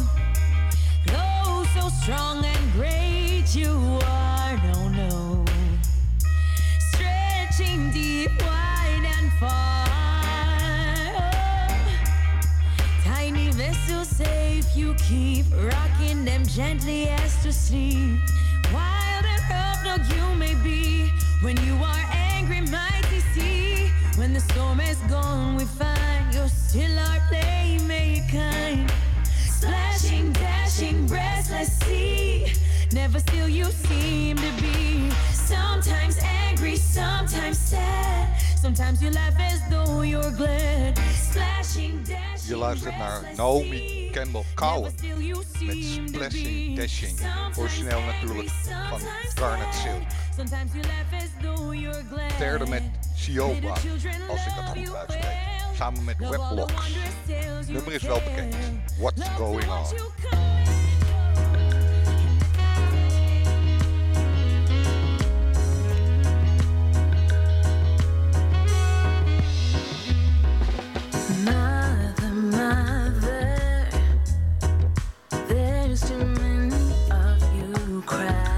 Oh, 1.11 1.69
so 1.75 1.91
strong 1.91 2.47
and 2.47 2.73
great 2.73 3.55
you 3.55 4.01
are, 4.07 4.57
no, 4.73 4.89
no. 4.89 5.45
Stretching 6.79 7.91
deep, 7.91 8.31
wide, 8.41 9.05
and 9.19 9.31
far. 9.35 9.85
Tiny 13.05 13.51
vessels 13.51 14.09
safe, 14.09 14.75
you 14.75 14.95
keep 14.95 15.45
rocking 15.55 16.25
them 16.25 16.43
gently 16.47 17.09
as 17.09 17.43
to 17.43 17.53
sleep. 17.53 18.19
Wild 18.75 19.25
and 19.33 19.43
rough, 19.51 19.81
no, 19.85 19.95
you 20.15 20.35
may 20.37 20.55
be 20.63 21.11
when 21.43 21.57
you 21.67 21.75
are 21.75 22.05
angry, 22.13 22.61
mighty 22.63 23.21
sea. 23.33 23.91
When 24.17 24.33
the 24.33 24.41
storm 24.41 24.81
is 24.81 24.99
gone, 25.11 25.57
we 25.57 25.65
find 25.65 26.35
you're 26.35 26.49
still 26.49 26.99
our 26.99 27.21
playmate 27.29 28.25
kind. 28.31 28.91
Splashing, 29.59 30.33
dashing, 30.33 31.07
restless 31.07 31.79
sea. 31.85 32.53
Never 32.93 33.19
still 33.21 33.49
you 33.49 33.65
seem 33.65 34.37
to 34.37 34.53
be. 34.61 35.11
Sometimes 35.33 36.19
angry, 36.23 36.77
sometimes 36.77 37.59
sad. 37.59 37.84
Sometimes 38.65 39.03
you 39.03 39.11
laugh 39.11 39.39
as 39.39 39.61
though 39.69 40.01
you're 40.01 40.31
glad. 40.31 40.99
Splashing, 41.13 42.03
dashing. 42.03 42.49
Je 42.49 42.57
luistert 42.57 42.97
naar 42.97 43.23
Naomi 43.37 44.09
Campbell 44.13 44.45
Cowan 44.55 44.93
met 45.61 45.77
Splashing 46.09 46.77
Dashing. 46.77 47.19
Origineel 47.59 48.01
natuurlijk 48.01 48.49
van 48.89 49.01
Garnet 49.35 49.75
Silk. 49.75 50.03
Sometimes 50.37 50.73
you 50.73 50.83
laugh 50.83 51.23
as 51.23 51.29
though 51.43 51.75
you're 51.75 52.05
glad. 52.11 52.39
Derde 52.39 52.67
met 52.67 52.83
Sioba, 53.15 53.69
als 54.29 54.47
ik 54.47 54.53
dat 54.57 54.65
goed 54.67 54.95
uitspreek. 54.95 55.37
Samen 55.77 56.05
met 56.05 56.19
Weblocks. 56.19 56.97
Nummer 57.67 57.93
is 57.93 58.03
wel 58.03 58.21
bekend. 58.21 58.55
What's 58.99 59.29
Going 59.29 59.71
On. 59.71 60.54
You 78.11 78.54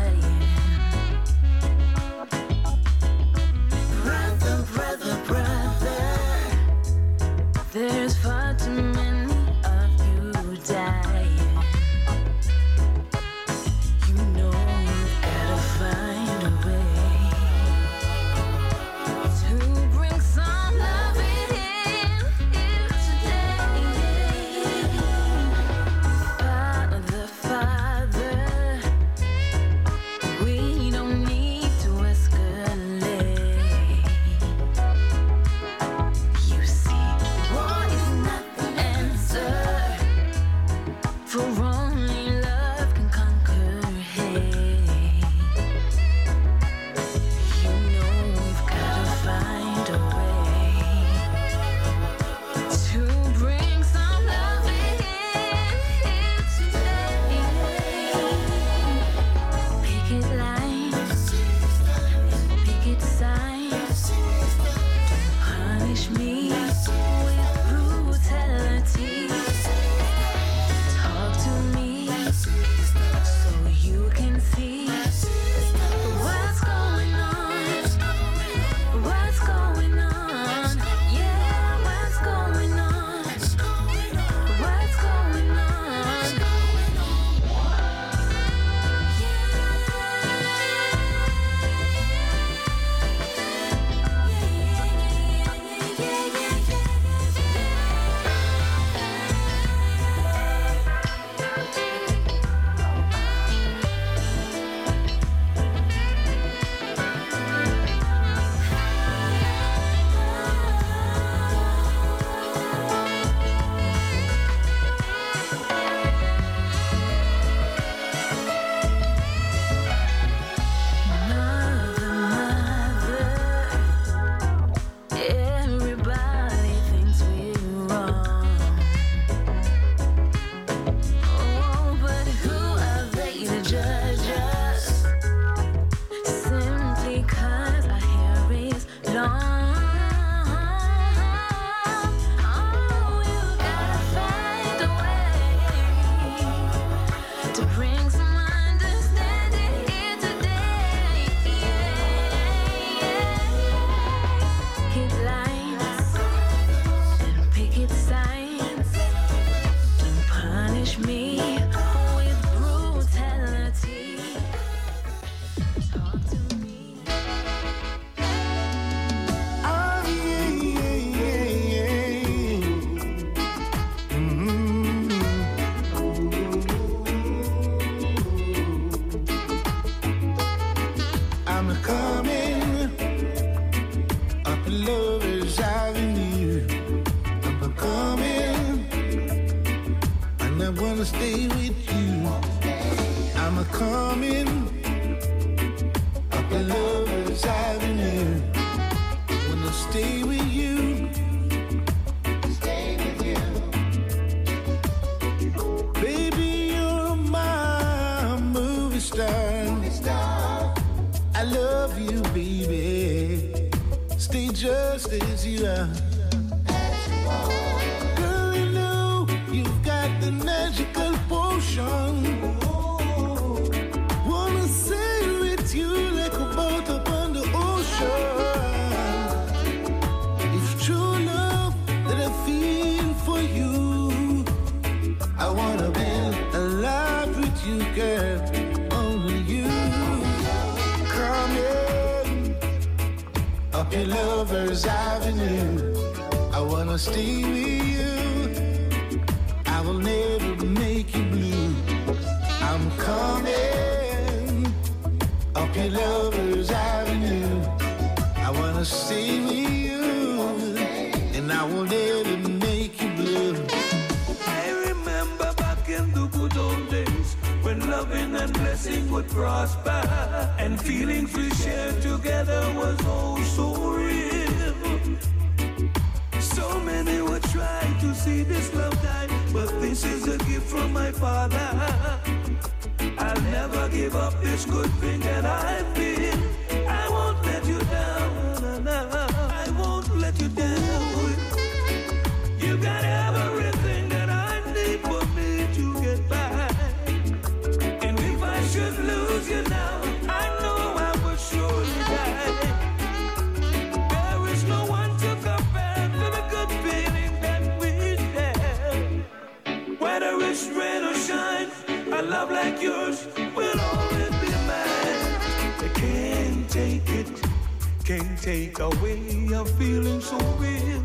take 318.46 318.78
away 318.78 319.48
a 319.52 319.64
feeling 319.64 320.20
so 320.20 320.38
real. 320.60 321.02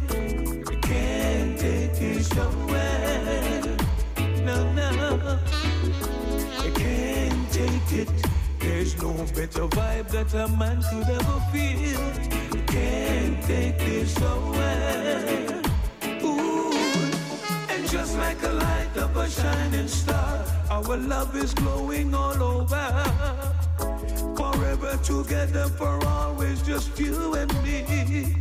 Can't 0.83 1.57
take 1.57 1.95
this 1.95 2.31
away. 2.37 3.63
No, 4.45 4.57
no. 4.73 5.39
Can't 6.75 7.51
take 7.51 7.91
it. 8.01 8.09
There's 8.59 8.95
no 9.01 9.13
better 9.33 9.67
vibe 9.75 10.09
that 10.09 10.31
a 10.35 10.47
man 10.49 10.83
could 10.91 11.09
ever 11.09 11.39
feel. 11.51 12.03
Can't 12.67 13.41
take 13.41 13.79
this 13.79 14.15
away. 14.21 15.61
Ooh. 16.23 16.71
And 17.71 17.89
just 17.89 18.19
like 18.19 18.43
a 18.43 18.53
light 18.53 18.95
of 18.97 19.17
a 19.17 19.27
shining 19.27 19.87
star, 19.87 20.45
our 20.69 20.95
love 20.95 21.35
is 21.35 21.55
glowing 21.55 22.13
all 22.13 22.43
over 22.43 23.30
forever 24.77 24.97
together 25.03 25.67
for 25.69 25.99
always, 26.07 26.61
just 26.61 26.97
you 26.99 27.33
and 27.35 27.51
me. 27.63 28.35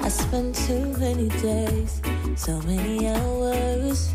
I 0.00 0.08
spent 0.08 0.54
too 0.54 0.96
many 0.98 1.28
days, 1.40 2.00
so 2.36 2.60
many 2.62 3.08
hours, 3.08 4.14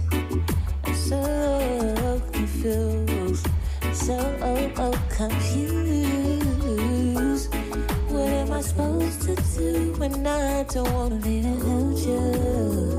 so 0.93 2.21
confused, 2.32 3.47
so 3.93 4.17
oh, 4.41 4.71
oh, 4.77 4.93
confused. 5.09 5.53
What 8.09 8.27
am 8.27 8.51
I 8.51 8.61
supposed 8.61 9.21
to 9.23 9.36
do 9.36 9.93
when 9.97 10.25
I 10.25 10.63
don't 10.63 10.91
wanna 10.93 11.15
be 11.15 11.41
hold 11.41 11.99
you? 11.99 12.91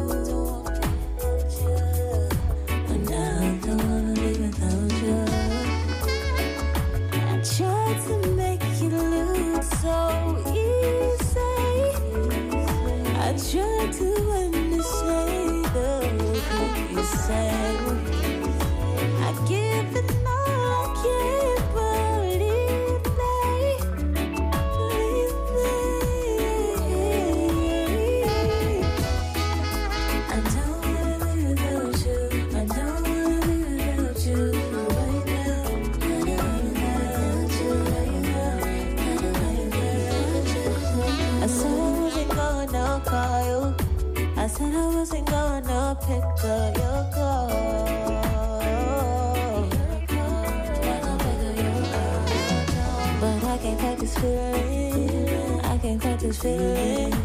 feeling. 56.32 57.21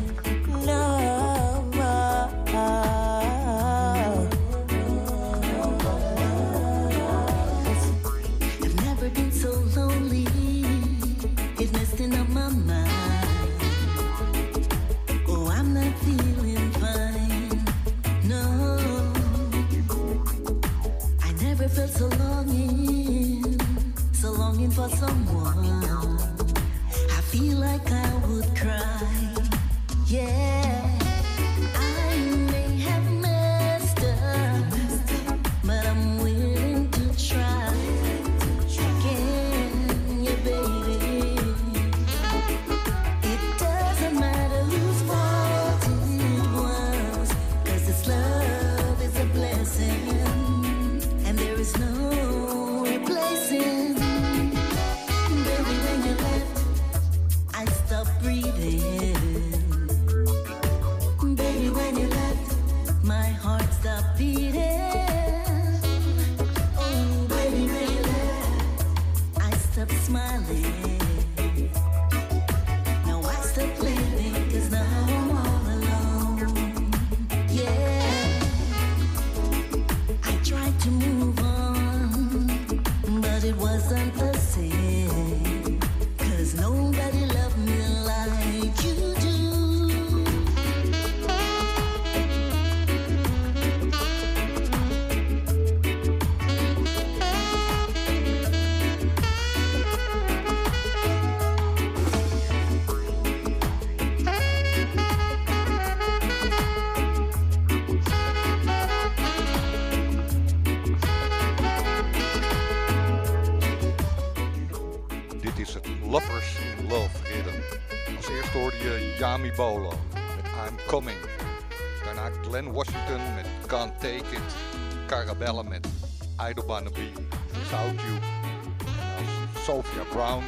Brown, 130.18 130.44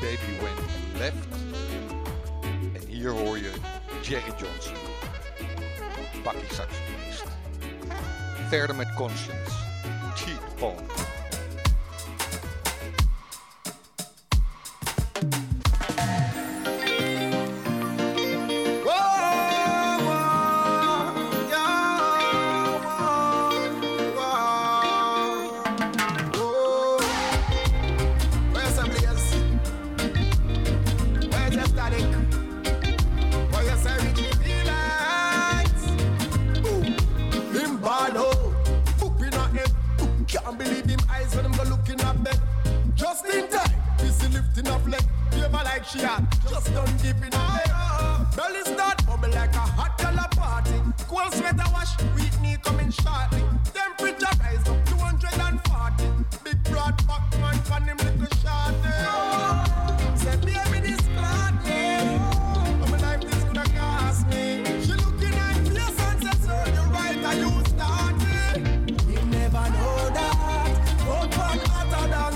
Baby 0.00 0.18
You 0.40 0.98
Left. 0.98 1.14
En 2.72 2.88
hier 2.88 3.10
hoor 3.10 3.38
je 3.38 3.52
Jerry 4.02 4.32
Johnson, 4.36 4.74
bakkie 6.24 6.54
saxofonist. 6.54 7.24
Verder 8.48 8.76
met 8.76 8.94
Conscience, 8.94 9.52
Cheat 10.14 10.40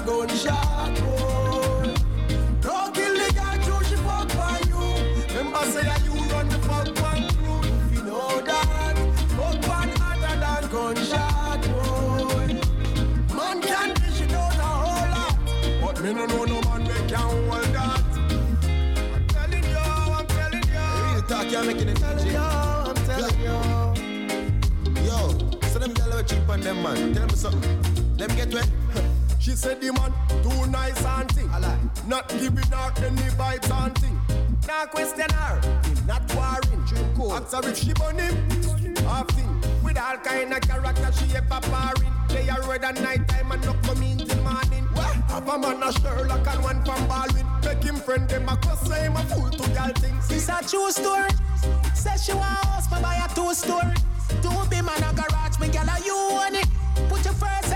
gunshot. 0.05 0.95
boy. 1.01 1.07
Oh. 1.09 1.95
No 2.65 2.91
kill 2.93 3.15
the 3.15 3.29
girl, 3.35 3.57
true, 3.65 3.83
she 3.89 3.97
fuck 3.97 4.29
for 4.31 4.55
you. 4.69 4.83
Remember 5.29 5.65
say 5.73 5.83
that 5.85 6.03
you 6.05 6.15
run 6.33 6.49
the 6.49 6.59
fuck 6.67 6.89
one 7.03 7.29
crew. 7.37 7.61
If 7.63 7.93
you 7.95 8.03
know 8.05 8.41
that. 8.41 8.97
But 9.37 9.67
one 9.69 9.91
hotter 10.01 10.37
than 10.43 10.63
gunshot. 10.71 11.61
boy. 11.73 12.49
Man 13.37 13.61
can 13.63 13.95
dish 13.95 14.21
it 14.23 14.33
out 14.33 14.57
a 14.57 14.71
whole 14.83 15.09
lot. 15.15 15.37
But 15.81 16.03
me 16.03 16.13
no 16.15 16.27
know 16.27 16.45
no 16.45 16.61
man 16.63 16.83
we 16.85 16.95
can 17.09 17.19
hold 17.19 17.69
that. 17.77 18.03
I'm 19.15 19.27
telling 19.29 19.65
you, 19.65 19.79
I'm 19.79 20.27
telling 20.27 20.67
you. 20.75 21.13
Real 21.13 21.23
talk, 21.23 21.51
you're 21.51 21.65
making 21.65 21.89
it 21.89 21.97
telling 21.97 22.27
you, 22.27 22.37
I'm 22.37 22.95
telling 23.07 23.41
you. 23.41 23.59
Yo, 25.07 25.17
so 25.69 25.79
them 25.79 25.93
gyal 25.95 26.13
are 26.19 26.23
cheap 26.23 26.49
on 26.49 26.61
them 26.61 26.83
man. 26.83 27.15
Tell 27.15 27.27
me 27.27 27.35
something. 27.35 28.17
Let 28.19 28.29
them 28.29 28.37
get 28.37 28.55
wet. 28.55 28.82
She 29.43 29.57
said 29.57 29.81
the 29.81 29.93
man 29.93 30.15
too 30.45 30.71
nice 30.71 31.05
and 31.05 31.29
thing. 31.33 31.51
I. 31.51 31.77
Not 32.07 32.29
giving 32.29 32.71
her 32.71 32.93
any 33.05 33.29
vibes 33.35 33.71
and 33.73 33.99
thing. 33.99 34.17
Now 34.69 34.85
question 34.87 35.29
her, 35.31 35.61
him 35.83 36.07
not 36.07 36.23
warring. 36.37 37.33
Ask 37.33 37.53
her 37.53 37.69
if 37.69 37.77
she 37.77 37.93
burn 37.93 38.21
him. 38.21 38.37
Half 39.03 39.31
thing. 39.31 39.51
With 39.83 39.99
all 39.99 40.17
kind 40.19 40.53
of 40.53 40.61
character 40.61 41.11
she 41.19 41.35
ever 41.35 41.61
parring. 41.61 42.13
They 42.29 42.49
are 42.51 42.63
red 42.71 42.85
at 42.85 43.01
night 43.03 43.27
time 43.27 43.51
and 43.51 43.65
not 43.67 43.83
come 43.83 44.01
in 44.05 44.19
till 44.19 44.43
morning. 44.45 44.85
What? 44.95 45.17
Have 45.27 45.49
a 45.49 45.59
man 45.59 45.83
a 45.83 45.93
Sherlock 45.93 46.47
and 46.47 46.63
one 46.63 46.85
from 46.85 47.09
Baldwin. 47.09 47.47
Make 47.65 47.83
him 47.83 47.97
friend 47.97 48.29
them 48.29 48.49
a 48.49 48.57
cause 48.59 48.79
say 48.87 49.07
him 49.07 49.17
a 49.17 49.25
fool 49.25 49.51
to 49.51 49.71
girl 49.71 49.93
things. 49.97 50.31
It's 50.31 50.49
a 50.49 50.63
true 50.69 50.93
story. 50.93 51.31
Says 51.95 52.25
she 52.25 52.33
want 52.33 52.45
house, 52.45 52.89
me 52.93 53.03
buy 53.03 53.17
a 53.17 53.35
two 53.35 53.53
story. 53.55 53.97
Two 54.41 54.71
be 54.71 54.81
man 54.81 55.03
a 55.03 55.13
garage, 55.13 55.59
me 55.59 55.67
gyal 55.67 55.91
a 55.91 56.05
you 56.05 56.15
own 56.15 56.55
it. 56.55 56.69
Put 57.09 57.25
your 57.25 57.35
first 57.35 57.73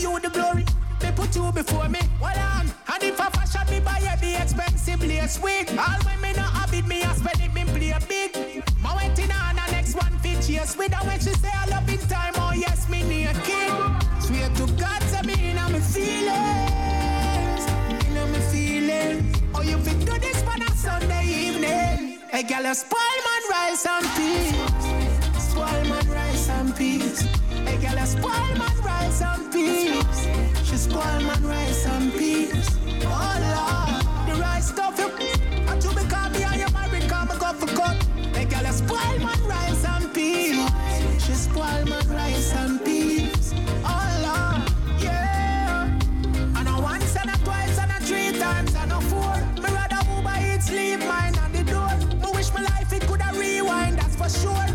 you 0.00 0.18
the 0.20 0.30
glory. 0.30 0.64
Me 1.02 1.10
put 1.14 1.34
you 1.34 1.50
before 1.52 1.88
me, 1.88 2.00
well 2.20 2.38
on. 2.38 2.66
And 2.92 3.02
if 3.02 3.20
I 3.20 3.28
fashion 3.30 3.66
me 3.70 3.80
buy 3.80 3.98
a 3.98 4.16
the 4.20 4.42
expensive 4.42 5.00
lace 5.00 5.38
wig. 5.40 5.68
All 5.78 6.00
when 6.04 6.20
me 6.20 6.32
not 6.32 6.52
habit 6.52 6.86
me, 6.86 7.02
I 7.02 7.14
spend 7.14 7.40
it, 7.40 7.52
me 7.54 7.64
play 7.64 7.94
big. 8.08 8.64
Ma 8.82 8.96
went 8.96 9.18
in 9.18 9.30
on 9.30 9.56
the 9.56 9.72
next 9.72 9.94
one 9.94 10.18
fit 10.18 10.48
years 10.48 10.76
with 10.76 10.92
her 10.92 11.06
when 11.06 11.18
she 11.20 11.32
say 11.32 11.50
I 11.52 11.66
love 11.66 11.88
in 11.88 11.98
time. 12.08 12.34
Oh 12.36 12.52
yes, 12.54 12.88
me 12.88 13.02
naked. 13.02 13.70
Swear 14.22 14.48
to 14.56 14.66
God, 14.74 15.02
say 15.04 15.22
me 15.22 15.50
in 15.50 15.56
my 15.56 15.80
feelings. 15.80 17.64
In 18.06 18.14
my 18.32 18.40
feelings. 18.52 19.42
Oh, 19.54 19.62
you 19.62 19.78
fit 19.78 20.00
do 20.06 20.18
this 20.18 20.42
for 20.42 20.56
a 20.56 20.70
Sunday 20.76 21.24
evening. 21.26 22.18
Hey, 22.30 22.42
girl, 22.44 22.62
you 22.62 22.74
spoil 22.74 23.18
man 23.26 23.42
rice 23.50 23.86
and 23.86 24.06
peas. 24.16 24.54
Spoil 25.42 25.84
man 25.88 25.99
sure. 54.38 54.69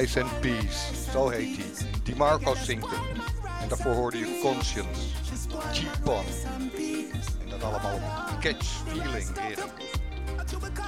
Rice 0.00 0.20
and 0.20 0.40
Peace, 0.40 1.10
zo 1.12 1.28
heet 1.28 1.56
hij. 1.56 1.90
DiMarco 2.02 2.54
zingt 2.54 2.90
hem. 2.90 3.22
En 3.60 3.68
daarvoor 3.68 3.94
hoorde 3.94 4.18
je 4.18 4.38
Conscience, 4.42 5.00
G-Pon. 5.72 6.24
En 7.40 7.48
dat 7.48 7.62
allemaal 7.62 8.00
Catch 8.40 8.66
Feeling 8.86 9.28
rhythm. 9.36 9.68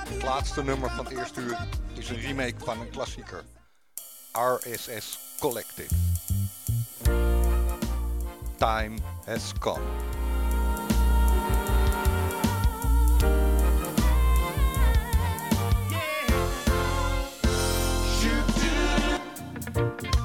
Het 0.09 0.23
laatste 0.23 0.65
nummer 0.65 0.91
van 0.91 1.05
het 1.05 1.19
eerste 1.19 1.41
uur 1.41 1.67
is 1.95 2.09
een 2.09 2.21
remake 2.21 2.55
van 2.59 2.81
een 2.81 2.91
klassieker. 2.91 3.45
RSS 4.33 5.19
Collective. 5.39 5.95
Time 8.57 8.99
has 9.25 9.53
come. 9.59 9.85
Look 19.75 20.22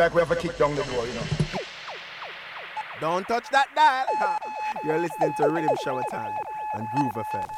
like 0.00 0.14
we 0.14 0.20
have 0.20 0.30
a 0.30 0.36
kick 0.36 0.56
down 0.56 0.74
the 0.74 0.82
door, 0.84 1.06
you 1.06 1.12
know. 1.12 1.22
Don't 3.02 3.28
touch 3.28 3.50
that 3.50 3.68
dial. 3.76 4.06
You're 4.84 4.98
listening 4.98 5.34
to 5.34 5.42
Riddim 5.42 5.76
Shower 5.84 6.02
Time 6.10 6.34
and 6.72 6.88
Groove 6.94 7.12
FM. 7.12 7.48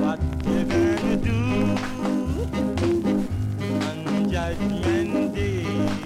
What 0.00 0.20
you 0.46 0.64
gonna 0.64 1.16
do 1.18 1.76
on 3.84 4.30
Judgment 4.30 5.34
Day? 5.34 6.05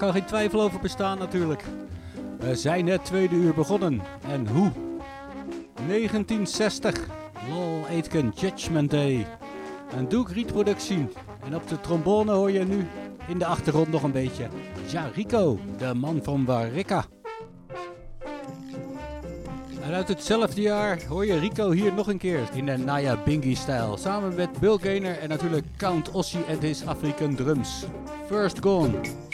Kan 0.00 0.12
geen 0.12 0.24
twijfel 0.24 0.60
over 0.60 0.80
bestaan 0.80 1.18
natuurlijk. 1.18 1.64
We 2.38 2.54
zijn 2.54 2.86
het 2.86 3.04
tweede 3.04 3.34
uur 3.34 3.54
begonnen. 3.54 4.02
En 4.28 4.46
hoe? 4.46 4.70
1960. 5.86 7.06
Lol 7.50 7.86
Aitken 7.88 8.32
Judgment 8.34 8.90
Day. 8.90 9.26
Een 9.96 10.08
Duke 10.08 10.32
reproductie. 10.32 11.08
En 11.44 11.54
op 11.54 11.68
de 11.68 11.80
trombone 11.80 12.32
hoor 12.32 12.50
je 12.50 12.64
nu 12.64 12.86
in 13.28 13.38
de 13.38 13.46
achtergrond 13.46 13.90
nog 13.90 14.02
een 14.02 14.12
beetje 14.12 14.48
Jarico, 14.90 15.58
de 15.78 15.94
man 15.94 16.20
van 16.22 16.44
Warika. 16.44 17.04
En 19.82 19.92
uit 19.94 20.08
hetzelfde 20.08 20.60
jaar 20.60 21.02
hoor 21.08 21.26
je 21.26 21.38
Rico 21.38 21.70
hier 21.70 21.92
nog 21.92 22.08
een 22.08 22.18
keer 22.18 22.48
in 22.52 22.66
de 22.66 22.76
Naya 22.76 23.18
Bingy-stijl. 23.24 23.96
Samen 23.96 24.34
met 24.34 24.60
Bill 24.60 24.78
Gaynor 24.78 25.18
en 25.18 25.28
natuurlijk 25.28 25.66
Count 25.76 26.10
Ossie 26.10 26.44
en 26.44 26.58
his 26.60 26.86
African 26.86 27.34
drums. 27.34 27.84
First 28.26 28.58
Gone. 28.60 29.29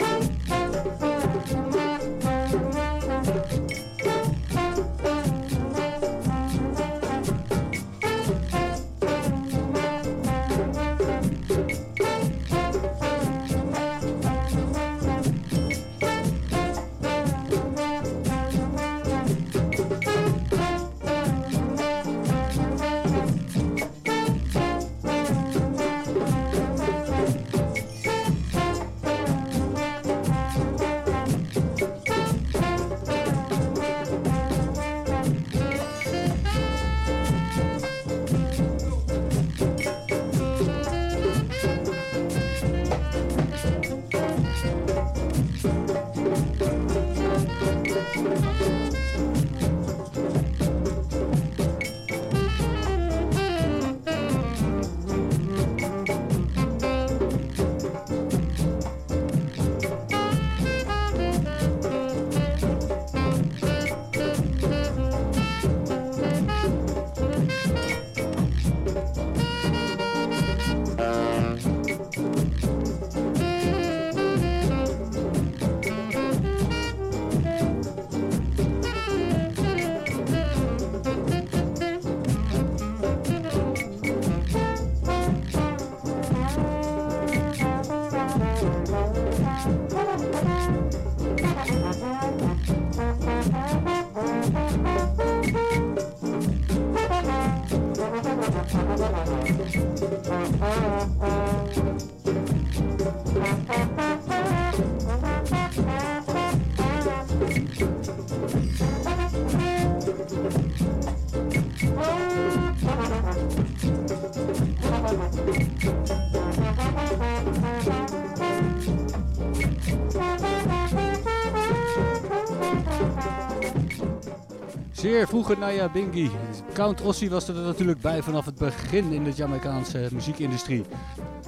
Zeer 125.17 125.27
vroege 125.27 125.55
Naya 125.57 125.89
Bingi. 125.89 126.31
Count 126.73 127.01
Ossie 127.01 127.29
was 127.29 127.47
er 127.47 127.53
natuurlijk 127.53 128.01
bij 128.01 128.21
vanaf 128.21 128.45
het 128.45 128.55
begin 128.55 129.11
in 129.11 129.23
de 129.23 129.31
Jamaicaanse 129.31 130.07
muziekindustrie. 130.11 130.83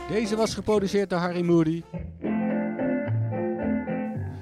Deze 0.10 0.36
was 0.36 0.54
geproduceerd 0.54 1.10
door 1.10 1.20
Harry 1.20 1.42
Moody. 1.42 1.84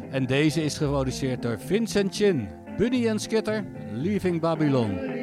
En 0.09 0.25
deze 0.25 0.63
is 0.63 0.77
geproduceerd 0.77 1.41
door 1.41 1.59
Vincent 1.59 2.15
Chin, 2.15 2.47
Bunny 2.77 3.07
en 3.07 3.19
Skitter, 3.19 3.65
Leaving 3.91 4.41
Babylon. 4.41 5.16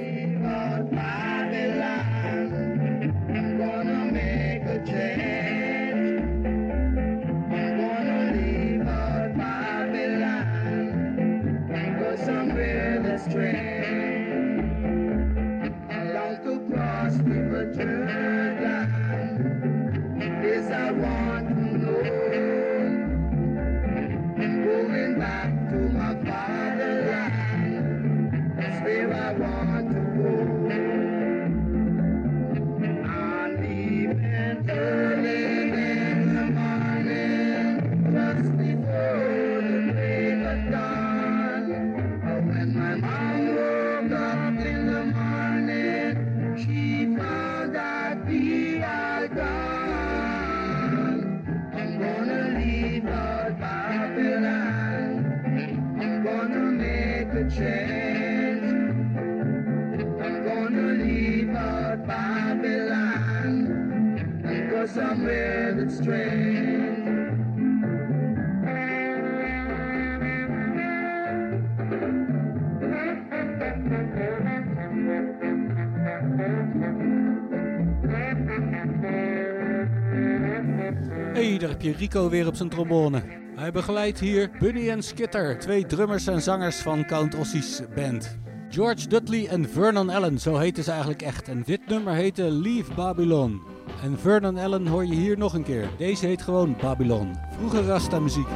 Rico 81.98 82.28
weer 82.28 82.46
op 82.46 82.54
zijn 82.54 82.68
trombone. 82.68 83.22
Hij 83.56 83.72
begeleidt 83.72 84.20
hier 84.20 84.50
Bunny 84.58 84.88
en 84.90 85.02
Skitter, 85.02 85.58
twee 85.58 85.86
drummers 85.86 86.26
en 86.26 86.42
zangers 86.42 86.76
van 86.76 87.06
Count 87.06 87.34
Ossie's 87.34 87.82
band. 87.94 88.38
George 88.70 89.08
Dudley 89.08 89.48
en 89.48 89.68
Vernon 89.68 90.10
Allen, 90.10 90.38
zo 90.38 90.56
heten 90.56 90.84
ze 90.84 90.90
eigenlijk 90.90 91.22
echt. 91.22 91.48
En 91.48 91.62
dit 91.64 91.80
nummer 91.88 92.12
heette 92.14 92.42
Leave 92.42 92.94
Babylon. 92.94 93.62
En 94.02 94.18
Vernon 94.18 94.58
Allen 94.58 94.86
hoor 94.86 95.06
je 95.06 95.14
hier 95.14 95.38
nog 95.38 95.54
een 95.54 95.64
keer. 95.64 95.88
Deze 95.98 96.26
heet 96.26 96.42
gewoon 96.42 96.76
Babylon. 96.80 97.34
Vroeger 97.56 97.84
Rasta 97.84 98.18
muziek. 98.18 98.48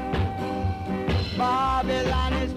Babylon 1.37 2.33
is 2.45 2.53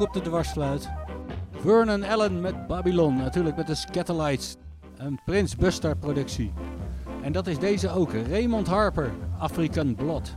Op 0.00 0.12
de 0.12 0.20
dwarsfluit. 0.20 0.88
Vernon 1.60 2.02
Allen 2.04 2.40
met 2.40 2.66
Babylon, 2.66 3.16
natuurlijk 3.16 3.56
met 3.56 3.66
de 3.66 3.74
Scatterlights. 3.74 4.56
Een 4.96 5.20
Prins 5.24 5.56
Buster 5.56 5.96
productie. 5.96 6.52
En 7.22 7.32
dat 7.32 7.46
is 7.46 7.58
deze 7.58 7.90
ook, 7.90 8.12
Raymond 8.12 8.66
Harper, 8.66 9.10
African 9.38 9.94
Blood. 9.94 10.34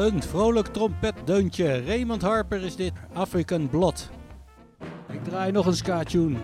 Een 0.00 0.22
vrolijk 0.22 0.66
trompetdeuntje. 0.66 1.84
Raymond 1.84 2.22
Harper 2.22 2.62
is 2.62 2.76
dit. 2.76 2.92
African 3.12 3.68
Blood. 3.68 4.10
Ik 5.12 5.24
draai 5.24 5.52
nog 5.52 5.66
een 5.66 5.76
ska-tune. 5.76 6.38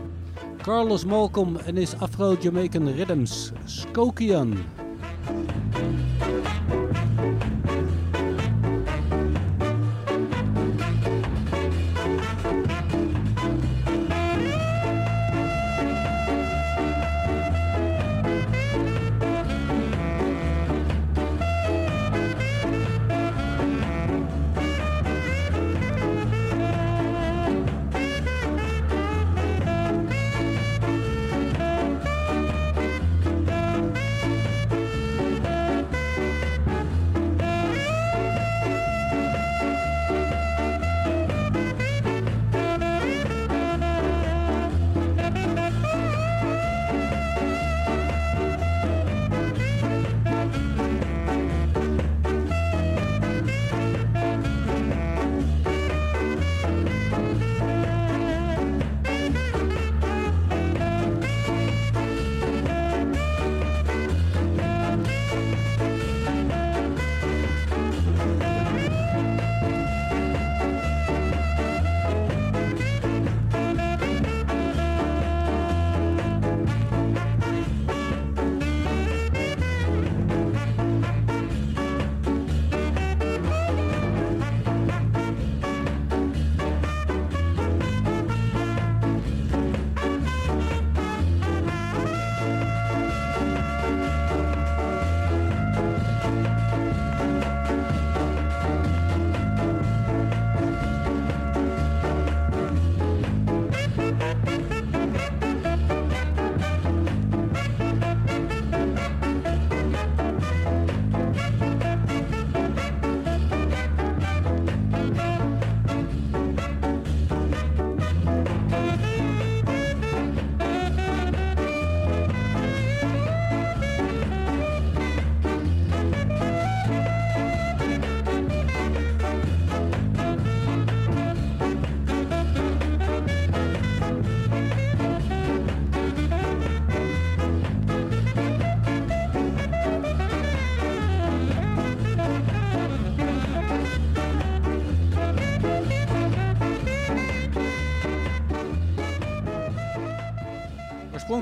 Carlos 0.62 1.04
Malcolm 1.04 1.56
en 1.56 1.76
his 1.76 1.94
Afro-Jamaican 1.98 2.92
Rhythms. 2.92 3.52
Skokian. 3.64 4.56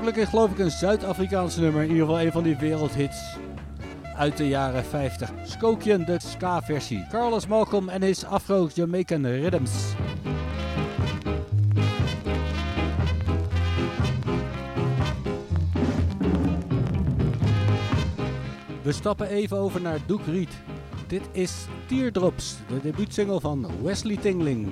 Oorspronkelijk 0.05 0.33
is 0.33 0.39
geloof 0.39 0.59
ik 0.59 0.65
een 0.65 0.79
Zuid-Afrikaans 0.79 1.55
nummer, 1.55 1.81
in 1.81 1.89
ieder 1.89 2.05
geval 2.05 2.21
een 2.21 2.31
van 2.31 2.43
die 2.43 2.55
wereldhits 2.55 3.37
uit 4.15 4.37
de 4.37 4.47
jaren 4.47 4.85
50. 4.85 5.31
Skokian, 5.45 6.03
de 6.03 6.19
ska-versie. 6.19 7.07
Carlos 7.09 7.47
Malcolm 7.47 7.89
en 7.89 8.01
his 8.01 8.25
Afro-Jamaican 8.25 9.25
Rhythms. 9.25 9.71
We 18.81 18.91
stappen 18.91 19.27
even 19.27 19.57
over 19.57 19.81
naar 19.81 19.99
Duke 20.05 20.31
Reed. 20.31 20.51
Dit 21.07 21.23
is 21.31 21.65
Teardrops, 21.87 22.57
de 22.67 22.81
debuutsingle 22.81 23.39
van 23.39 23.67
Wesley 23.83 24.17
Tingling. 24.17 24.67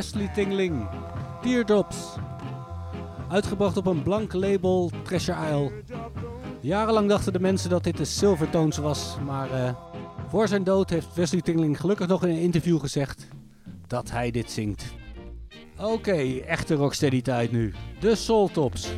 Wesley 0.00 0.30
Tingling, 0.34 0.88
Teardrops. 1.42 1.96
Uitgebracht 3.28 3.76
op 3.76 3.86
een 3.86 4.02
blank 4.02 4.32
label, 4.32 4.90
Treasure 5.02 5.48
Isle. 5.48 5.72
Jarenlang 6.60 7.08
dachten 7.08 7.32
de 7.32 7.40
mensen 7.40 7.70
dat 7.70 7.84
dit 7.84 7.96
de 7.96 8.04
Silvertones 8.04 8.76
was, 8.76 9.16
maar 9.24 9.50
eh, 9.50 9.74
voor 10.28 10.48
zijn 10.48 10.64
dood 10.64 10.90
heeft 10.90 11.14
Wesley 11.14 11.40
Tingling 11.40 11.80
gelukkig 11.80 12.06
nog 12.06 12.24
in 12.24 12.30
een 12.30 12.40
interview 12.40 12.80
gezegd 12.80 13.26
dat 13.86 14.10
hij 14.10 14.30
dit 14.30 14.50
zingt. 14.50 14.84
Oké, 15.78 16.40
echte 16.46 16.74
rocksteady 16.74 17.22
tijd 17.22 17.52
nu. 17.52 17.74
De 18.00 18.14
Soul 18.14 18.48
Tops. 18.48 18.92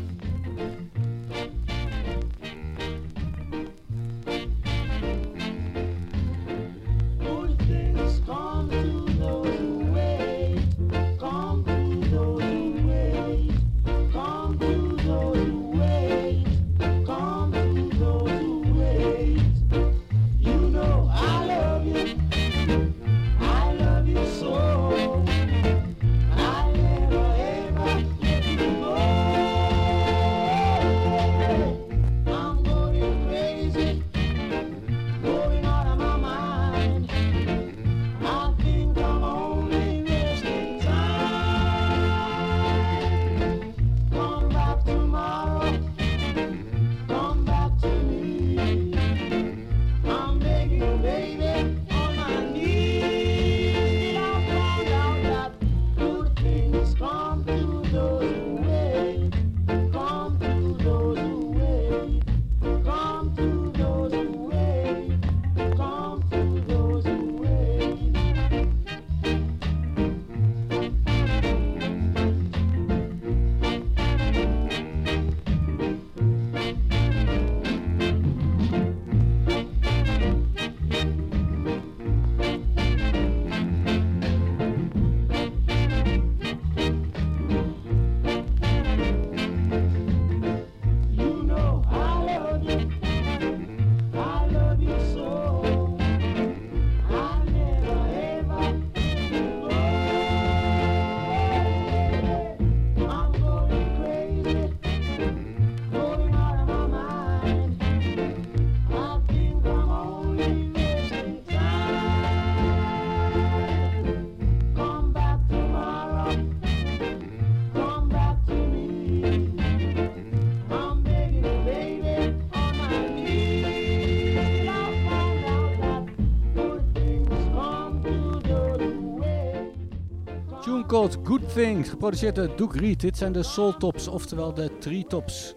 Good 131.23 131.53
Things, 131.55 131.89
geproduceerd 131.89 132.35
door 132.35 132.57
Duke 132.57 132.79
Reed. 132.79 133.01
Dit 133.01 133.17
zijn 133.17 133.33
de 133.33 133.43
Soul 133.43 133.77
Tops, 133.77 134.09
oftewel 134.09 134.55
de 134.55 134.71
Tree 134.79 135.05
Tops. 135.07 135.55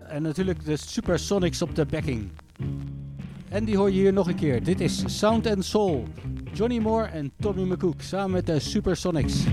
En 0.00 0.22
natuurlijk 0.22 0.64
de 0.64 0.76
Supersonics 0.76 1.62
op 1.62 1.74
de 1.74 1.86
backing. 1.86 2.30
En 3.48 3.64
die 3.64 3.76
hoor 3.76 3.90
je 3.90 4.00
hier 4.00 4.12
nog 4.12 4.28
een 4.28 4.34
keer. 4.34 4.64
Dit 4.64 4.80
is 4.80 5.18
Sound 5.18 5.46
and 5.46 5.64
Soul. 5.64 6.04
Johnny 6.52 6.78
Moore 6.78 7.06
en 7.06 7.32
Tommy 7.38 7.62
McCook 7.62 8.00
samen 8.00 8.30
met 8.30 8.46
de 8.46 8.58
Supersonics. 8.58 9.44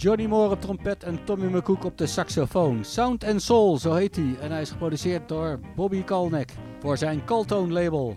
Johnny 0.00 0.26
Moore 0.26 0.50
op 0.50 0.60
trompet 0.60 1.02
en 1.02 1.24
Tommy 1.24 1.46
McCook 1.46 1.84
op 1.84 1.98
de 1.98 2.06
saxofoon. 2.06 2.84
Sound 2.84 3.24
and 3.24 3.42
Soul, 3.42 3.78
zo 3.78 3.94
heet 3.94 4.16
hij. 4.16 4.36
En 4.40 4.50
hij 4.50 4.60
is 4.60 4.70
geproduceerd 4.70 5.28
door 5.28 5.60
Bobby 5.76 6.02
Kalnek 6.04 6.52
voor 6.78 6.96
zijn 6.96 7.24
Caltone 7.24 7.72
label. 7.72 8.16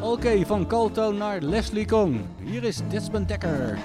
Oké, 0.00 0.46
van 0.46 0.66
Caltone 0.66 1.18
naar 1.18 1.40
Leslie 1.40 1.86
Kong. 1.86 2.20
Hier 2.44 2.64
is 2.64 2.80
Desmond 2.88 3.28
Dekker. 3.28 3.78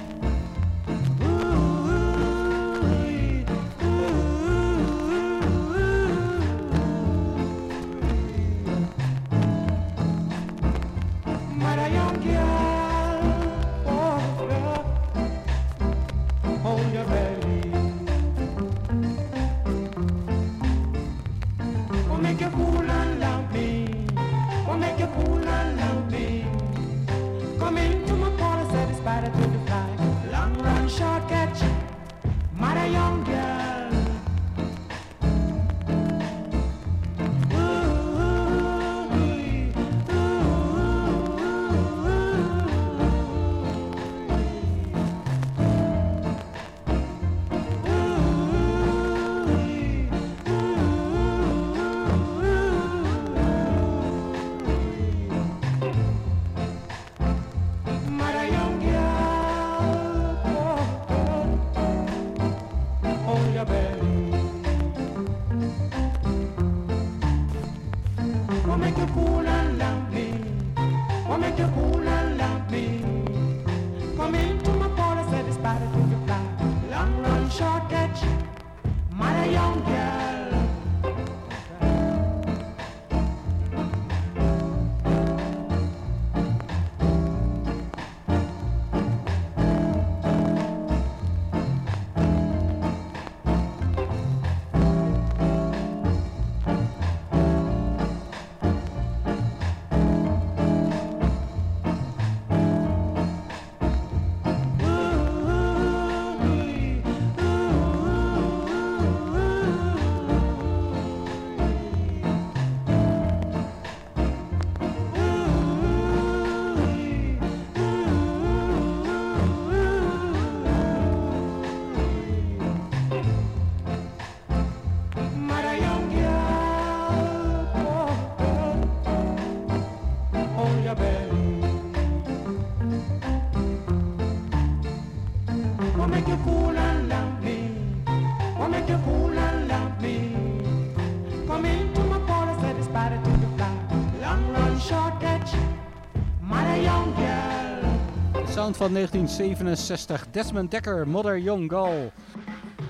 Van 148.75 148.93
1967. 148.93 150.25
Desmond 150.31 150.71
Dekker, 150.71 151.07
Mother 151.07 151.39
Young 151.39 151.69
Girl. 151.69 152.11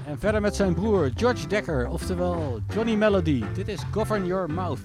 En 0.08 0.20
verder 0.20 0.42
met 0.42 0.56
zijn 0.56 0.74
broer 0.74 1.12
George 1.16 1.48
Dekker, 1.48 1.88
oftewel 1.88 2.60
Johnny 2.74 2.96
Melody. 2.96 3.44
Dit 3.54 3.68
is 3.68 3.80
Govern 3.92 4.26
Your 4.26 4.52
Mouth. 4.52 4.80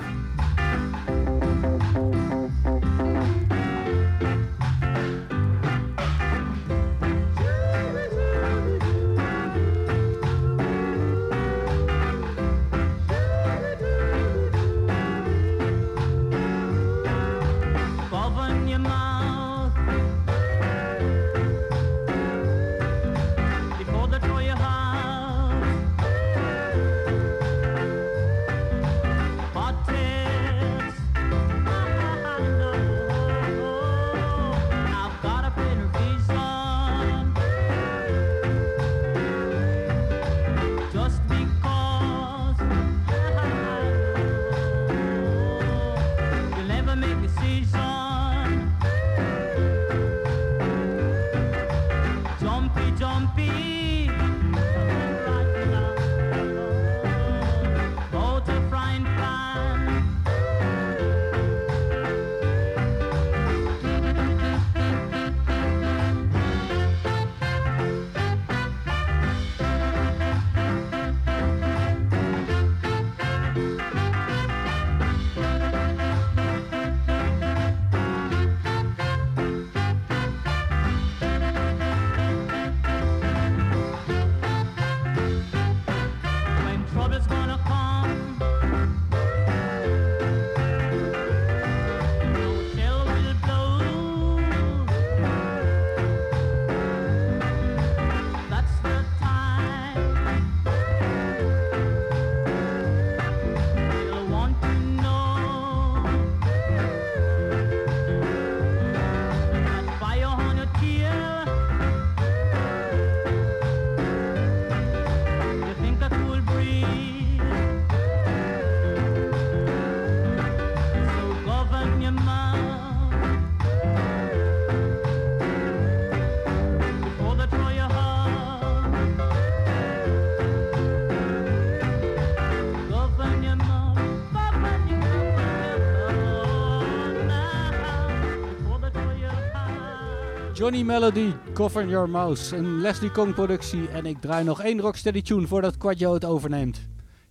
Johnny 140.71 140.85
Melody, 140.85 141.35
Cover 141.53 141.89
Your 141.89 142.09
Mouse, 142.09 142.57
een 142.57 142.81
Leslie 142.81 143.11
Kong 143.11 143.35
productie. 143.35 143.89
En 143.89 144.07
ik 144.07 144.21
draai 144.21 144.45
nog 144.45 144.63
één 144.63 144.81
Rocksteady 144.81 145.23
tune 145.23 145.47
voordat 145.47 145.77
Quadjo 145.77 146.15
het 146.15 146.25
overneemt. 146.25 146.81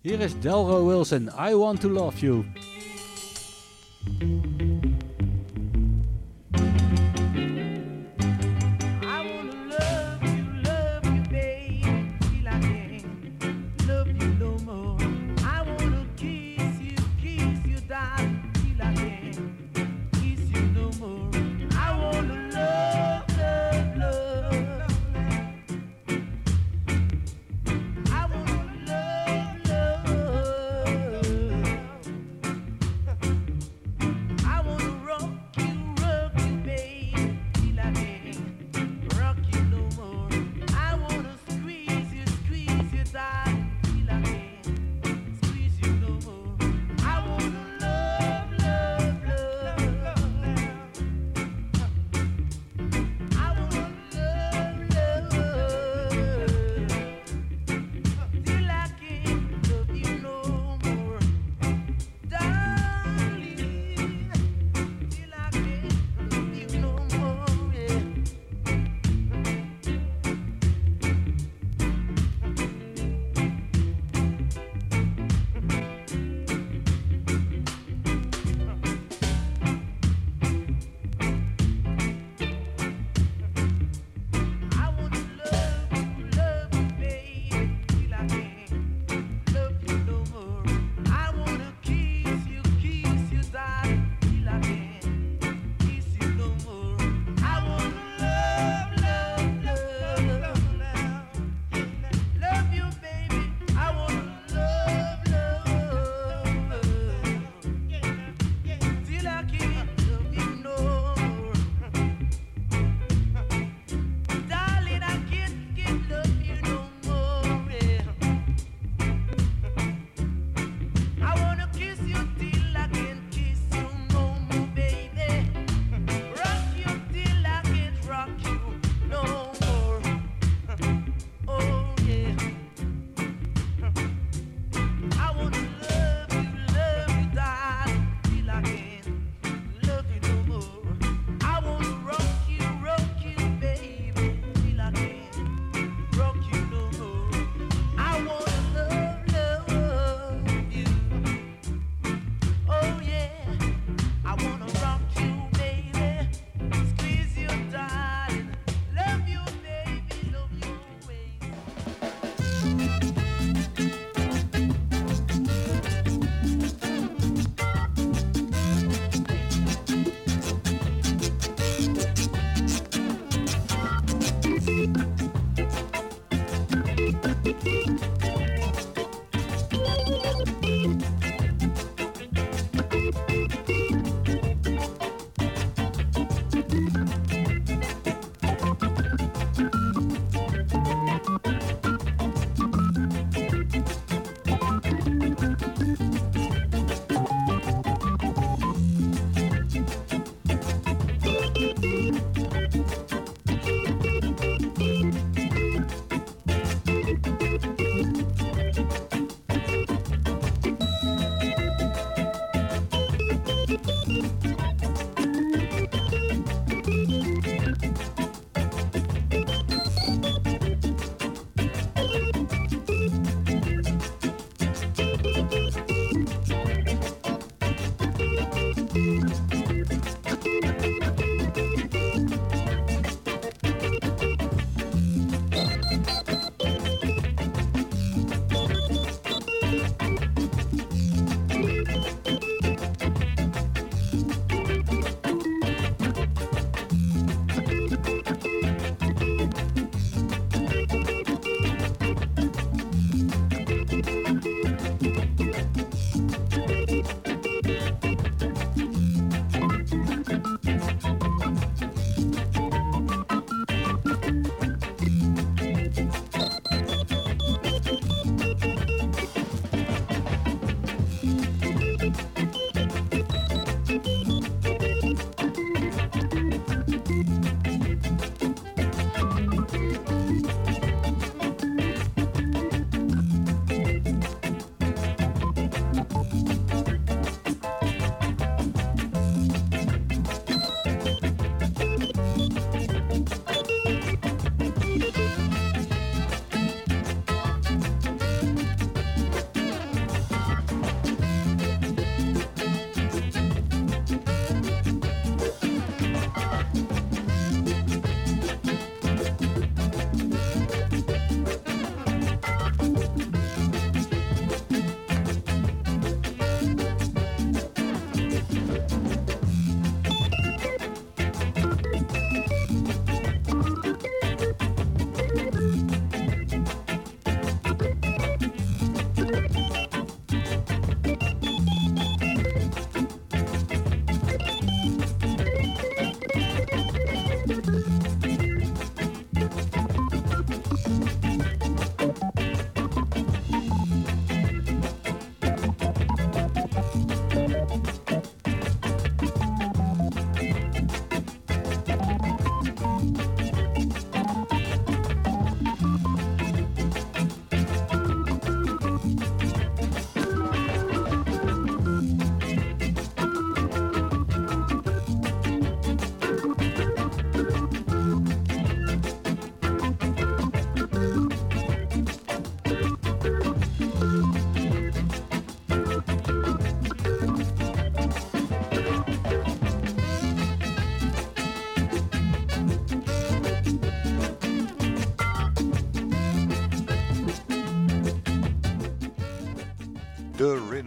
Hier 0.00 0.20
is 0.20 0.40
Delro 0.40 0.86
Wilson, 0.86 1.30
I 1.48 1.54
Want 1.54 1.80
To 1.80 1.88
Love 1.88 2.18
You. 2.18 2.44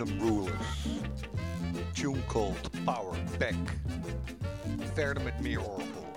Rulers. 0.06 0.88
Tune 1.94 2.24
called 2.28 2.70
Power 2.86 3.16
Back. 3.38 3.56
Verder 4.94 5.24
met 5.24 5.42
meer 5.42 5.62
orgel. 5.62 6.12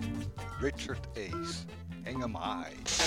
Richard 0.60 1.06
Ace. 1.14 1.64
Hang 2.04 2.22
'em 2.22 2.34
high. 2.34 3.05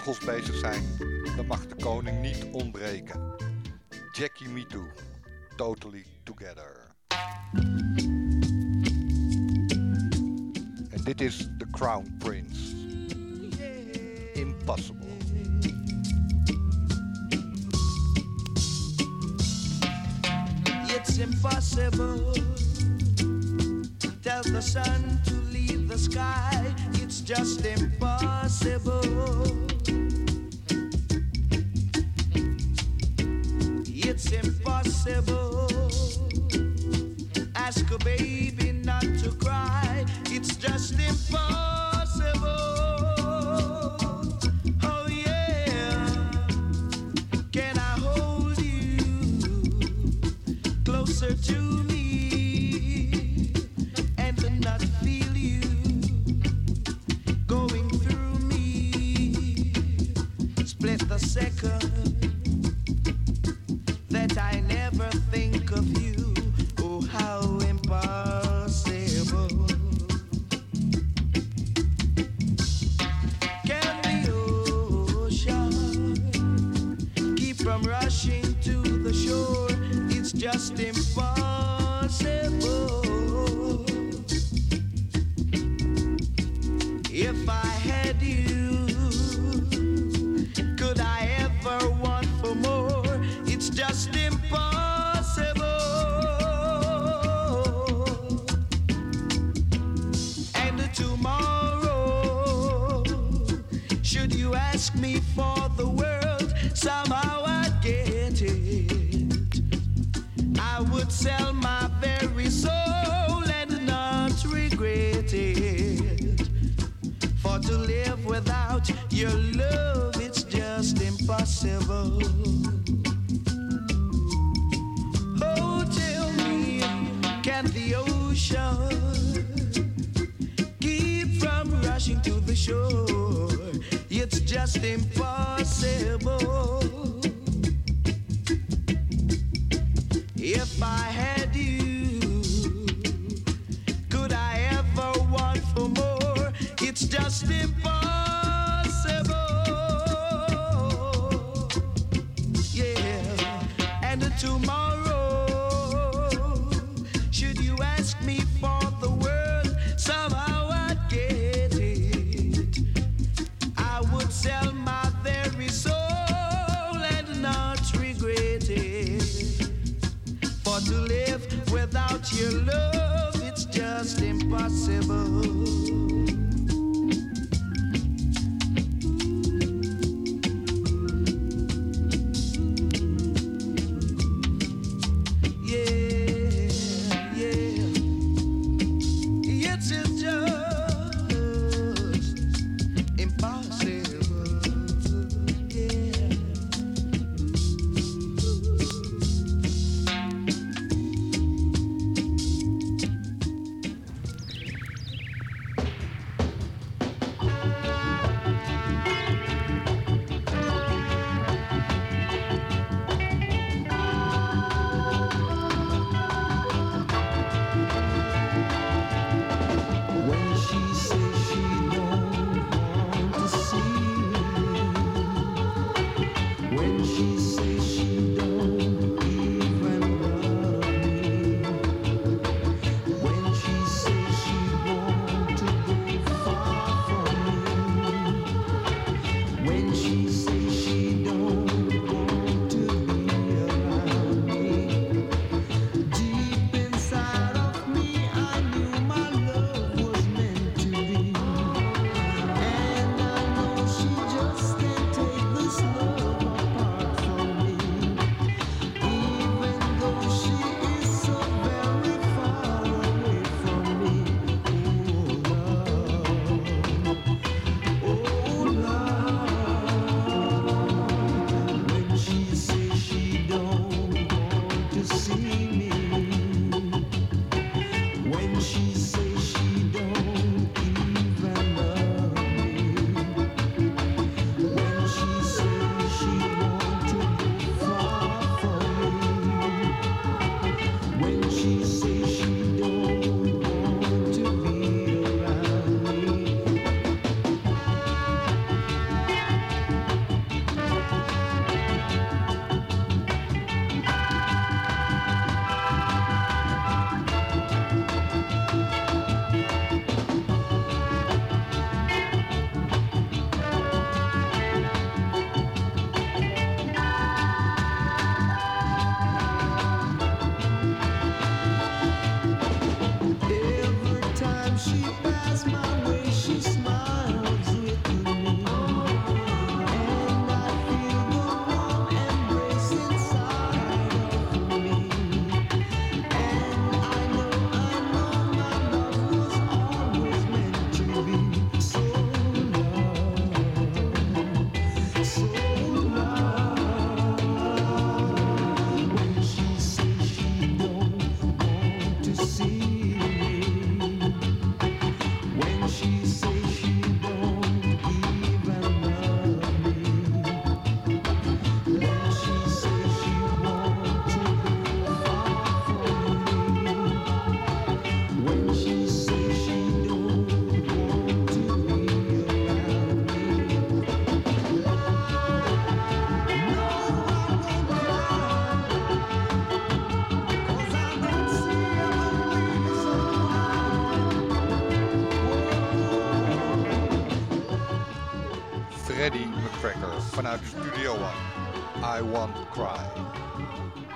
vogels 0.00 0.24
bezig 0.24 0.58
zijn, 0.58 0.82
dan 1.36 1.46
mag 1.46 1.66
de 1.66 1.74
koning 1.74 2.20
niet 2.20 2.46
ontbreken. 2.52 3.20
Jackie 4.12 4.48
Me 4.48 4.66
Too, 4.66 4.86
Totally 5.56 6.04
Together. 6.22 6.94
En 10.90 11.04
dit 11.04 11.20
is 11.20 11.36
The 11.36 11.66
Crown 11.70 12.16
Prince. 12.18 12.76
Impossible. 14.34 15.06
It's 20.86 21.18
impossible 21.18 22.32
to 23.98 24.08
tell 24.20 24.42
the 24.42 24.60
sun 24.60 25.20
to 25.24 25.34
leave 25.50 25.88
the 25.88 25.98
sky. 25.98 26.74
It's 27.02 27.20
just 27.24 27.64
impossible. 27.64 28.19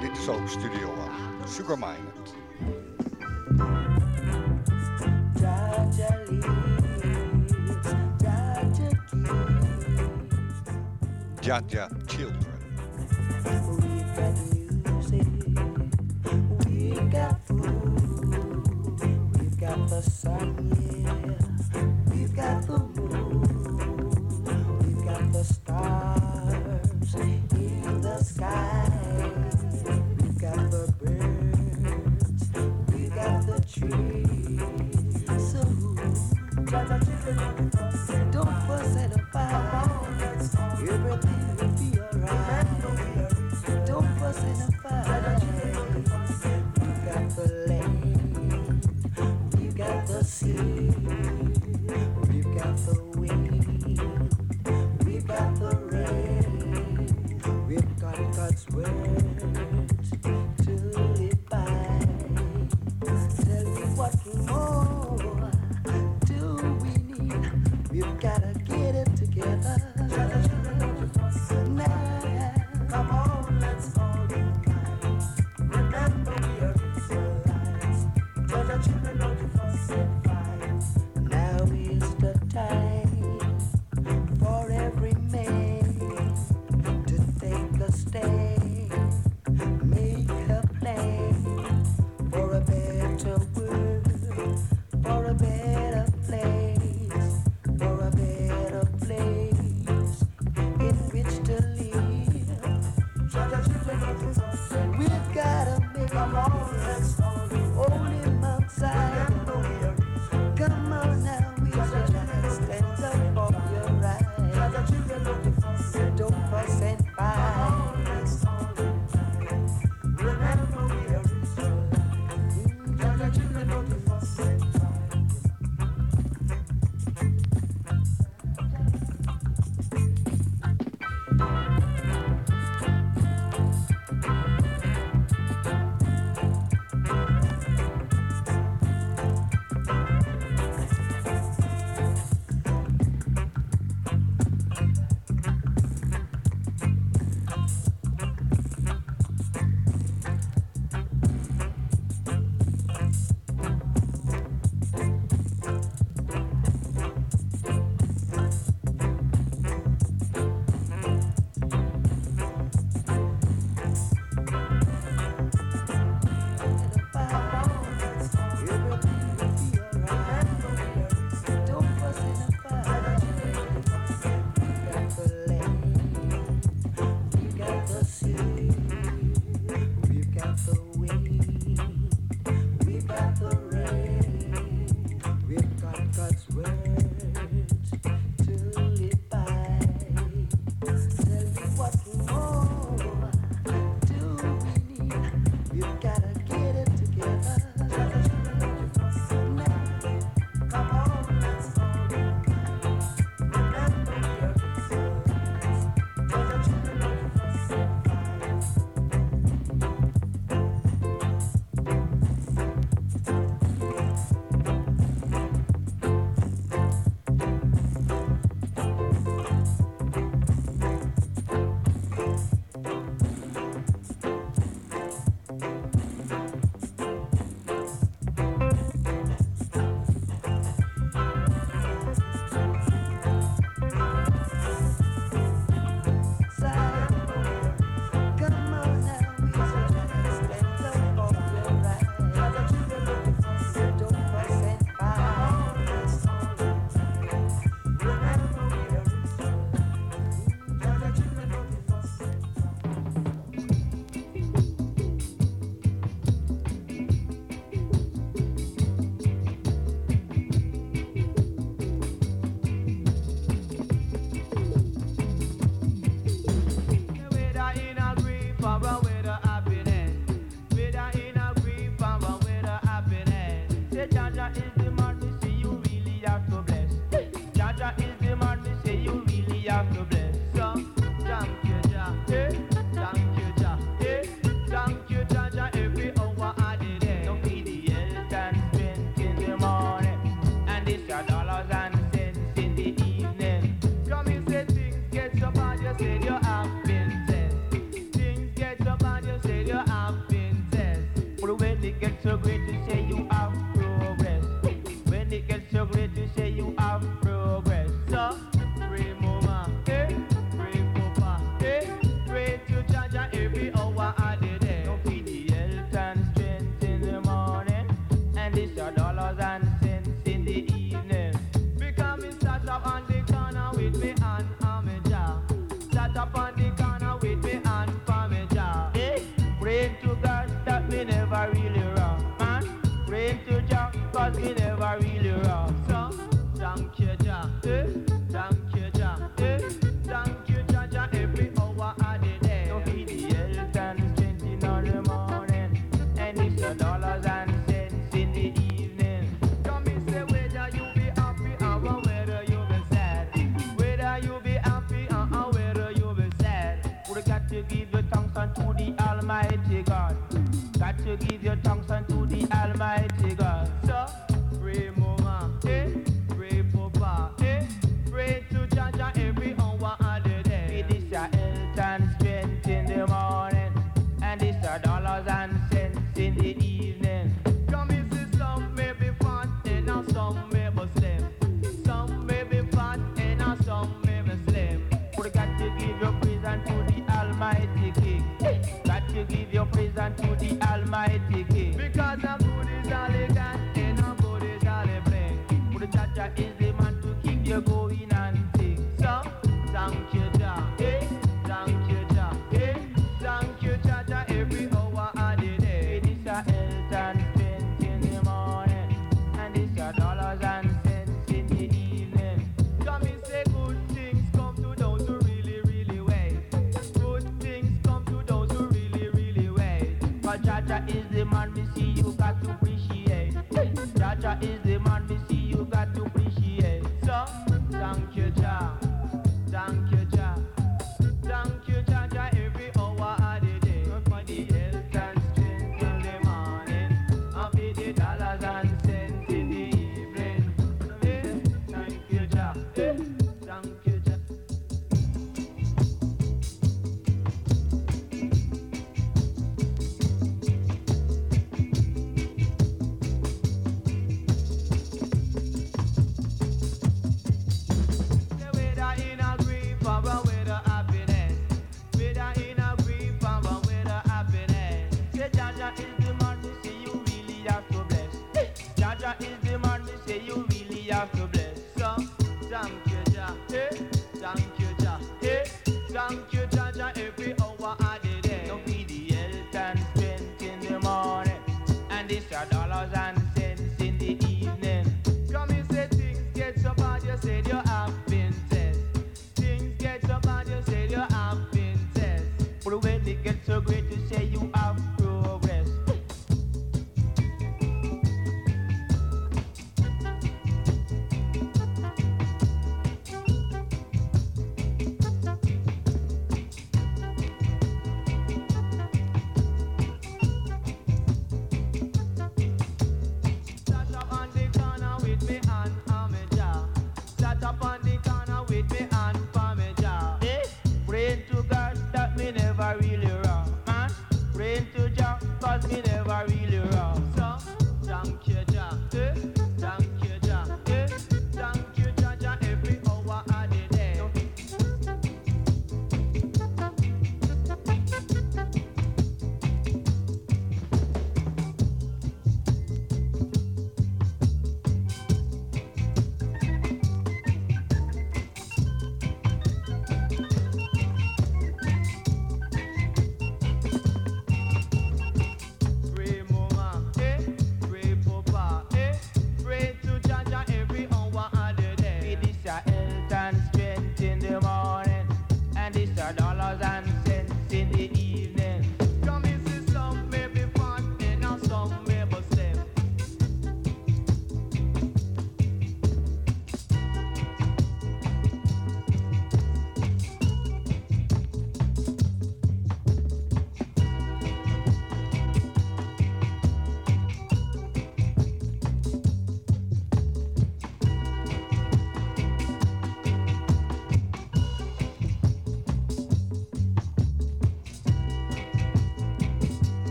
Dit 0.00 0.18
is 0.18 0.28
ook 0.28 0.48
Studio 0.48 0.94
One, 0.94 1.96
Ja, 11.40 11.60
ja. 11.66 11.88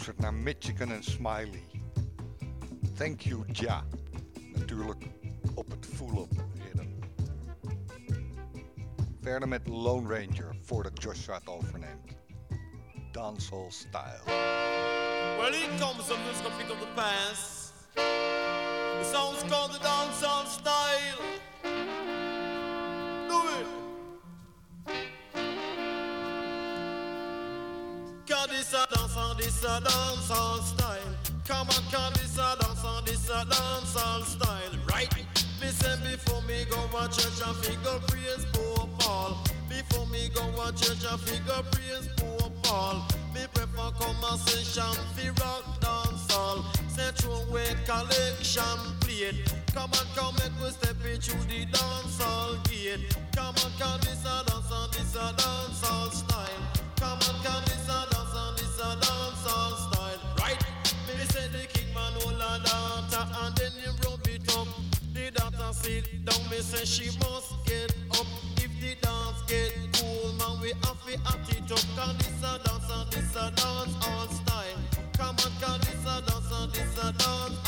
Je 0.00 0.06
luistert 0.06 0.32
naar 0.32 0.42
Michigan 0.42 0.92
en 0.92 1.02
Smiley. 1.02 1.64
Thank 2.96 3.20
you, 3.20 3.44
Ja. 3.52 3.84
Natuurlijk 4.54 5.04
op 5.54 5.70
het 5.70 5.86
full-up 5.94 6.44
ridden. 6.64 6.98
Verder 9.20 9.48
met 9.48 9.68
Lone 9.68 10.08
Ranger 10.08 10.56
voordat 10.62 11.02
Joshua 11.02 11.34
het 11.34 11.48
overneemt. 11.48 12.16
Dancehall 13.12 13.70
style. 13.70 14.22
Well, 15.38 15.52
here 15.52 15.78
comes 15.78 16.06
some 16.06 16.22
music 16.24 16.70
of 16.70 16.78
the 16.78 16.92
past. 16.94 17.72
The 17.94 19.10
song's 19.12 19.52
called 19.52 19.72
the 19.72 19.78
dancehall 19.78 20.46
style. 20.46 21.20
Do 23.28 23.48
it. 23.60 23.79
This 28.70 28.82
a 28.82 28.86
dancehall, 28.86 29.36
this 29.36 29.64
a 29.64 29.80
dancehall 29.80 30.62
style. 30.62 30.98
Come 31.44 31.68
on, 31.68 31.82
cause 31.90 32.12
this 32.14 32.38
a 32.38 32.54
dancehall, 32.56 33.04
this 33.04 33.28
a 33.28 33.44
dancehall 33.44 34.22
style. 34.22 34.72
Right? 34.88 35.12
Me 35.60 35.68
say 35.68 35.96
before 36.08 36.42
me 36.42 36.64
go 36.70 36.76
to 36.86 37.08
church 37.08 37.46
and 37.46 37.56
figure 37.56 37.98
praise 38.06 38.46
Pope 38.52 38.90
Paul. 39.00 39.38
Before 39.68 40.06
me 40.06 40.30
go 40.32 40.42
to 40.52 40.72
church 40.78 41.04
and 41.10 41.20
figure 41.20 41.62
praise 41.72 42.08
Pope 42.16 42.52
Paul. 42.62 43.02
Me 43.34 43.40
prefer 43.52 43.90
conversation 43.98 44.94
fi 45.16 45.28
rock 45.40 45.64
dancehall. 45.80 46.64
Say 46.90 47.10
throw 47.16 47.42
collection 47.86 48.78
plate. 49.00 49.52
Come 49.74 49.90
on, 49.90 50.06
come 50.14 50.34
make 50.36 50.54
we 50.62 50.70
step 50.70 50.96
into 51.10 51.32
the 51.48 51.66
dancehall 51.66 52.62
gate. 52.70 53.16
Come 53.34 53.54
on, 53.64 53.72
come 53.80 54.00
this 54.02 54.24
a 54.24 54.44
dancehall, 54.46 54.92
this 54.92 55.16
a 55.16 55.34
dancehall 55.34 56.12
style. 56.12 56.80
Come 56.96 57.18
on, 57.18 57.42
come 57.42 57.64
this 57.64 57.89
sit 65.82 66.24
down, 66.24 66.50
me 66.50 66.58
say 66.60 66.84
she 66.84 67.06
must 67.18 67.54
get 67.66 67.94
up. 68.12 68.26
If 68.56 68.70
the 68.80 68.94
dance 69.00 69.42
get 69.48 69.72
cool, 69.94 70.32
man, 70.34 70.60
we 70.60 70.68
have 70.84 71.00
to 71.06 71.14
act 71.32 71.50
it 71.56 71.72
up. 71.72 71.84
Cause 71.96 72.16
this 72.18 72.42
a 72.42 72.58
dance 72.64 72.90
and 72.90 73.10
this 73.12 73.36
a 73.36 73.50
dance 73.50 73.94
all 74.06 74.28
style. 74.28 74.80
Come 75.16 75.36
on, 75.44 75.52
cause 75.60 75.80
this 75.80 76.04
a 76.06 76.22
dance 76.26 76.52
and 76.52 76.72
this 76.72 76.98
a 76.98 77.12
dance 77.12 77.59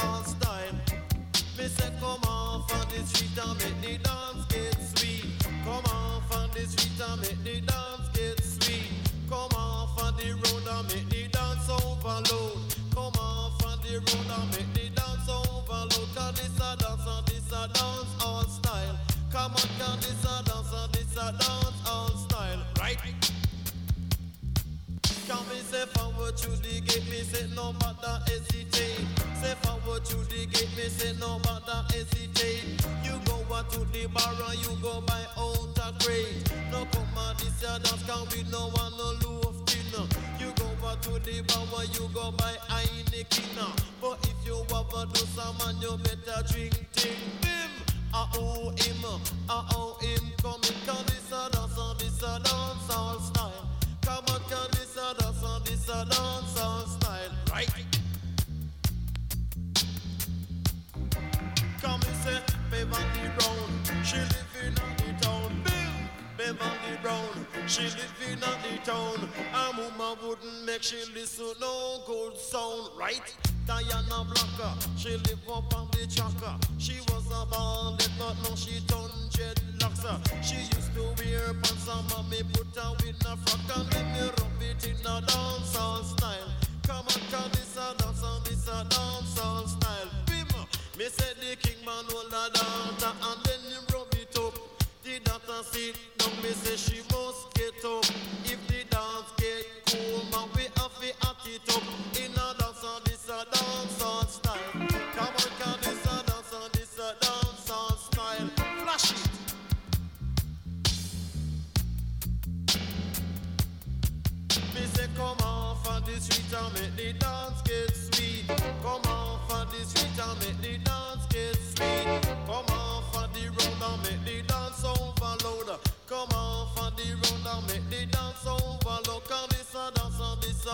to 26.43 26.51
the 26.63 26.81
gate, 26.81 27.07
me 27.11 27.23
say 27.23 27.47
no 27.55 27.73
matter 27.75 28.19
hesitate. 28.27 29.07
Say 29.41 29.55
forward 29.63 30.05
to 30.07 30.17
the 30.27 30.47
gate, 30.47 30.71
me 30.77 30.89
say 30.91 31.13
no 31.19 31.39
matter 31.41 31.81
hesitate. 31.91 32.83
You 33.05 33.15
go 33.25 33.39
out 33.55 33.71
to 33.71 33.81
the 33.95 34.07
bar 34.09 34.35
and 34.51 34.59
you 34.59 34.75
go 34.83 35.01
buy 35.03 35.23
out 35.39 35.79
a 35.79 35.95
crate. 36.03 36.51
No 36.71 36.85
come 36.91 37.17
on 37.17 37.37
this 37.39 37.63
year 37.63 37.79
dance 37.83 38.03
can 38.07 38.27
we 38.35 38.43
no 38.51 38.71
one 38.75 38.93
no 38.99 39.09
loaf 39.23 39.65
dinner. 39.67 40.07
You 40.39 40.53
go 40.59 40.67
out 40.87 41.03
to 41.03 41.19
the 41.23 41.43
bar 41.47 41.63
and 41.81 41.95
you 41.95 42.11
go 42.13 42.33
buy 42.33 42.55
Heineken. 42.69 43.71
But 44.01 44.19
if 44.27 44.39
you 44.47 44.59
have 44.75 44.93
a 44.95 45.07
do 45.13 45.23
some 45.35 45.57
man, 45.59 45.81
you 45.81 45.97
better 45.99 46.43
drink 46.51 46.75
ting 46.93 47.23
bim. 47.41 47.71
Ah 48.15 48.29
oh 48.35 48.71
him, 48.77 49.05
ah 49.49 49.67
oh 49.75 49.97
him 50.01 50.02
she 67.73 67.85
live 67.85 68.21
in 68.31 68.39
the 68.39 68.79
town. 68.85 69.17
A 69.55 69.71
woman 69.75 70.19
wouldn't 70.23 70.67
make 70.67 70.83
she 70.83 71.03
listen 71.15 71.55
no 71.59 72.03
good 72.07 72.37
sound, 72.37 72.91
right? 72.99 73.35
Diana 73.67 74.27
Blocker, 74.29 74.75
she 74.99 75.17
live 75.17 75.49
up 75.49 75.75
on 75.75 75.89
the 75.93 76.07
tracker. 76.07 76.55
She 76.77 77.01
was 77.09 77.25
a 77.33 77.47
bandit, 77.49 78.11
but 78.19 78.37
now 78.45 78.55
she 78.57 78.81
done 78.87 79.09
dreadlocks. 79.33 80.05
She 80.45 80.57
used 80.57 80.93
to 80.95 81.03
wear 81.17 81.55
pants 81.55 81.89
and 81.89 82.11
mommy 82.11 82.43
put 82.53 82.77
her 82.77 82.93
in 83.09 83.17
a 83.25 83.37
frock 83.41 83.79
and 83.79 83.95
let 83.95 84.07
me 84.13 84.21
rub 84.21 84.61
it 84.61 84.87
in 84.87 85.07
a 85.07 85.23
dancehall 85.25 86.05
style. 86.05 86.53
Come 86.87 87.07
on, 87.09 87.23
cause 87.33 87.51
this 87.53 87.77
a 87.79 87.97
dance 87.97 88.23
and 88.23 88.45
this 88.45 88.69
a 88.69 88.85
dancehall 88.85 89.67
style. 89.67 90.11
Bim, 90.27 90.49
me 90.99 91.07
said 91.09 91.37
the 91.41 91.57
king 91.57 91.81
man 91.87 92.05
hold 92.11 92.27
a 92.27 92.53
daughter 92.53 93.17
and 93.17 93.45
then 93.47 93.61
him 93.73 93.85
rub 93.95 94.13
it 94.13 94.37
up. 94.37 94.59
The 95.05 95.21
daughter 95.25 95.63
sit 95.65 95.97
down, 96.19 96.37
me 96.43 96.51
say 96.51 96.77
she 96.77 97.12
must 97.85 98.42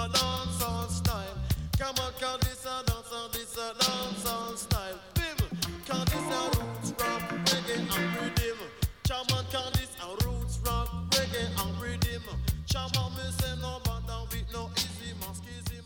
a 0.05 0.09
dance 0.13 0.63
on 0.63 0.89
style. 0.89 1.37
Come 1.79 1.97
on, 2.05 2.13
cause 2.21 2.41
this 2.41 2.65
a 2.65 2.83
dance 2.87 3.13
and 3.13 3.33
this 3.33 3.57
a 3.57 3.75
dance 3.79 4.27
on 4.29 4.57
style. 4.57 4.99
Bim, 5.15 5.37
cause 5.87 6.05
this 6.05 6.29
a 6.39 6.43
roots 6.59 6.95
rock 7.01 7.23
reggae 7.45 7.79
and 7.79 8.17
rhythm. 8.17 8.59
Come 9.09 9.27
on, 9.37 9.45
cause 9.53 9.73
this 9.73 9.93
a 10.03 10.09
roots 10.27 10.59
rock 10.67 10.89
reggae 11.11 11.47
and 11.63 11.81
rhythm. 11.83 12.23
Chama 12.67 13.11
me 13.17 13.31
say 13.41 13.55
no 13.61 13.81
bother 13.85 14.27
with 14.31 14.53
no 14.53 14.71
easy 14.77 15.13
maskism. 15.21 15.85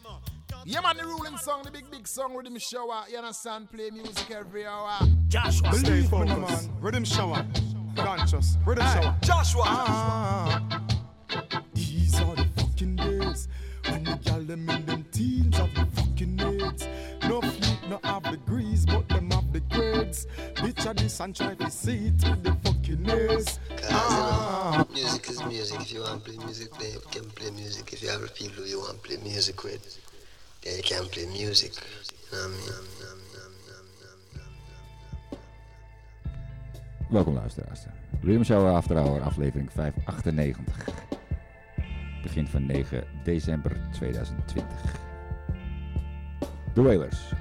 Yeah, 0.65 0.81
man, 0.81 0.97
the 0.97 1.05
ruling 1.05 1.37
song, 1.39 1.63
the 1.65 1.71
big, 1.71 1.91
big 1.91 2.07
song, 2.07 2.35
Riddim 2.37 2.57
Shower. 2.71 3.05
You 3.11 3.19
understand? 3.19 3.71
Play 3.71 3.91
music 3.91 4.31
every 4.31 4.67
hour. 4.67 4.99
Joshwa, 5.29 5.73
stay 5.75 5.83
Believe 5.83 6.03
me, 6.05 6.09
focused. 6.09 6.71
man. 6.71 6.81
Riddim 6.93 7.07
shower. 7.07 7.45
Conscious. 7.97 8.57
Rhythm 8.67 8.85
Hey, 8.85 9.03
shower. 9.03 9.17
Joshwa. 9.23 9.63
Ah. 9.67 10.82
Them 14.53 14.69
in 14.69 14.85
them 14.87 15.05
teens 15.13 15.57
have 15.57 15.75
the 15.75 15.87
fucking 15.97 16.41
AIDS. 16.41 16.87
No 17.29 17.41
fleet, 17.41 17.79
no 17.89 17.99
have 18.05 18.23
degrees, 18.25 18.85
but 18.85 19.09
them 19.09 19.31
have 19.31 19.51
the 19.53 19.61
grades. 19.61 20.27
Picture 20.55 20.93
this 20.93 21.21
and 21.21 21.35
try 21.35 21.55
to 21.55 21.71
see 21.71 22.09
it 22.09 22.29
with 22.29 22.43
the 22.43 22.55
fucking 22.63 23.11
A's. 23.11 23.59
Ah. 23.91 24.85
Music 24.93 25.31
is 25.31 25.43
music. 25.45 25.81
If 25.81 25.93
you 25.93 26.01
want 26.01 26.25
to 26.25 26.31
play 26.31 26.45
music, 26.45 26.71
play, 26.73 26.91
you 26.91 27.01
can 27.11 27.31
play 27.31 27.51
music. 27.51 27.93
If 27.95 28.03
you 28.03 28.11
have 28.11 28.35
people 28.35 28.67
you 28.67 28.81
want 28.81 29.03
to 29.03 29.09
play 29.09 29.17
music 29.23 29.65
with, 29.65 29.83
then 30.63 30.77
you 30.77 30.83
can 30.83 31.05
play 31.07 31.27
music. 31.27 31.73
You 32.31 32.39
know 32.39 32.45
what 32.45 32.53
I 32.53 32.57
mean? 32.57 32.93
Welkom 37.11 37.35
luisteraars. 37.35 37.87
Rhythm 38.23 38.45
Shower 38.45 38.73
After 38.73 38.99
Hour, 38.99 39.21
aflevering 39.21 39.69
598. 39.71 41.22
Begin 42.23 42.47
van 42.47 42.67
9 42.67 43.05
december 43.25 43.73
2020. 43.93 44.65
The 46.75 46.83
Wailers. 46.83 47.33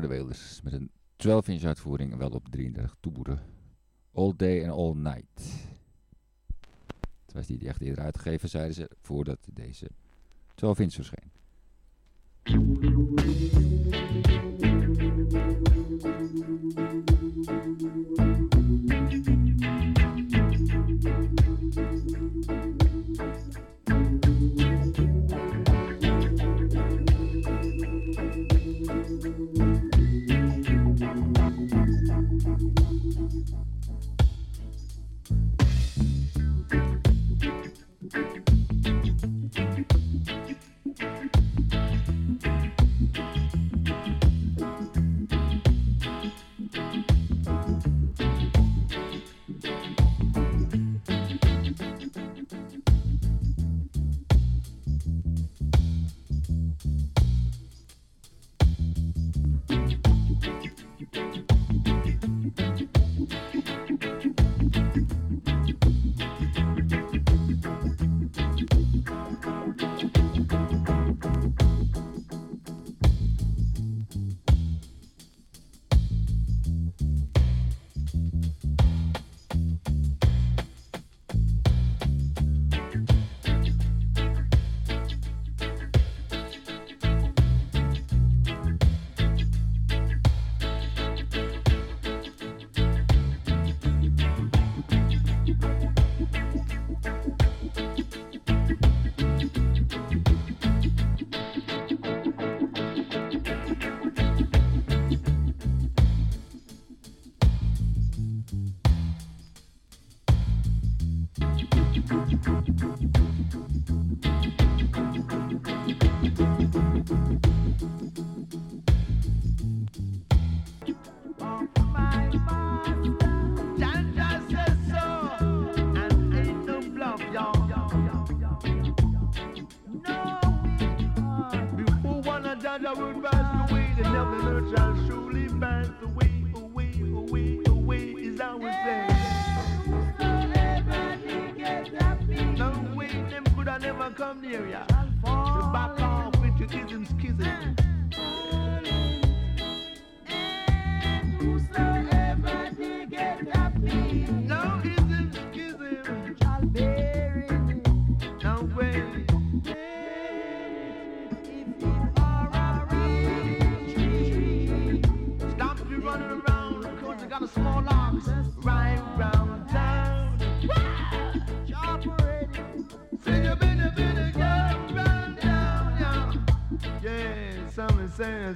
De 0.00 0.08
Wailers 0.08 0.62
met 0.62 0.72
een 0.72 0.90
12-inch 1.26 1.64
uitvoering 1.64 2.16
wel 2.16 2.30
op 2.30 2.48
33 2.48 2.96
toeboeren. 3.00 3.42
All 4.12 4.32
Day 4.36 4.68
and 4.68 4.78
All 4.78 4.94
Night. 4.94 5.66
Het 7.24 7.32
was 7.32 7.46
die 7.46 7.58
die 7.58 7.68
echt 7.68 7.80
eerder 7.80 8.04
uitgegeven, 8.04 8.48
zeiden 8.48 8.74
ze, 8.74 8.90
voordat 9.02 9.38
deze 9.52 9.90
12-inch 10.54 10.94
verscheen. 10.94 11.30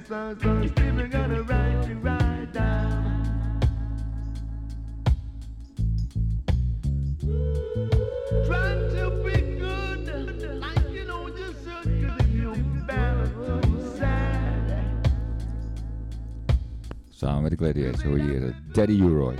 Someone 0.07 0.39
saying, 0.39 0.39
son, 0.39 0.39
son, 0.39 0.69
Stephen 0.69 1.09
gonna 1.09 1.41
write 1.43 1.87
you 1.87 1.95
right 1.95 2.53
down. 2.53 3.01
Trying 8.45 8.89
to 8.95 9.09
be 9.23 9.41
good, 9.59 10.59
like 10.59 10.89
you 10.91 11.05
know 11.05 11.27
you 11.27 11.53
should, 11.63 11.85
'cause 12.01 12.19
if 12.19 12.33
you're 12.33 12.55
bad, 12.87 13.27
too 13.45 13.79
sad. 13.97 14.85
Samen 17.09 17.41
met 17.41 17.51
de 17.51 17.57
Gladiators 17.57 18.03
hoor 18.03 18.17
je 18.17 18.23
hier 18.23 18.43
eh, 18.47 18.53
Daddy 18.71 18.93
Uroy. 19.01 19.35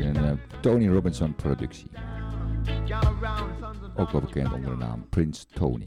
In 0.00 0.16
een 0.16 0.24
eh, 0.24 0.32
Tony 0.60 0.88
Robinson 0.88 1.34
productie. 1.34 1.90
Ook 3.96 4.10
wel 4.10 4.20
bekend 4.20 4.52
onder 4.52 4.70
de 4.70 4.76
naam 4.76 5.06
Prince 5.08 5.46
Tony. 5.54 5.84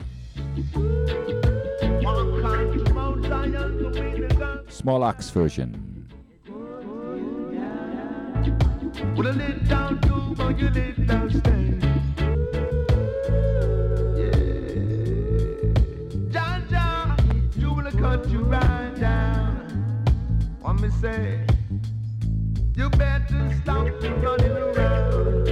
Small 4.69 5.03
Axe 5.03 5.29
version. 5.31 5.89
Say, 21.01 21.45
you 22.77 22.89
better 22.91 23.59
stop 23.61 23.87
running 24.23 24.51
around. 24.51 25.42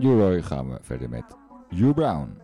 Van 0.00 0.10
U-Roy 0.10 0.42
gaan 0.42 0.68
we 0.68 0.78
verder 0.82 1.08
met 1.08 1.24
Hugh 1.68 1.94
Brown. 1.94 2.38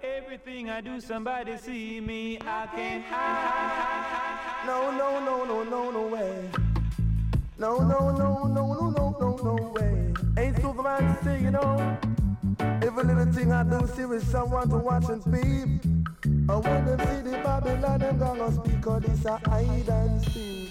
Everything 0.00 0.70
I 0.70 0.80
do, 0.80 1.00
somebody 1.00 1.56
see 1.56 2.00
me. 2.00 2.36
I 2.36 2.66
can't 2.74 3.04
hide. 3.04 4.66
No, 4.66 4.90
no, 4.90 5.20
no, 5.20 5.44
no, 5.44 5.62
no, 5.62 5.90
no 5.90 6.08
way. 6.08 6.50
No, 7.56 7.78
no, 7.78 8.10
no, 8.10 8.46
no, 8.46 8.74
no, 8.74 8.90
no, 8.90 9.16
no, 9.20 9.36
no 9.36 9.72
way. 9.72 10.12
Ain't 10.36 10.56
Superman 10.60 11.16
to 11.16 11.24
say, 11.24 11.40
you 11.40 11.50
know. 11.50 11.98
Every 12.58 13.04
little 13.04 13.32
thing 13.32 13.52
I 13.52 13.62
do, 13.62 13.86
serious 13.94 14.26
someone 14.28 14.68
to 14.70 14.78
watch 14.78 15.08
and 15.08 15.22
peep. 15.24 16.01
And 16.48 16.64
when 16.64 16.84
them 16.84 16.98
see 16.98 17.30
the 17.30 17.40
Babylon, 17.44 17.98
them 18.00 18.18
gonna 18.18 18.52
speak 18.52 18.86
of 18.86 19.02
this 19.02 19.24
a 19.24 19.36
hide 19.48 19.88
and 19.88 20.22
seek. 20.22 20.70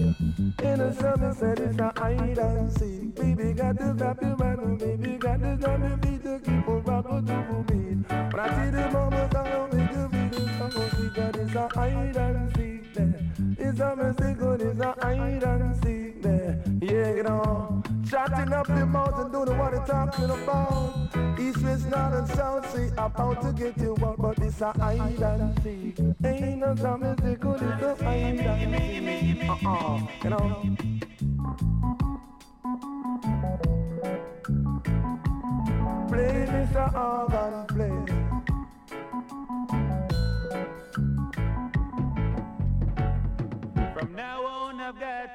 In 0.63 0.81
a 0.81 0.93
summer 0.93 1.33
said 1.33 1.59
it's 1.59 1.79
a 1.79 1.93
hide 1.95 2.37
and 2.37 2.71
seek. 2.77 3.15
Baby 3.15 3.53
got 3.53 3.77
to 3.77 3.93
grab 3.97 4.19
your 4.21 4.35
man, 4.37 4.77
baby 4.77 5.17
got 5.17 5.39
to 5.41 5.57
grab 5.59 5.79
your 5.79 5.97
feet 5.97 6.23
to 6.23 6.39
keep 6.39 6.67
on 6.67 6.83
rocking 6.83 7.25
to 7.25 7.63
beat. 7.67 8.07
But 8.07 8.39
I 8.39 8.47
see 8.49 8.71
the 8.71 8.89
mama 8.91 9.29
song, 9.31 9.69
make 9.71 9.91
you 9.91 10.09
feel 10.09 10.29
this 10.29 10.57
song, 10.57 10.71
speak 10.91 11.17
of 11.17 11.33
this 11.33 11.55
a 11.55 11.67
hide 11.73 12.17
and 12.17 12.57
seek. 12.57 12.81
It's 13.57 13.79
a 13.79 13.95
mistake, 13.95 14.37
it's 14.41 14.79
a 14.81 14.95
hide 14.99 15.43
and 15.43 15.83
seek. 15.83 16.25
Yeah, 16.81 17.13
get 17.13 17.25
on 17.27 17.60
up 18.13 18.67
the 18.67 18.85
mountain, 18.85 19.31
don't 19.31 19.47
know 19.47 19.55
what 19.55 19.71
they're 19.71 19.85
talking 19.85 20.25
about. 20.25 21.39
East, 21.39 21.61
west, 21.63 21.85
north, 21.87 22.13
and 22.13 22.27
south, 22.29 22.71
say 22.71 22.89
about 22.97 23.41
to 23.41 23.53
get 23.53 23.77
you 23.77 23.95
out, 24.03 24.17
but 24.17 24.37
it's 24.39 24.61
a 24.61 24.71
hide 24.73 25.21
and. 25.21 26.17
Ain't 26.25 26.57
no 26.59 26.75
time 26.75 27.15
to 27.15 27.35
good, 27.35 27.61
it's 27.61 28.01
a 28.01 28.03
hide 28.03 28.39
and. 28.39 29.49
Uh-uh, 29.49 29.99
you 30.23 30.29
know. 30.29 30.77
Play 36.09 36.45
Mr. 36.51 36.93
Organ, 36.93 37.65
play. 37.67 38.20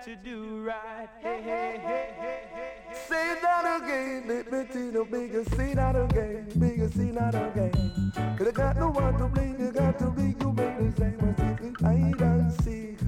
To 0.07 0.15
do 0.15 0.63
right. 0.63 1.09
Hey, 1.21 1.43
hey, 1.43 1.81
hey, 1.83 2.15
hey, 2.17 2.41
hey. 2.55 2.95
Say 3.09 3.41
that 3.43 3.83
again, 3.83 4.29
let 4.29 4.53
me 4.53 4.65
tell 4.73 4.81
you, 4.81 5.05
bigger, 5.05 5.43
say 5.57 5.75
that 5.75 5.97
again, 5.97 6.47
bigger, 6.57 6.89
say 6.91 7.11
that 7.11 7.35
again. 7.35 8.13
Cause 8.39 8.47
I 8.47 8.51
got 8.53 8.77
no 8.77 8.91
one 8.91 9.19
to 9.19 9.27
blame, 9.27 9.57
you 9.59 9.73
got 9.73 9.99
to 9.99 10.11
be, 10.11 10.23
you 10.23 10.53
make 10.53 10.79
the 10.79 10.93
same 10.97 11.17
mistake, 11.17 11.81
hide 11.81 12.21
and 12.21 12.53
seek. 12.63 12.99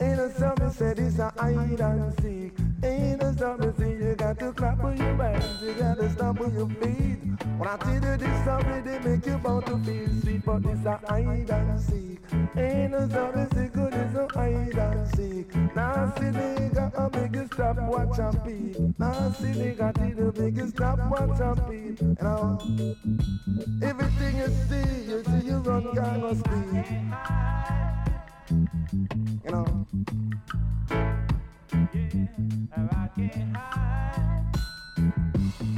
Ain't 0.00 0.16
no 0.16 0.30
something 0.30 0.70
said 0.72 0.98
it's 0.98 1.20
a 1.20 1.32
hide 1.38 1.80
and 1.80 2.14
seek. 2.20 2.52
Ain't 2.82 3.22
no 3.22 3.32
something 3.36 3.74
say 3.78 4.04
you 4.04 4.14
got 4.16 4.36
to 4.40 4.52
clap 4.52 4.82
with 4.82 4.98
your 4.98 5.14
hands, 5.14 5.62
you 5.62 5.74
got 5.74 5.96
to 5.98 6.10
stomp 6.10 6.40
with 6.40 6.54
your 6.54 6.68
feet. 6.68 7.18
When 7.56 7.68
I 7.68 7.76
tell 7.76 7.94
you 7.94 8.16
this 8.16 8.42
story, 8.42 8.80
they 8.80 8.98
make 8.98 9.24
you 9.26 9.38
bound 9.38 9.66
to 9.66 9.78
feel 9.78 10.08
sweet, 10.22 10.44
but 10.44 10.64
it's 10.64 10.84
a 10.86 11.00
hide 11.06 11.50
and 11.50 11.80
seek. 11.80 12.11
Ain't 12.32 12.92
no 12.92 13.08
something 13.08 13.48
say 13.52 13.68
good, 13.68 13.92
it's 13.92 14.14
a 14.16 14.26
hide 14.32 14.78
and 14.78 15.08
seek. 15.16 15.52
See 15.52 15.58
nigga, 16.32 17.14
make 17.14 17.34
you 17.34 17.46
stop, 17.52 17.76
watch 17.82 18.18
and 18.18 18.44
peep. 18.44 18.74
See 18.74 19.52
nigga, 19.60 19.92
did 19.94 20.38
make 20.38 20.56
you 20.56 20.68
stop, 20.68 20.98
watch 21.10 21.40
and 21.40 21.60
peep. 21.68 22.00
You 22.00 22.16
know, 22.22 22.58
everything 23.82 24.36
you 24.38 24.48
see, 24.68 25.10
you 25.10 25.22
see 25.24 25.46
you 25.46 25.56
run 25.58 25.94
gang 25.94 26.22
of 26.22 26.38
speed. 26.38 26.86
You 29.44 29.50
know. 29.50 29.86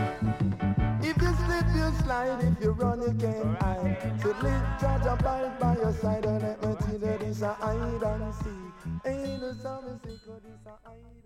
If 0.06 0.42
you 0.42 0.53
slip, 1.54 1.76
you 1.76 1.92
slide. 2.02 2.44
If 2.44 2.62
you 2.62 2.70
run, 2.72 3.00
you 3.02 3.14
can't 3.14 3.62
hide. 3.62 4.20
So 4.22 4.28
live, 4.42 4.80
judge, 4.80 5.06
abide 5.06 5.58
by 5.58 5.76
your 5.76 5.92
side. 5.92 6.24
And 6.24 6.42
let 6.42 6.62
me 6.62 6.74
tell 6.80 6.92
you, 6.92 7.18
this 7.18 7.42
a 7.42 7.52
hide 7.54 8.02
and 8.02 8.34
seek. 8.34 9.04
Ain't 9.04 9.40
no 9.40 9.52
something 9.52 10.00
secret, 10.04 10.42
this 10.42 10.66
a 10.66 10.70
hide 10.84 10.96
and 10.96 11.24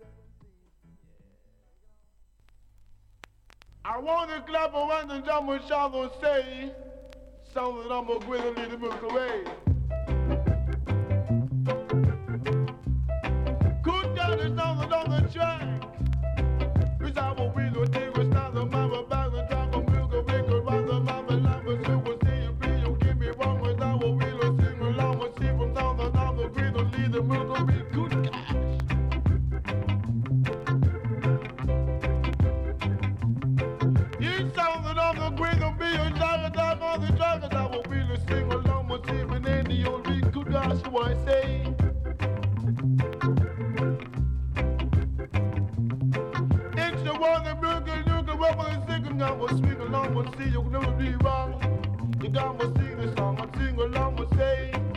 I 3.85 3.97
want 3.97 4.29
to 4.29 4.41
clap 4.41 4.73
when 4.73 5.07
the 5.07 5.19
drum 5.25 5.47
will 5.47 5.59
shall 5.67 5.89
go 5.89 6.11
say, 6.21 6.71
some 7.53 7.79
of 7.79 7.89
them 7.89 8.07
will 8.07 8.19
go 8.19 8.33
a 8.33 8.51
little 8.51 8.77
book 8.77 9.01
away. 9.01 9.43
Good 13.81 14.15
God 14.15 14.39
the, 14.39 14.95
on 14.95 15.09
the 15.09 15.29
track. 15.33 15.58
Good 40.89 41.03
guys 41.03 41.17
so 41.25 41.25
I 41.25 41.25
say 41.25 41.75
It's 46.77 47.03
the 47.03 47.13
one 47.19 47.43
that 47.43 47.61
broke 47.61 47.87
you 47.87 48.03
can 48.03 48.37
rub 48.37 48.59
and 48.59 48.87
sing 48.87 49.17
will 49.39 49.87
along 49.87 50.17
and 50.17 50.35
see 50.37 50.51
you 50.51 50.61
can 50.61 50.71
never 50.71 50.91
be 50.91 51.15
wrong. 51.23 52.17
You 52.21 52.29
got 52.29 52.59
to 52.59 52.65
sing 52.65 52.97
the 52.97 53.15
song 53.17 53.39
and 53.39 53.55
sing 53.55 53.77
along 53.79 54.19
and 54.19 54.37
say. 54.37 54.88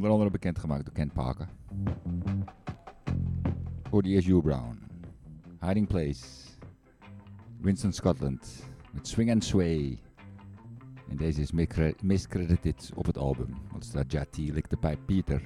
Onder 0.00 0.14
andere 0.14 0.30
bekendgemaakt 0.30 0.84
door 0.84 0.94
Kent 0.94 1.12
Parker. 1.12 1.48
Voor 3.82 4.02
die 4.02 4.16
is 4.16 4.26
Hugh 4.26 4.42
Brown. 4.42 4.78
Hiding 5.60 5.86
Place. 5.86 6.24
Winston 7.60 7.92
Scotland. 7.92 8.64
Met 8.92 9.08
Swing 9.08 9.30
and 9.30 9.44
Sway. 9.44 10.00
En 11.08 11.16
deze 11.16 11.40
is 11.40 11.52
miscre- 11.52 11.94
miscredited 12.02 12.92
op 12.94 13.06
het 13.06 13.18
album. 13.18 13.54
Want 13.70 13.84
staat 13.84 14.12
Jati 14.12 14.52
Lick 14.52 14.70
de 14.70 14.96
Peter. 15.06 15.42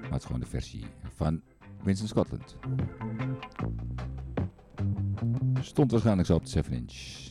Maar 0.00 0.10
het 0.10 0.20
is 0.20 0.24
gewoon 0.24 0.40
de 0.40 0.46
versie 0.46 0.84
van 1.14 1.42
Winston 1.82 2.08
Scotland. 2.08 2.56
Stond 5.60 5.90
waarschijnlijk 5.90 6.28
zo 6.28 6.34
op 6.34 6.44
de 6.44 6.50
7 6.50 6.72
inch. 6.72 7.28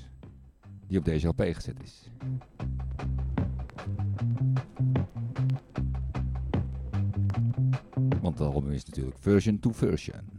Die 0.87 0.97
op 0.97 1.05
deze 1.05 1.27
LP 1.27 1.41
gezet 1.41 1.83
is. 1.83 2.09
Want 8.23 8.39
het 8.39 8.47
album 8.47 8.71
is 8.71 8.85
natuurlijk 8.85 9.17
version 9.19 9.59
to 9.59 9.71
version. 9.71 10.32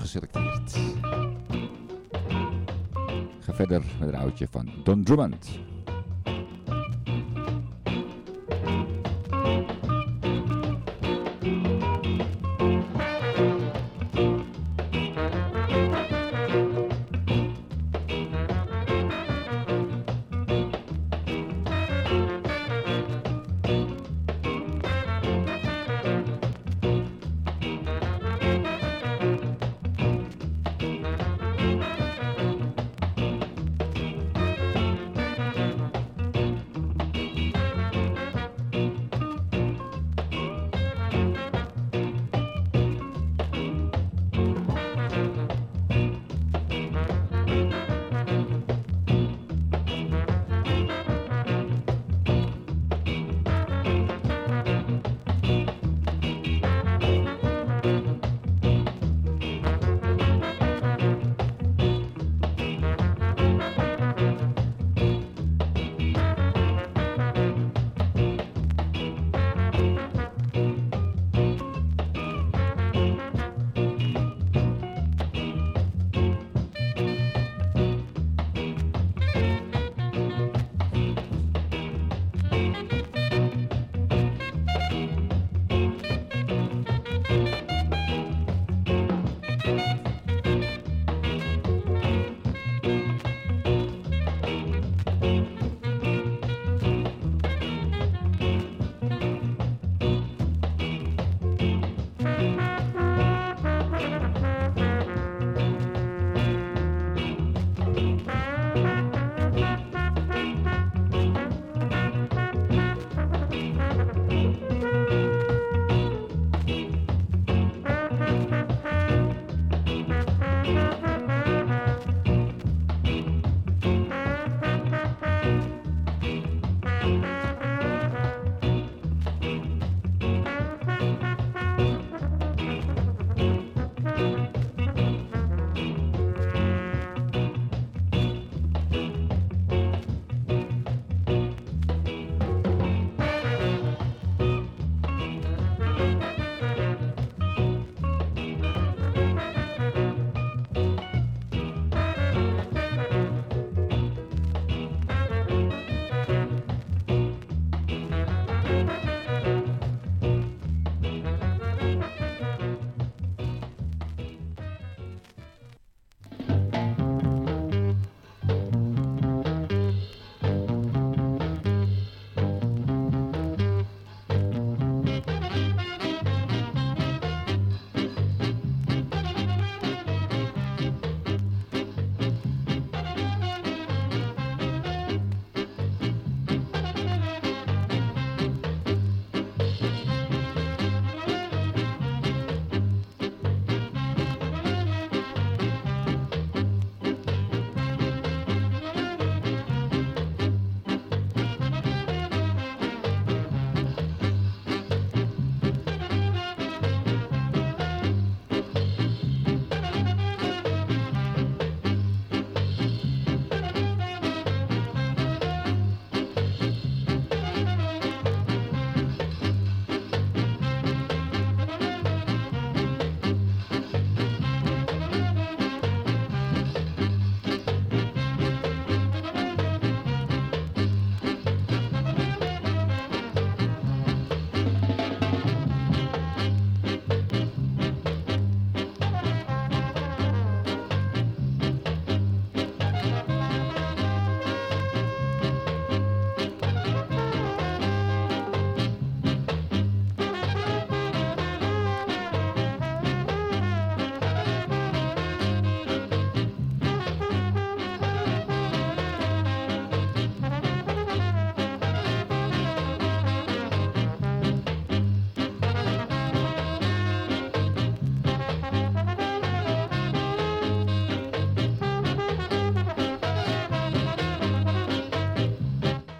Geselecteerd. 0.00 0.78
Ga 3.40 3.54
verder 3.54 3.82
met 4.00 4.08
een 4.08 4.14
oudje 4.14 4.46
van 4.50 4.70
Don 4.84 5.04
Drummond. 5.04 5.63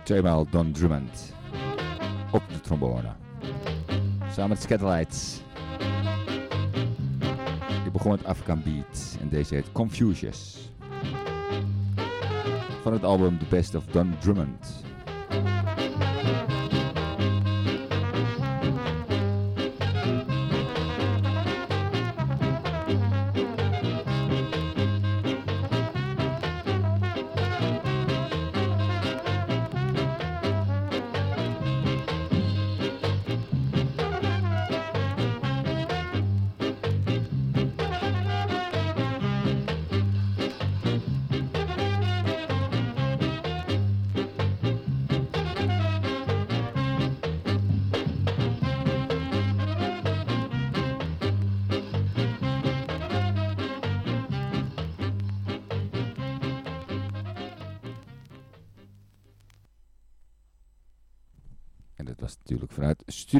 Tweemaal 0.04 0.46
Don 0.50 0.72
Drummond 0.72 1.32
op 2.30 2.42
de 2.48 2.60
trombone. 2.60 3.12
Samen 4.30 4.48
met 4.48 4.62
Scatterlights. 4.62 5.40
Ik 7.84 7.92
begon 7.92 8.10
met 8.10 8.24
African 8.24 8.62
Beat 8.64 9.16
en 9.20 9.28
deze 9.28 9.54
heet 9.54 9.72
Confucius. 9.72 10.70
Van 12.82 12.92
het 12.92 13.04
album 13.04 13.38
The 13.38 13.44
Best 13.48 13.74
of 13.74 13.84
Don 13.84 14.14
Drummond. 14.20 14.73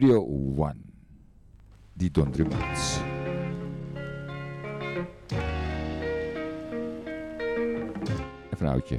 Studio 0.05 0.21
One 0.57 0.77
die 1.95 2.11
Don 2.11 2.33
Remoots. 2.33 3.01
Een 8.51 8.57
vrouwtje 8.57 8.99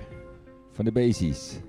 van 0.72 0.86
de 0.86 0.92
Basies. 0.92 1.60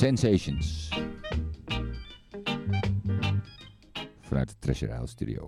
Sensations. 0.00 0.88
Vanuit 4.30 4.48
de 4.48 4.54
Treasure 4.58 4.90
Isle 4.94 5.06
Studio. 5.06 5.46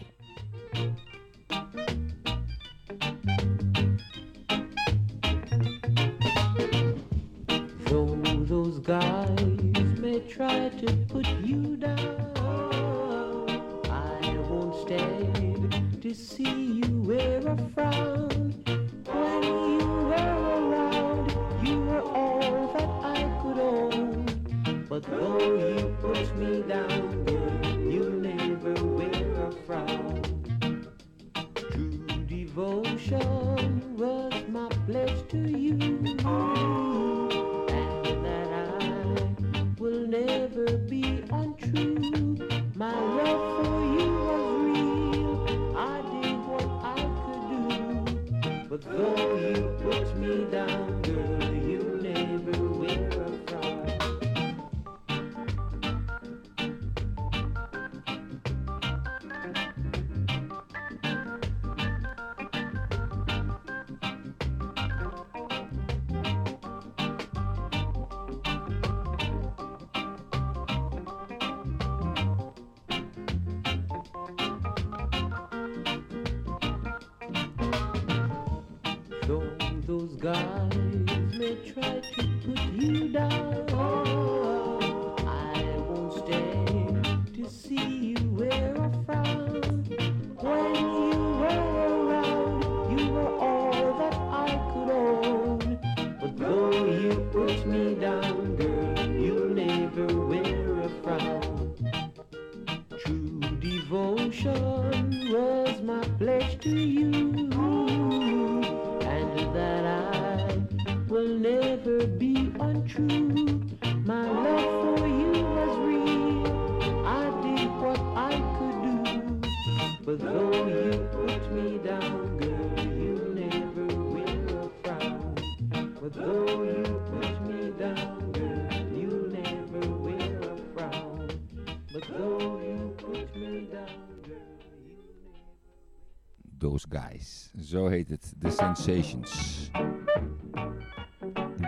Zo 137.63 137.87
heet 137.87 138.09
het. 138.09 138.35
The 138.41 138.51
Sensations. 138.51 139.71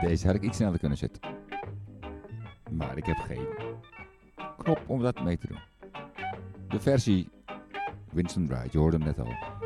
Deze 0.00 0.26
had 0.26 0.34
ik 0.34 0.42
iets 0.42 0.56
sneller 0.56 0.78
kunnen 0.78 0.98
zetten. 0.98 1.22
Maar 2.70 2.96
ik 2.96 3.06
heb 3.06 3.16
geen 3.16 3.46
knop 4.58 4.82
om 4.86 5.02
dat 5.02 5.22
mee 5.22 5.38
te 5.38 5.46
doen. 5.46 5.58
De 6.68 6.80
versie 6.80 7.28
Winston 8.12 8.46
Wright, 8.46 8.72
je 8.72 8.78
hoorde 8.78 8.96
hem 8.96 9.06
net 9.06 9.18
al. 9.18 9.63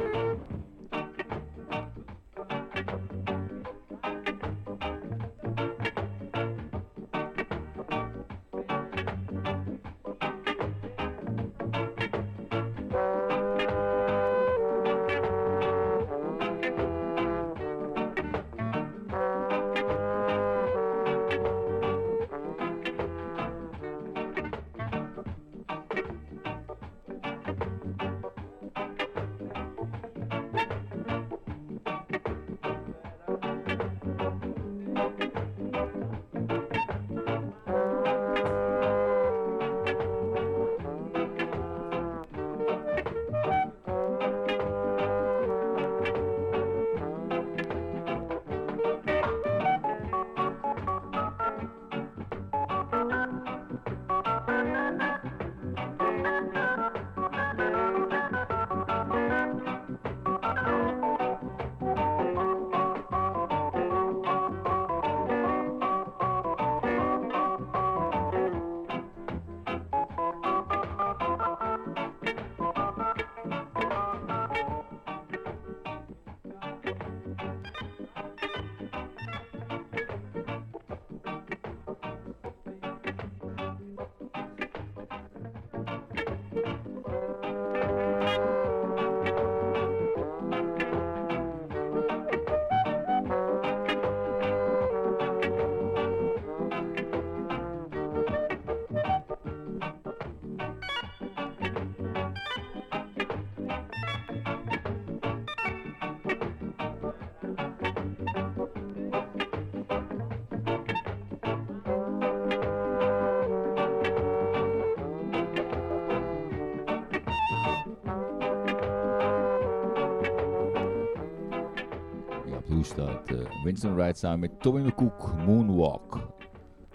Vincent 123.78 123.98
Wright 124.00 124.18
samen 124.18 124.38
met 124.38 124.60
Tommy 124.60 124.80
McCook, 124.80 125.34
Moonwalk. 125.46 126.28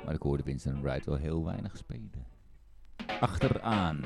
Maar 0.05 0.13
ik 0.13 0.21
hoorde 0.21 0.43
Winston 0.43 0.81
Wright 0.81 1.05
wel 1.05 1.15
heel 1.15 1.45
weinig 1.45 1.77
spelen. 1.77 2.25
Achteraan. 3.19 3.99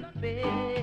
perfeito. 0.00 0.77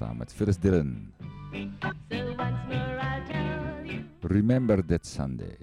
samen 0.00 0.16
met 0.16 0.32
Phyllis 0.32 0.58
Dillon. 0.58 1.12
Remember 4.20 4.86
that 4.86 5.06
Sunday. 5.06 5.58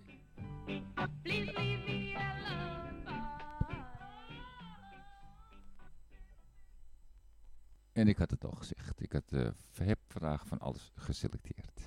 En 7.93 8.07
ik 8.07 8.17
had 8.17 8.31
het 8.31 8.45
al 8.45 8.51
gezegd. 8.51 9.01
Ik 9.01 9.11
had, 9.11 9.23
eh, 9.31 9.47
de 9.71 9.95
vraag 10.07 10.47
van 10.47 10.59
alles 10.59 10.91
geselecteerd. 10.95 11.81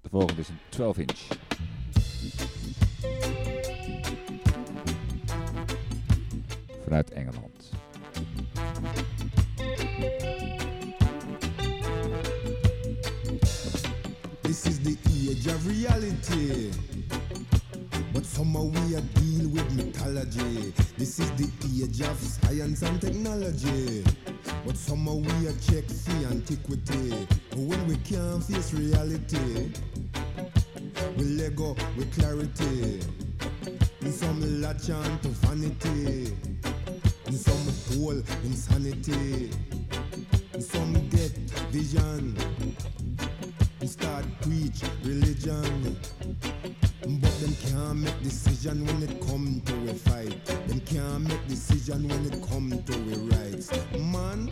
De 0.00 0.08
volgende 0.08 0.40
is 0.40 0.48
een 0.48 0.58
12 0.68 0.98
inch. 0.98 1.28
Vanuit 6.82 7.10
Engeland. 7.10 7.53
Age 14.66 15.46
of 15.46 15.66
reality. 15.66 16.70
But 18.12 18.24
somehow 18.24 18.64
we 18.64 18.96
are 18.96 19.00
deal 19.00 19.48
with 19.48 19.70
mythology. 19.74 20.72
This 20.96 21.18
is 21.18 21.30
the 21.32 21.50
age 21.66 22.00
of 22.00 22.16
science 22.18 22.82
and 22.82 23.00
technology. 23.00 24.04
But 24.64 24.76
somehow 24.76 25.16
we 25.16 25.48
are 25.48 25.58
check 25.60 25.86
the 25.86 26.28
antiquity. 26.30 27.26
When 27.56 27.86
we 27.86 27.96
can't 27.96 28.42
face 28.42 28.72
reality, 28.72 29.72
we 31.16 31.24
let 31.24 31.56
go 31.56 31.76
with 31.96 32.10
clarity. 32.18 33.00
In 34.00 34.12
some 34.12 34.62
latch 34.62 34.88
on 34.90 35.18
to 35.20 35.28
vanity. 35.28 36.32
Some 37.30 37.66
fall 37.92 38.22
insanity. 38.44 39.50
Some 40.58 40.92
get 41.10 41.32
vision. 41.70 42.34
Start 43.86 44.24
preach 44.40 44.82
religion. 45.02 45.96
But 47.02 47.40
them 47.40 47.54
can't 47.66 47.98
make 47.98 48.22
decision 48.22 48.86
when 48.86 49.02
it 49.02 49.20
come 49.20 49.60
to 49.66 49.90
a 49.90 49.94
fight. 49.94 50.44
Them 50.68 50.80
can't 50.80 51.28
make 51.28 51.46
decision 51.48 52.08
when 52.08 52.24
it 52.24 52.42
come 52.48 52.70
to 52.70 52.94
a 52.94 53.16
rights. 53.36 53.70
Man, 53.98 54.50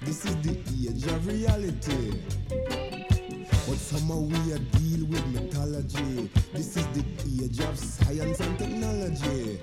this 0.00 0.24
is 0.24 0.36
the 0.36 0.56
age 0.88 1.04
of 1.04 1.26
reality. 1.26 2.14
But 2.48 3.78
somehow 3.78 4.20
we 4.20 4.52
are 4.54 4.58
deal 4.58 5.06
with 5.06 5.26
mythology. 5.28 6.30
This 6.54 6.78
is 6.78 6.86
the 6.88 7.04
age 7.44 7.60
of 7.60 7.78
science 7.78 8.40
and 8.40 8.58
technology. 8.58 9.60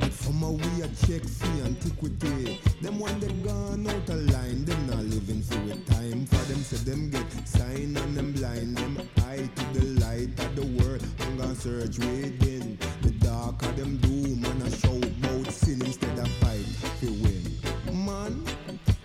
But 0.00 0.12
somehow 0.12 0.52
we 0.52 0.82
are 0.82 0.94
check 1.06 1.22
free 1.22 1.60
antiquity. 1.64 2.60
Them 2.80 2.98
when 2.98 3.20
they 3.20 3.32
gone 3.46 3.86
out 3.86 4.08
of 4.08 4.30
line, 4.32 4.64
them 4.64 4.86
not 4.86 5.04
living 5.04 5.42
through 5.42 5.72
it. 5.72 5.97
Time 6.08 6.24
for 6.24 6.36
them 6.50 6.62
say 6.62 6.76
them 6.90 7.10
get 7.10 7.46
sign 7.46 7.94
and 7.94 8.16
them 8.16 8.32
blind 8.32 8.78
them 8.78 8.96
eye 9.26 9.46
to 9.54 9.64
the 9.78 10.00
light 10.00 10.30
of 10.40 10.56
the 10.56 10.64
world. 10.78 11.04
I'm 11.20 11.36
gonna 11.36 11.54
search 11.54 11.98
within 11.98 12.78
the 13.02 13.10
dark 13.20 13.60
of 13.62 13.76
them 13.76 13.98
doom 13.98 14.42
and 14.42 14.62
I 14.62 14.70
shout 14.70 15.04
about 15.04 15.52
sin 15.52 15.82
instead 15.84 16.18
of 16.18 16.28
fight 16.40 16.64
to 17.00 17.06
win. 17.08 18.06
Man, 18.06 18.42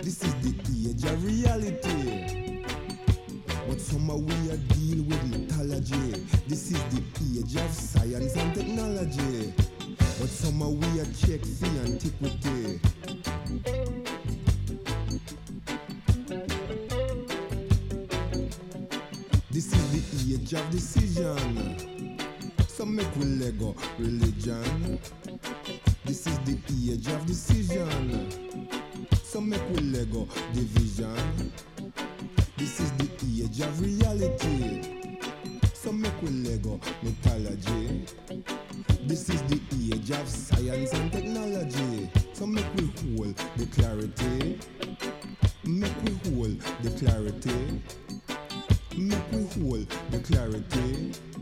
this 0.02 0.24
is 0.24 0.34
the 0.36 0.54
age 0.90 1.04
of 1.04 1.26
reality. 1.26 2.64
But 3.68 3.82
somehow 3.82 4.20
we 4.20 4.52
are 4.52 4.64
deal 4.72 5.04
with 5.04 5.24
mythology. 5.28 6.24
This 6.48 6.72
is 6.72 6.82
the 6.94 7.04
age 7.38 7.58
of 7.58 7.72
science 7.74 8.38
and 8.38 8.56
technology. 8.56 9.54
But 9.98 10.30
somehow 10.30 10.70
we 10.70 11.02
are 11.02 11.12
check 11.20 11.42
the 11.42 11.68
antiquity. 11.84 12.80
Age 20.34 20.54
of 20.54 20.70
decision. 20.72 22.18
Some 22.68 22.96
make 22.96 23.16
we 23.18 23.26
Lego 23.26 23.76
religion. 24.00 25.00
This 26.06 26.26
is 26.26 26.40
the 26.40 26.58
age 26.92 27.08
of 27.08 27.26
decision. 27.26 28.60
Some 29.22 29.50
make 29.50 29.70
we 29.70 29.78
Lego 29.82 30.28
division. 30.54 31.52
This 32.58 32.80
is 32.80 32.92
the 32.94 33.44
age 33.44 33.62
of 33.62 33.80
reality. 33.82 35.20
Some 35.74 36.02
make 36.02 36.22
we 36.22 36.30
Lego 36.30 36.80
mythology. 37.04 38.06
This 39.06 39.30
is 39.30 39.42
the 39.44 39.60
age 39.94 40.12
of 40.12 40.28
science 40.28 40.94
and 40.94 41.12
technology. 41.12 42.10
So 42.34 42.48
make 42.48 42.66
we 42.76 42.86
hold 43.16 43.36
the 43.58 43.68
clarity. 43.68 44.60
Make 45.64 45.96
we 46.04 46.32
hold 46.32 46.60
the 46.82 46.90
clarity. 47.06 47.82
Make 48.96 49.32
we 49.32 49.88
the 50.12 50.20
clarity. 50.20 51.33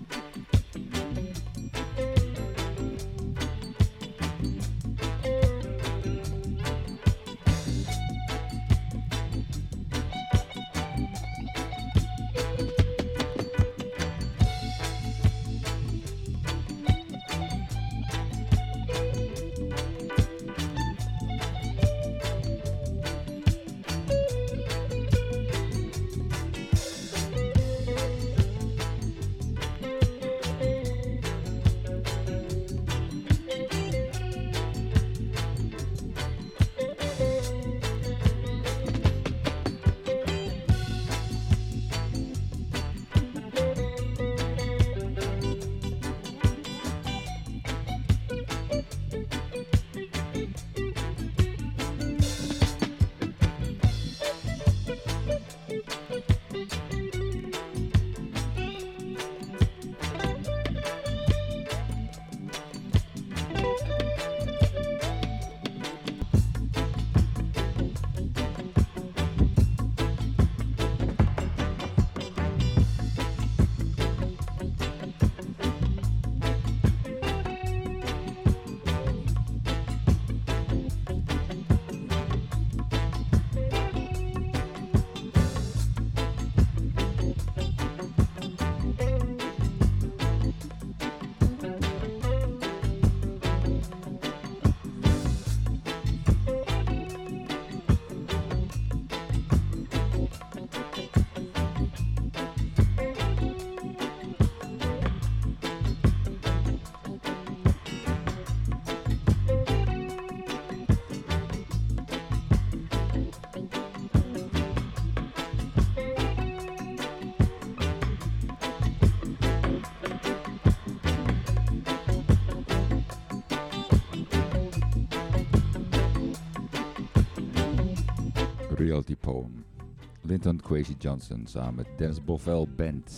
Linton 130.21 130.61
Quasi 130.61 130.95
Johnson 130.97 131.45
samen 131.45 131.75
met 131.75 131.87
Dennis 131.97 132.23
Bovell 132.23 132.67
Band. 132.75 133.13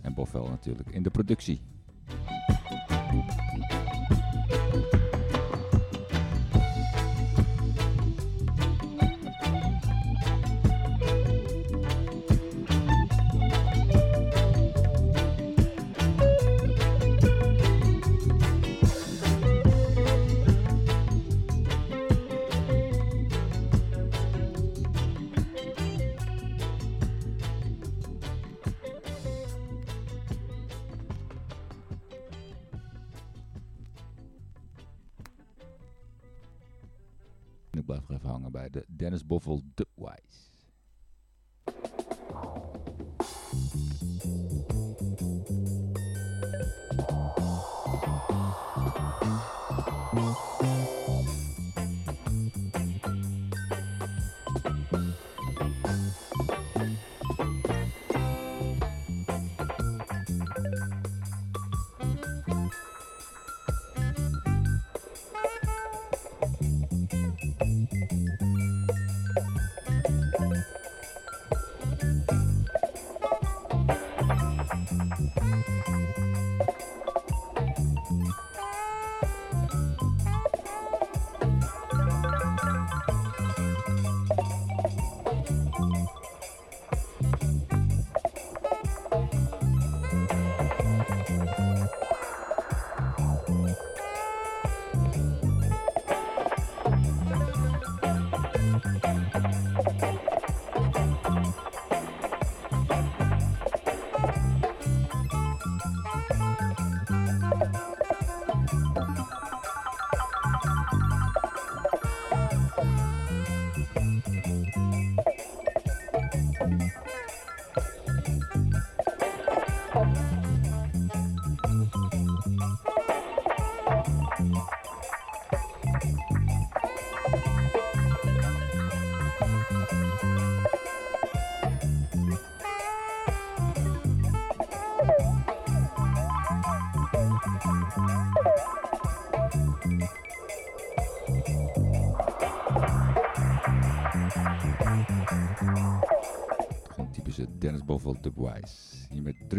En 0.00 0.14
Bovell 0.14 0.48
natuurlijk 0.48 0.90
in 0.90 1.02
de 1.02 1.10
productie. 1.10 1.60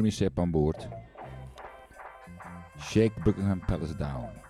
Sepp 0.10 0.40
aan 0.40 0.52
boord. 0.52 0.88
Shake 2.80 3.24
Buckingham 3.24 3.60
Palace 3.66 3.96
Down. 3.96 4.49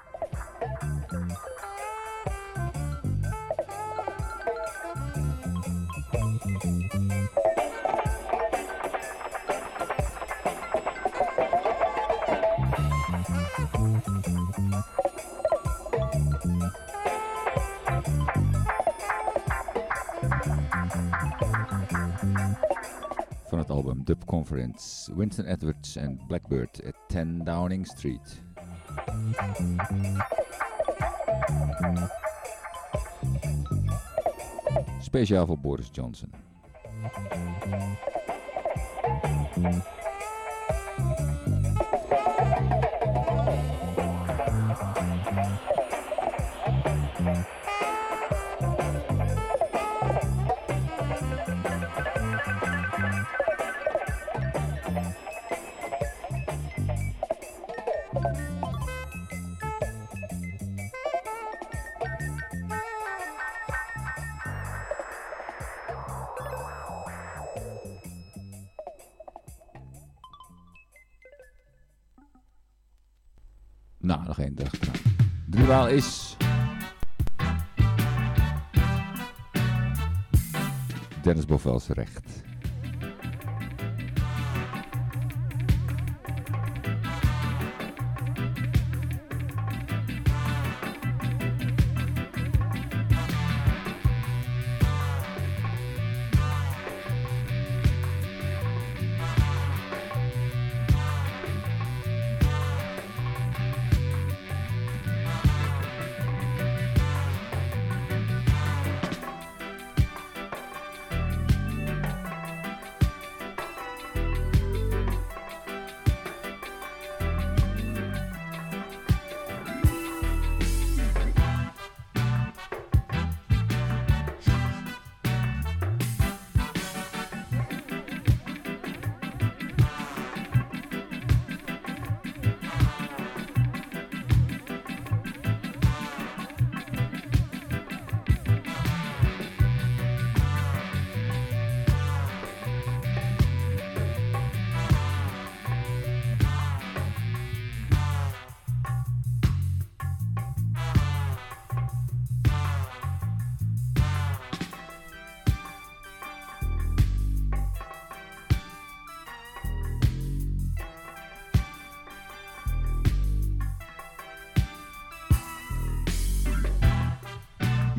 Winston 25.07 25.45
Edwards 25.47 25.97
and 25.97 26.19
Blackbeard 26.27 26.69
at 26.85 26.95
10 27.09 27.45
Downing 27.45 27.85
Street. 27.85 28.41
Speciaal 35.01 35.45
voor 35.45 35.59
Boris 35.59 35.89
Johnson. 35.91 36.31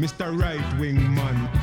Mr. 0.00 0.32
Right 0.32 0.78
Wing 0.78 1.14
Man. 1.14 1.59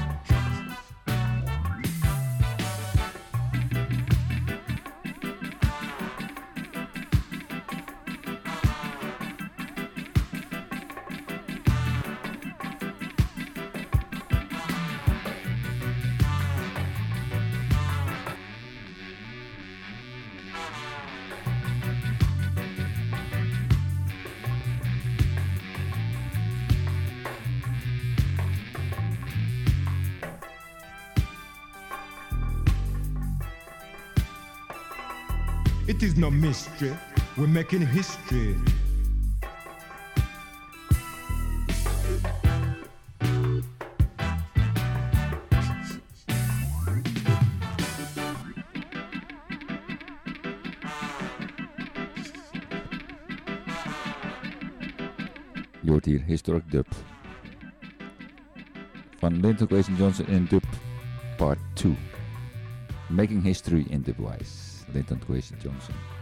Mystery. 36.41 36.95
We're 37.35 37.48
making 37.48 37.85
history. 37.88 38.56
Je 55.82 55.93
hoort 55.93 56.06
Historic 56.06 56.64
Dub. 56.72 56.85
Van 59.19 59.40
Linton 59.41 59.67
Kwesi 59.67 59.91
Johnson 59.98 60.27
in 60.27 60.48
Dub 60.49 60.64
Part 61.38 61.59
2. 61.74 61.95
Making 63.09 63.43
History 63.43 63.85
in 63.90 64.03
Dubwise. 64.03 64.85
Linton 64.93 65.19
Kwesi 65.19 65.56
Johnson. 65.64 66.16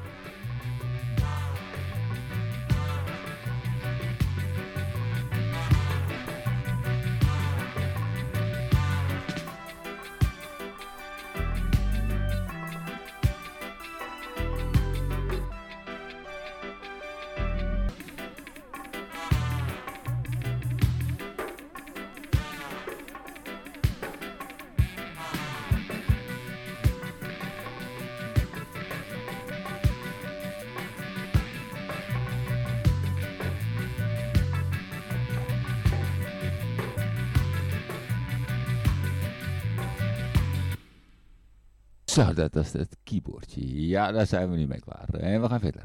Ja, 43.55 44.11
daar 44.11 44.27
zijn 44.27 44.49
we 44.49 44.57
nu 44.57 44.67
mee 44.67 44.79
klaar. 44.79 45.09
En 45.09 45.41
we 45.41 45.47
gaan 45.47 45.59
verder. 45.59 45.83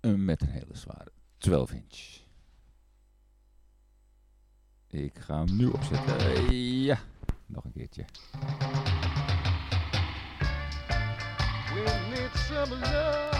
Met 0.00 0.42
een 0.42 0.48
hele 0.48 0.76
zware 0.76 1.12
12 1.38 1.72
inch. 1.72 2.22
Ik 4.88 5.18
ga 5.18 5.44
hem 5.44 5.56
nu 5.56 5.66
opzetten. 5.66 6.54
Ja, 6.54 6.98
nog 7.46 7.64
een 7.64 7.72
keertje. 7.72 8.04
We 11.74 12.06
need 12.10 12.30
some. 12.34 13.33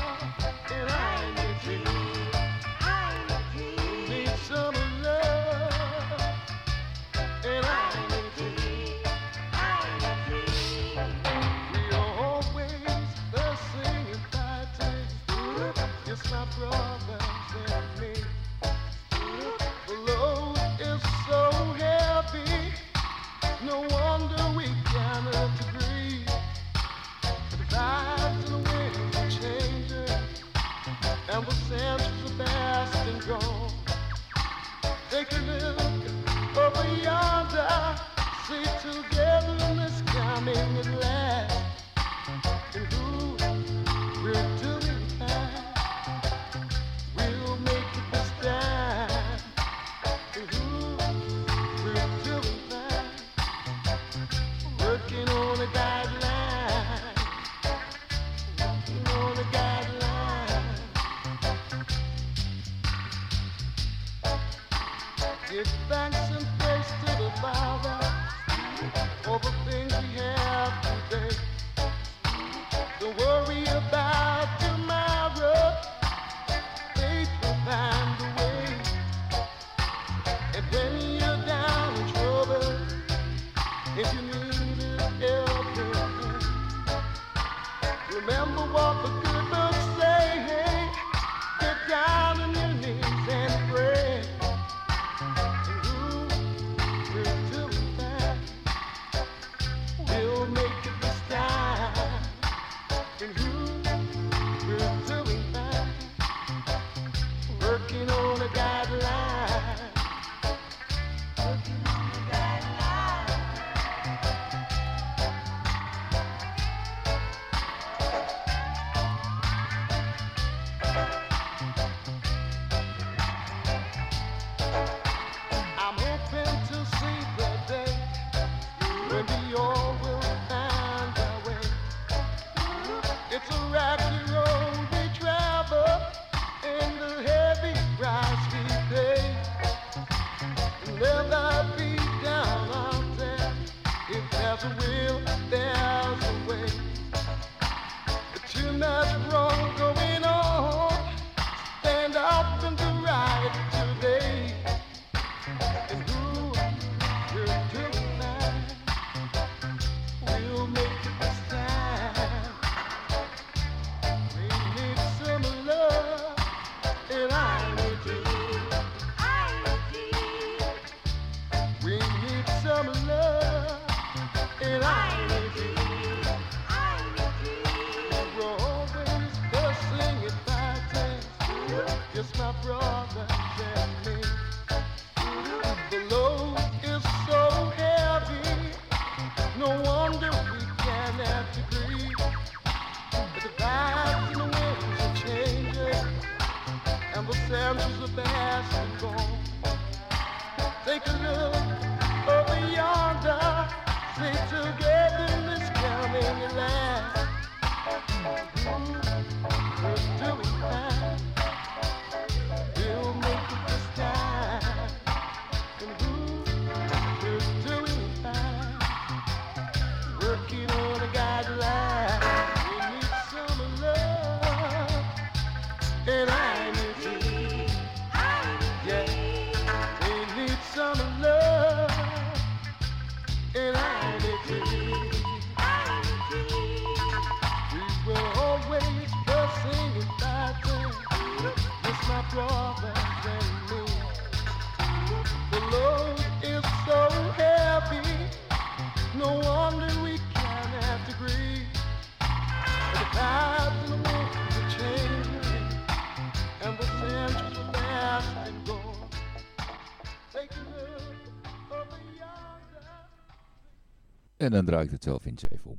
En 264.44 264.50
dan 264.50 264.64
draai 264.64 264.84
ik 264.84 264.90
de 264.90 264.98
12 264.98 265.26
inch 265.26 265.42
even 265.42 265.70
om. 265.70 265.76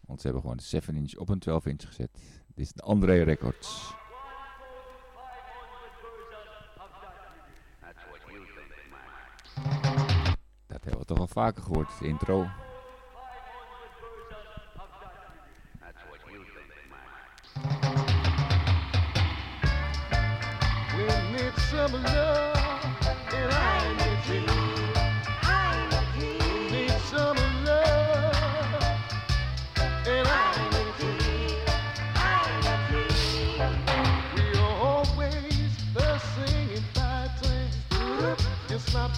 Want 0.00 0.20
ze 0.20 0.26
hebben 0.26 0.42
gewoon 0.42 0.60
7 0.60 0.96
inch 0.96 1.14
op 1.14 1.28
een 1.28 1.38
12 1.38 1.66
inch 1.66 1.86
gezet. 1.86 2.10
Dit 2.46 2.66
is 2.66 2.72
de 2.72 2.82
André 2.82 3.22
Records. 3.22 3.94
Dat 10.66 10.84
hebben 10.84 10.98
we 10.98 11.04
toch 11.04 11.18
al 11.18 11.26
vaker 11.26 11.62
gehoord, 11.62 11.98
de 11.98 12.06
intro. 12.06 12.46
We 20.96 21.30
need 21.32 21.54
someone! 21.56 22.51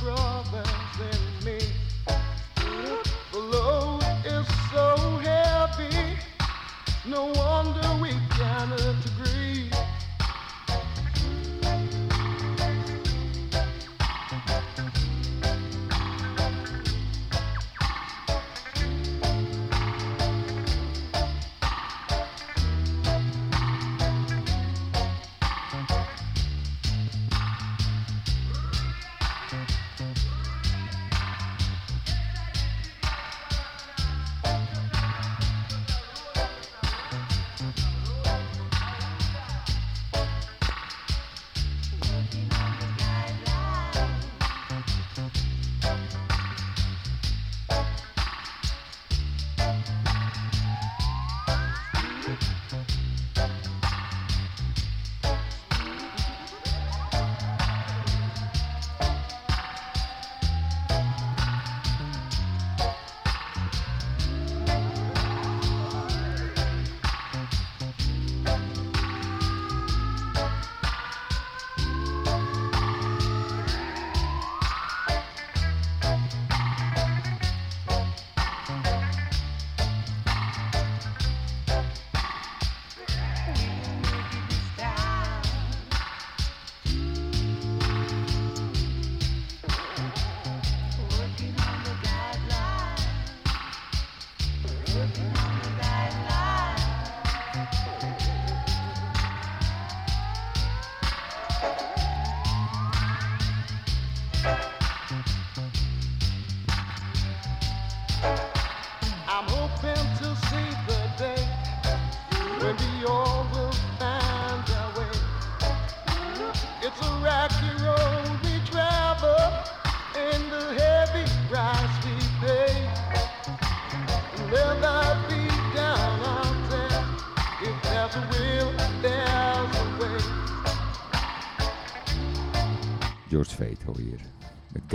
brothers 0.05 1.34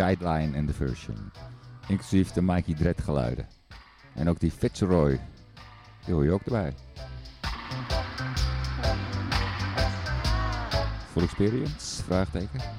Met 0.09 0.17
Guideline 0.17 0.57
en 0.57 0.65
The 0.65 0.73
Version. 0.73 1.31
Inclusief 1.87 2.31
de 2.31 2.41
Mikey 2.41 2.73
Dread 2.73 3.01
geluiden. 3.01 3.47
En 4.13 4.29
ook 4.29 4.39
die 4.39 4.51
Fitzroy. 4.51 5.19
Die 6.05 6.13
hoor 6.13 6.23
je 6.23 6.31
ook 6.31 6.41
erbij. 6.41 6.73
Full 11.11 11.23
experience? 11.23 12.03
Vraagteken. 12.03 12.78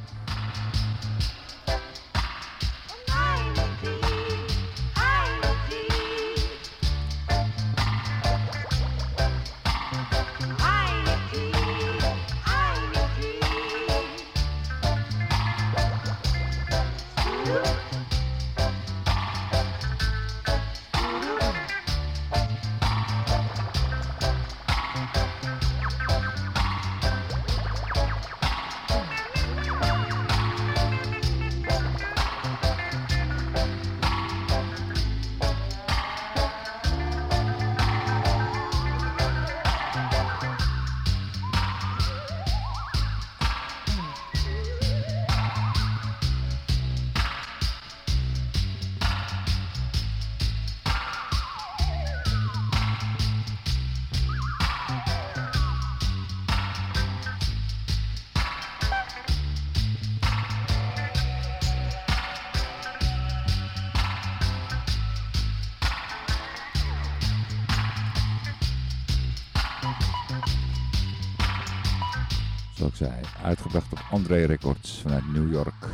Zoals 72.81 72.97
zei, 72.97 73.25
uitgebracht 73.43 73.93
op 73.93 74.07
André 74.11 74.45
Records 74.45 75.01
vanuit 75.01 75.33
New 75.33 75.53
York. 75.53 75.89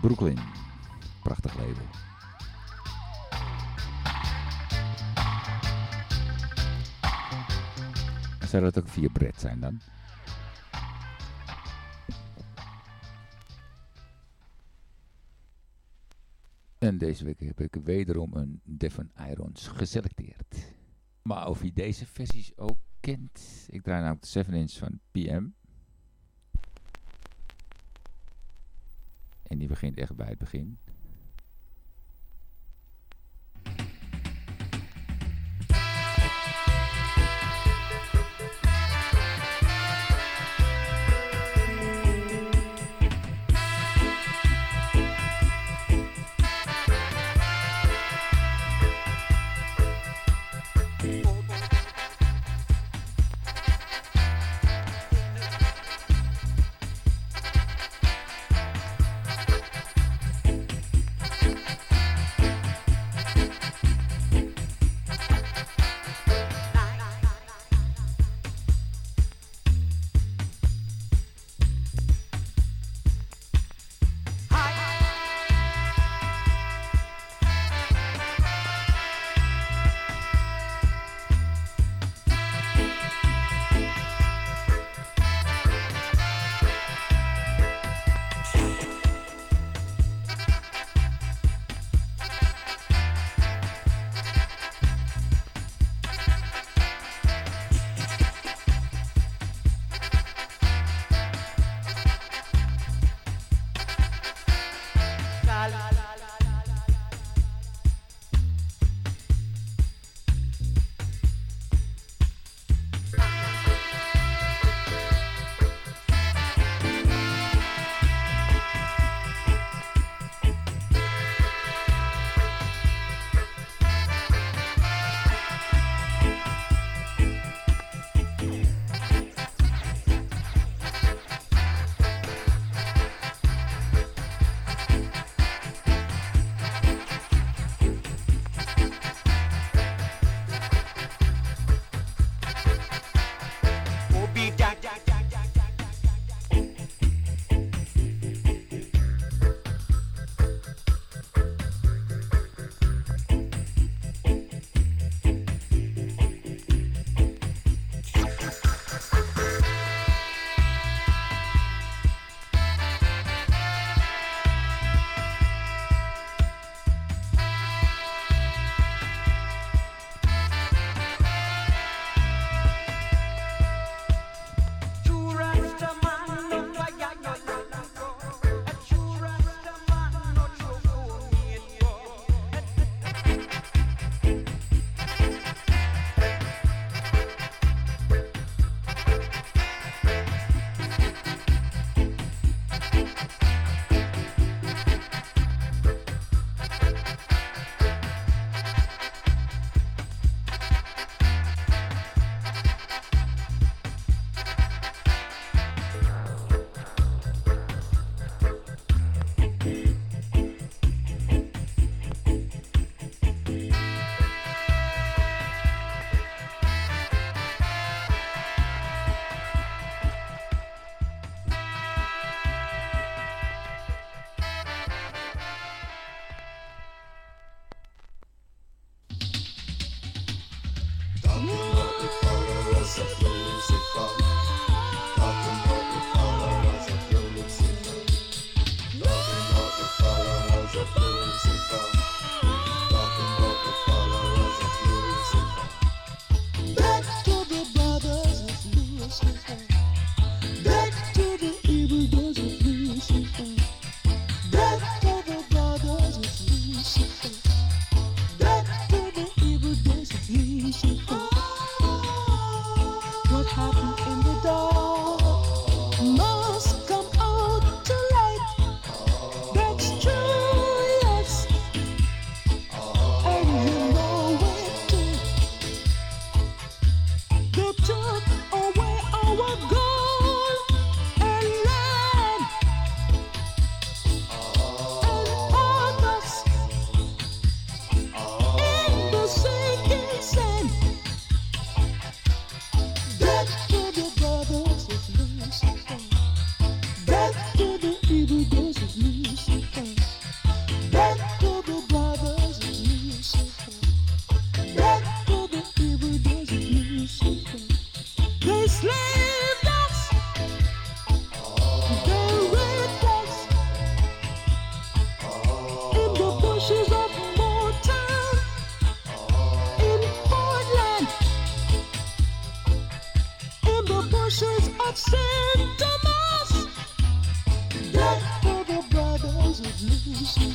Brooklyn. 0.00 0.38
Prachtig 1.22 1.54
label. 1.56 1.86
Zou 8.48 8.62
dat 8.62 8.78
ook 8.78 8.88
via 8.88 9.08
Brett 9.12 9.40
zijn 9.40 9.60
dan? 9.60 9.80
En 16.78 16.98
deze 16.98 17.24
week 17.24 17.40
heb 17.40 17.60
ik 17.60 17.76
wederom 17.84 18.34
een 18.34 18.60
Devon 18.64 19.10
Irons 19.30 19.68
geselecteerd. 19.68 20.74
Maar 21.22 21.48
of 21.48 21.62
je 21.62 21.72
deze 21.72 22.06
versies 22.06 22.56
ook 22.56 22.78
Ik 23.06 23.82
draai 23.82 24.00
namelijk 24.00 24.20
de 24.20 24.28
7 24.28 24.54
inch 24.54 24.72
van 24.72 25.00
PM. 25.10 25.46
En 29.42 29.58
die 29.58 29.68
begint 29.68 29.96
echt 29.96 30.16
bij 30.16 30.28
het 30.28 30.38
begin. 30.38 30.78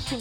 Ja, 0.08 0.16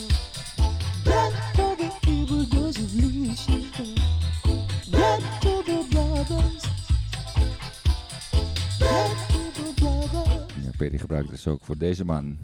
Perry 10.77 10.99
gebruikt 10.99 11.31
dus 11.31 11.47
ook 11.47 11.65
voor 11.65 11.79
deze 11.79 12.05
man, 12.05 12.39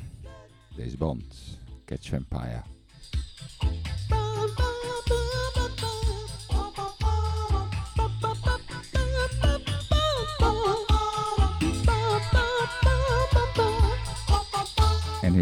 deze 0.76 0.96
band, 0.96 1.58
Catch 1.84 2.08
Vampire. 2.08 2.62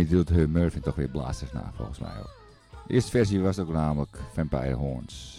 die 0.05 0.17
doet 0.17 0.29
hun 0.29 0.51
Murphy 0.51 0.81
toch 0.81 0.95
weer 0.95 1.09
blazers 1.09 1.53
na, 1.53 1.73
volgens 1.77 1.99
mij. 1.99 2.19
Ook. 2.19 2.37
De 2.87 2.95
eerste 2.95 3.11
versie 3.11 3.41
was 3.41 3.59
ook 3.59 3.73
namelijk 3.73 4.19
Vampire 4.33 4.75
Horns. 4.75 5.30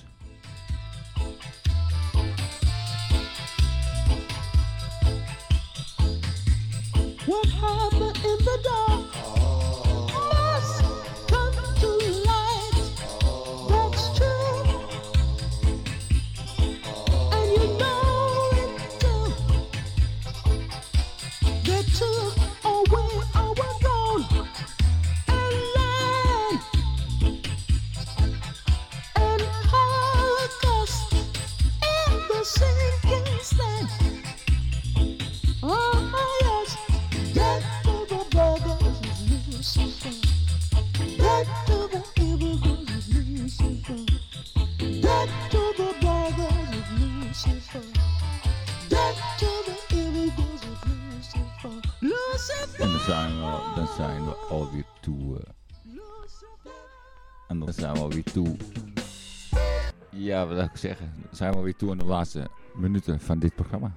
zijn 61.31 61.53
we 61.53 61.61
weer 61.61 61.75
toe 61.75 61.91
in 61.91 61.97
de 61.97 62.05
laatste 62.05 62.47
minuten 62.75 63.19
van 63.19 63.39
dit 63.39 63.55
programma. 63.55 63.91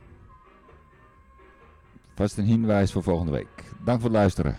Vast 2.15 2.39
een 2.39 2.45
hinwijs 2.45 2.93
voor 2.93 3.03
volgende 3.03 3.33
week. 3.33 3.49
Dank 3.85 4.01
voor 4.01 4.11
het 4.11 4.19
luisteren. 4.19 4.57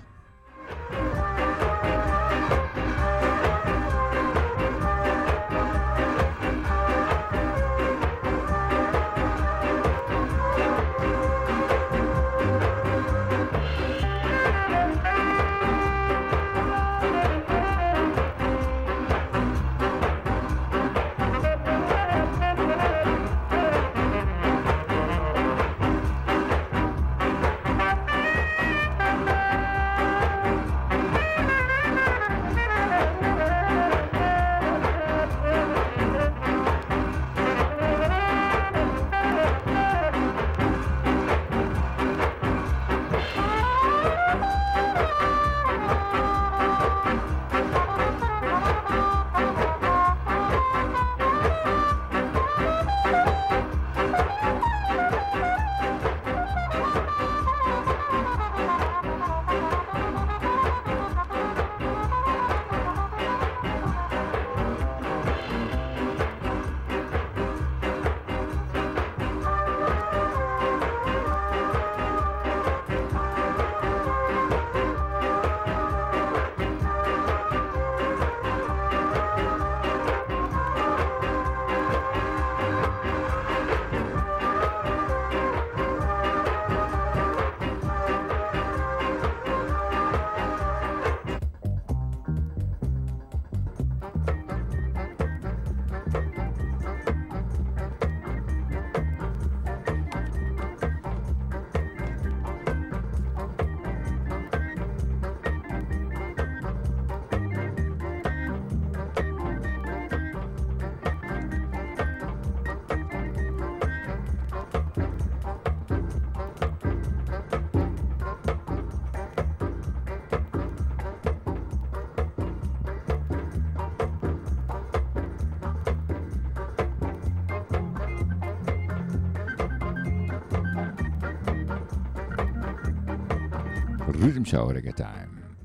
I'm 134.45 134.51
Shouting 134.51 134.93
Time. 134.93 135.57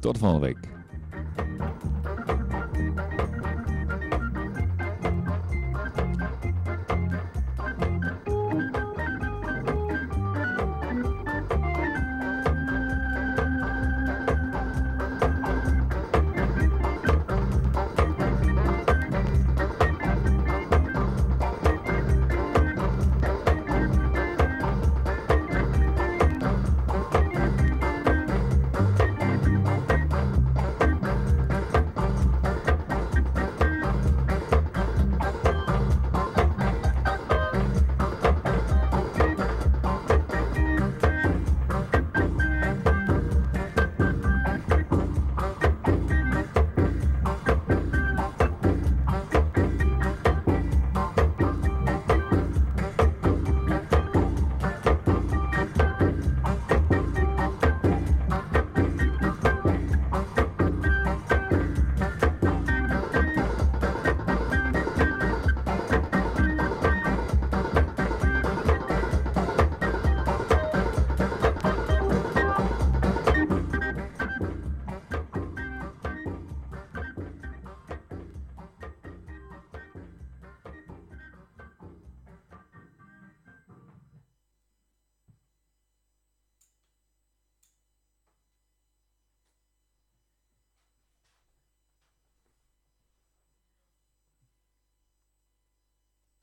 Tot 0.00 0.18
volgende 0.18 0.46
week. 0.46 0.57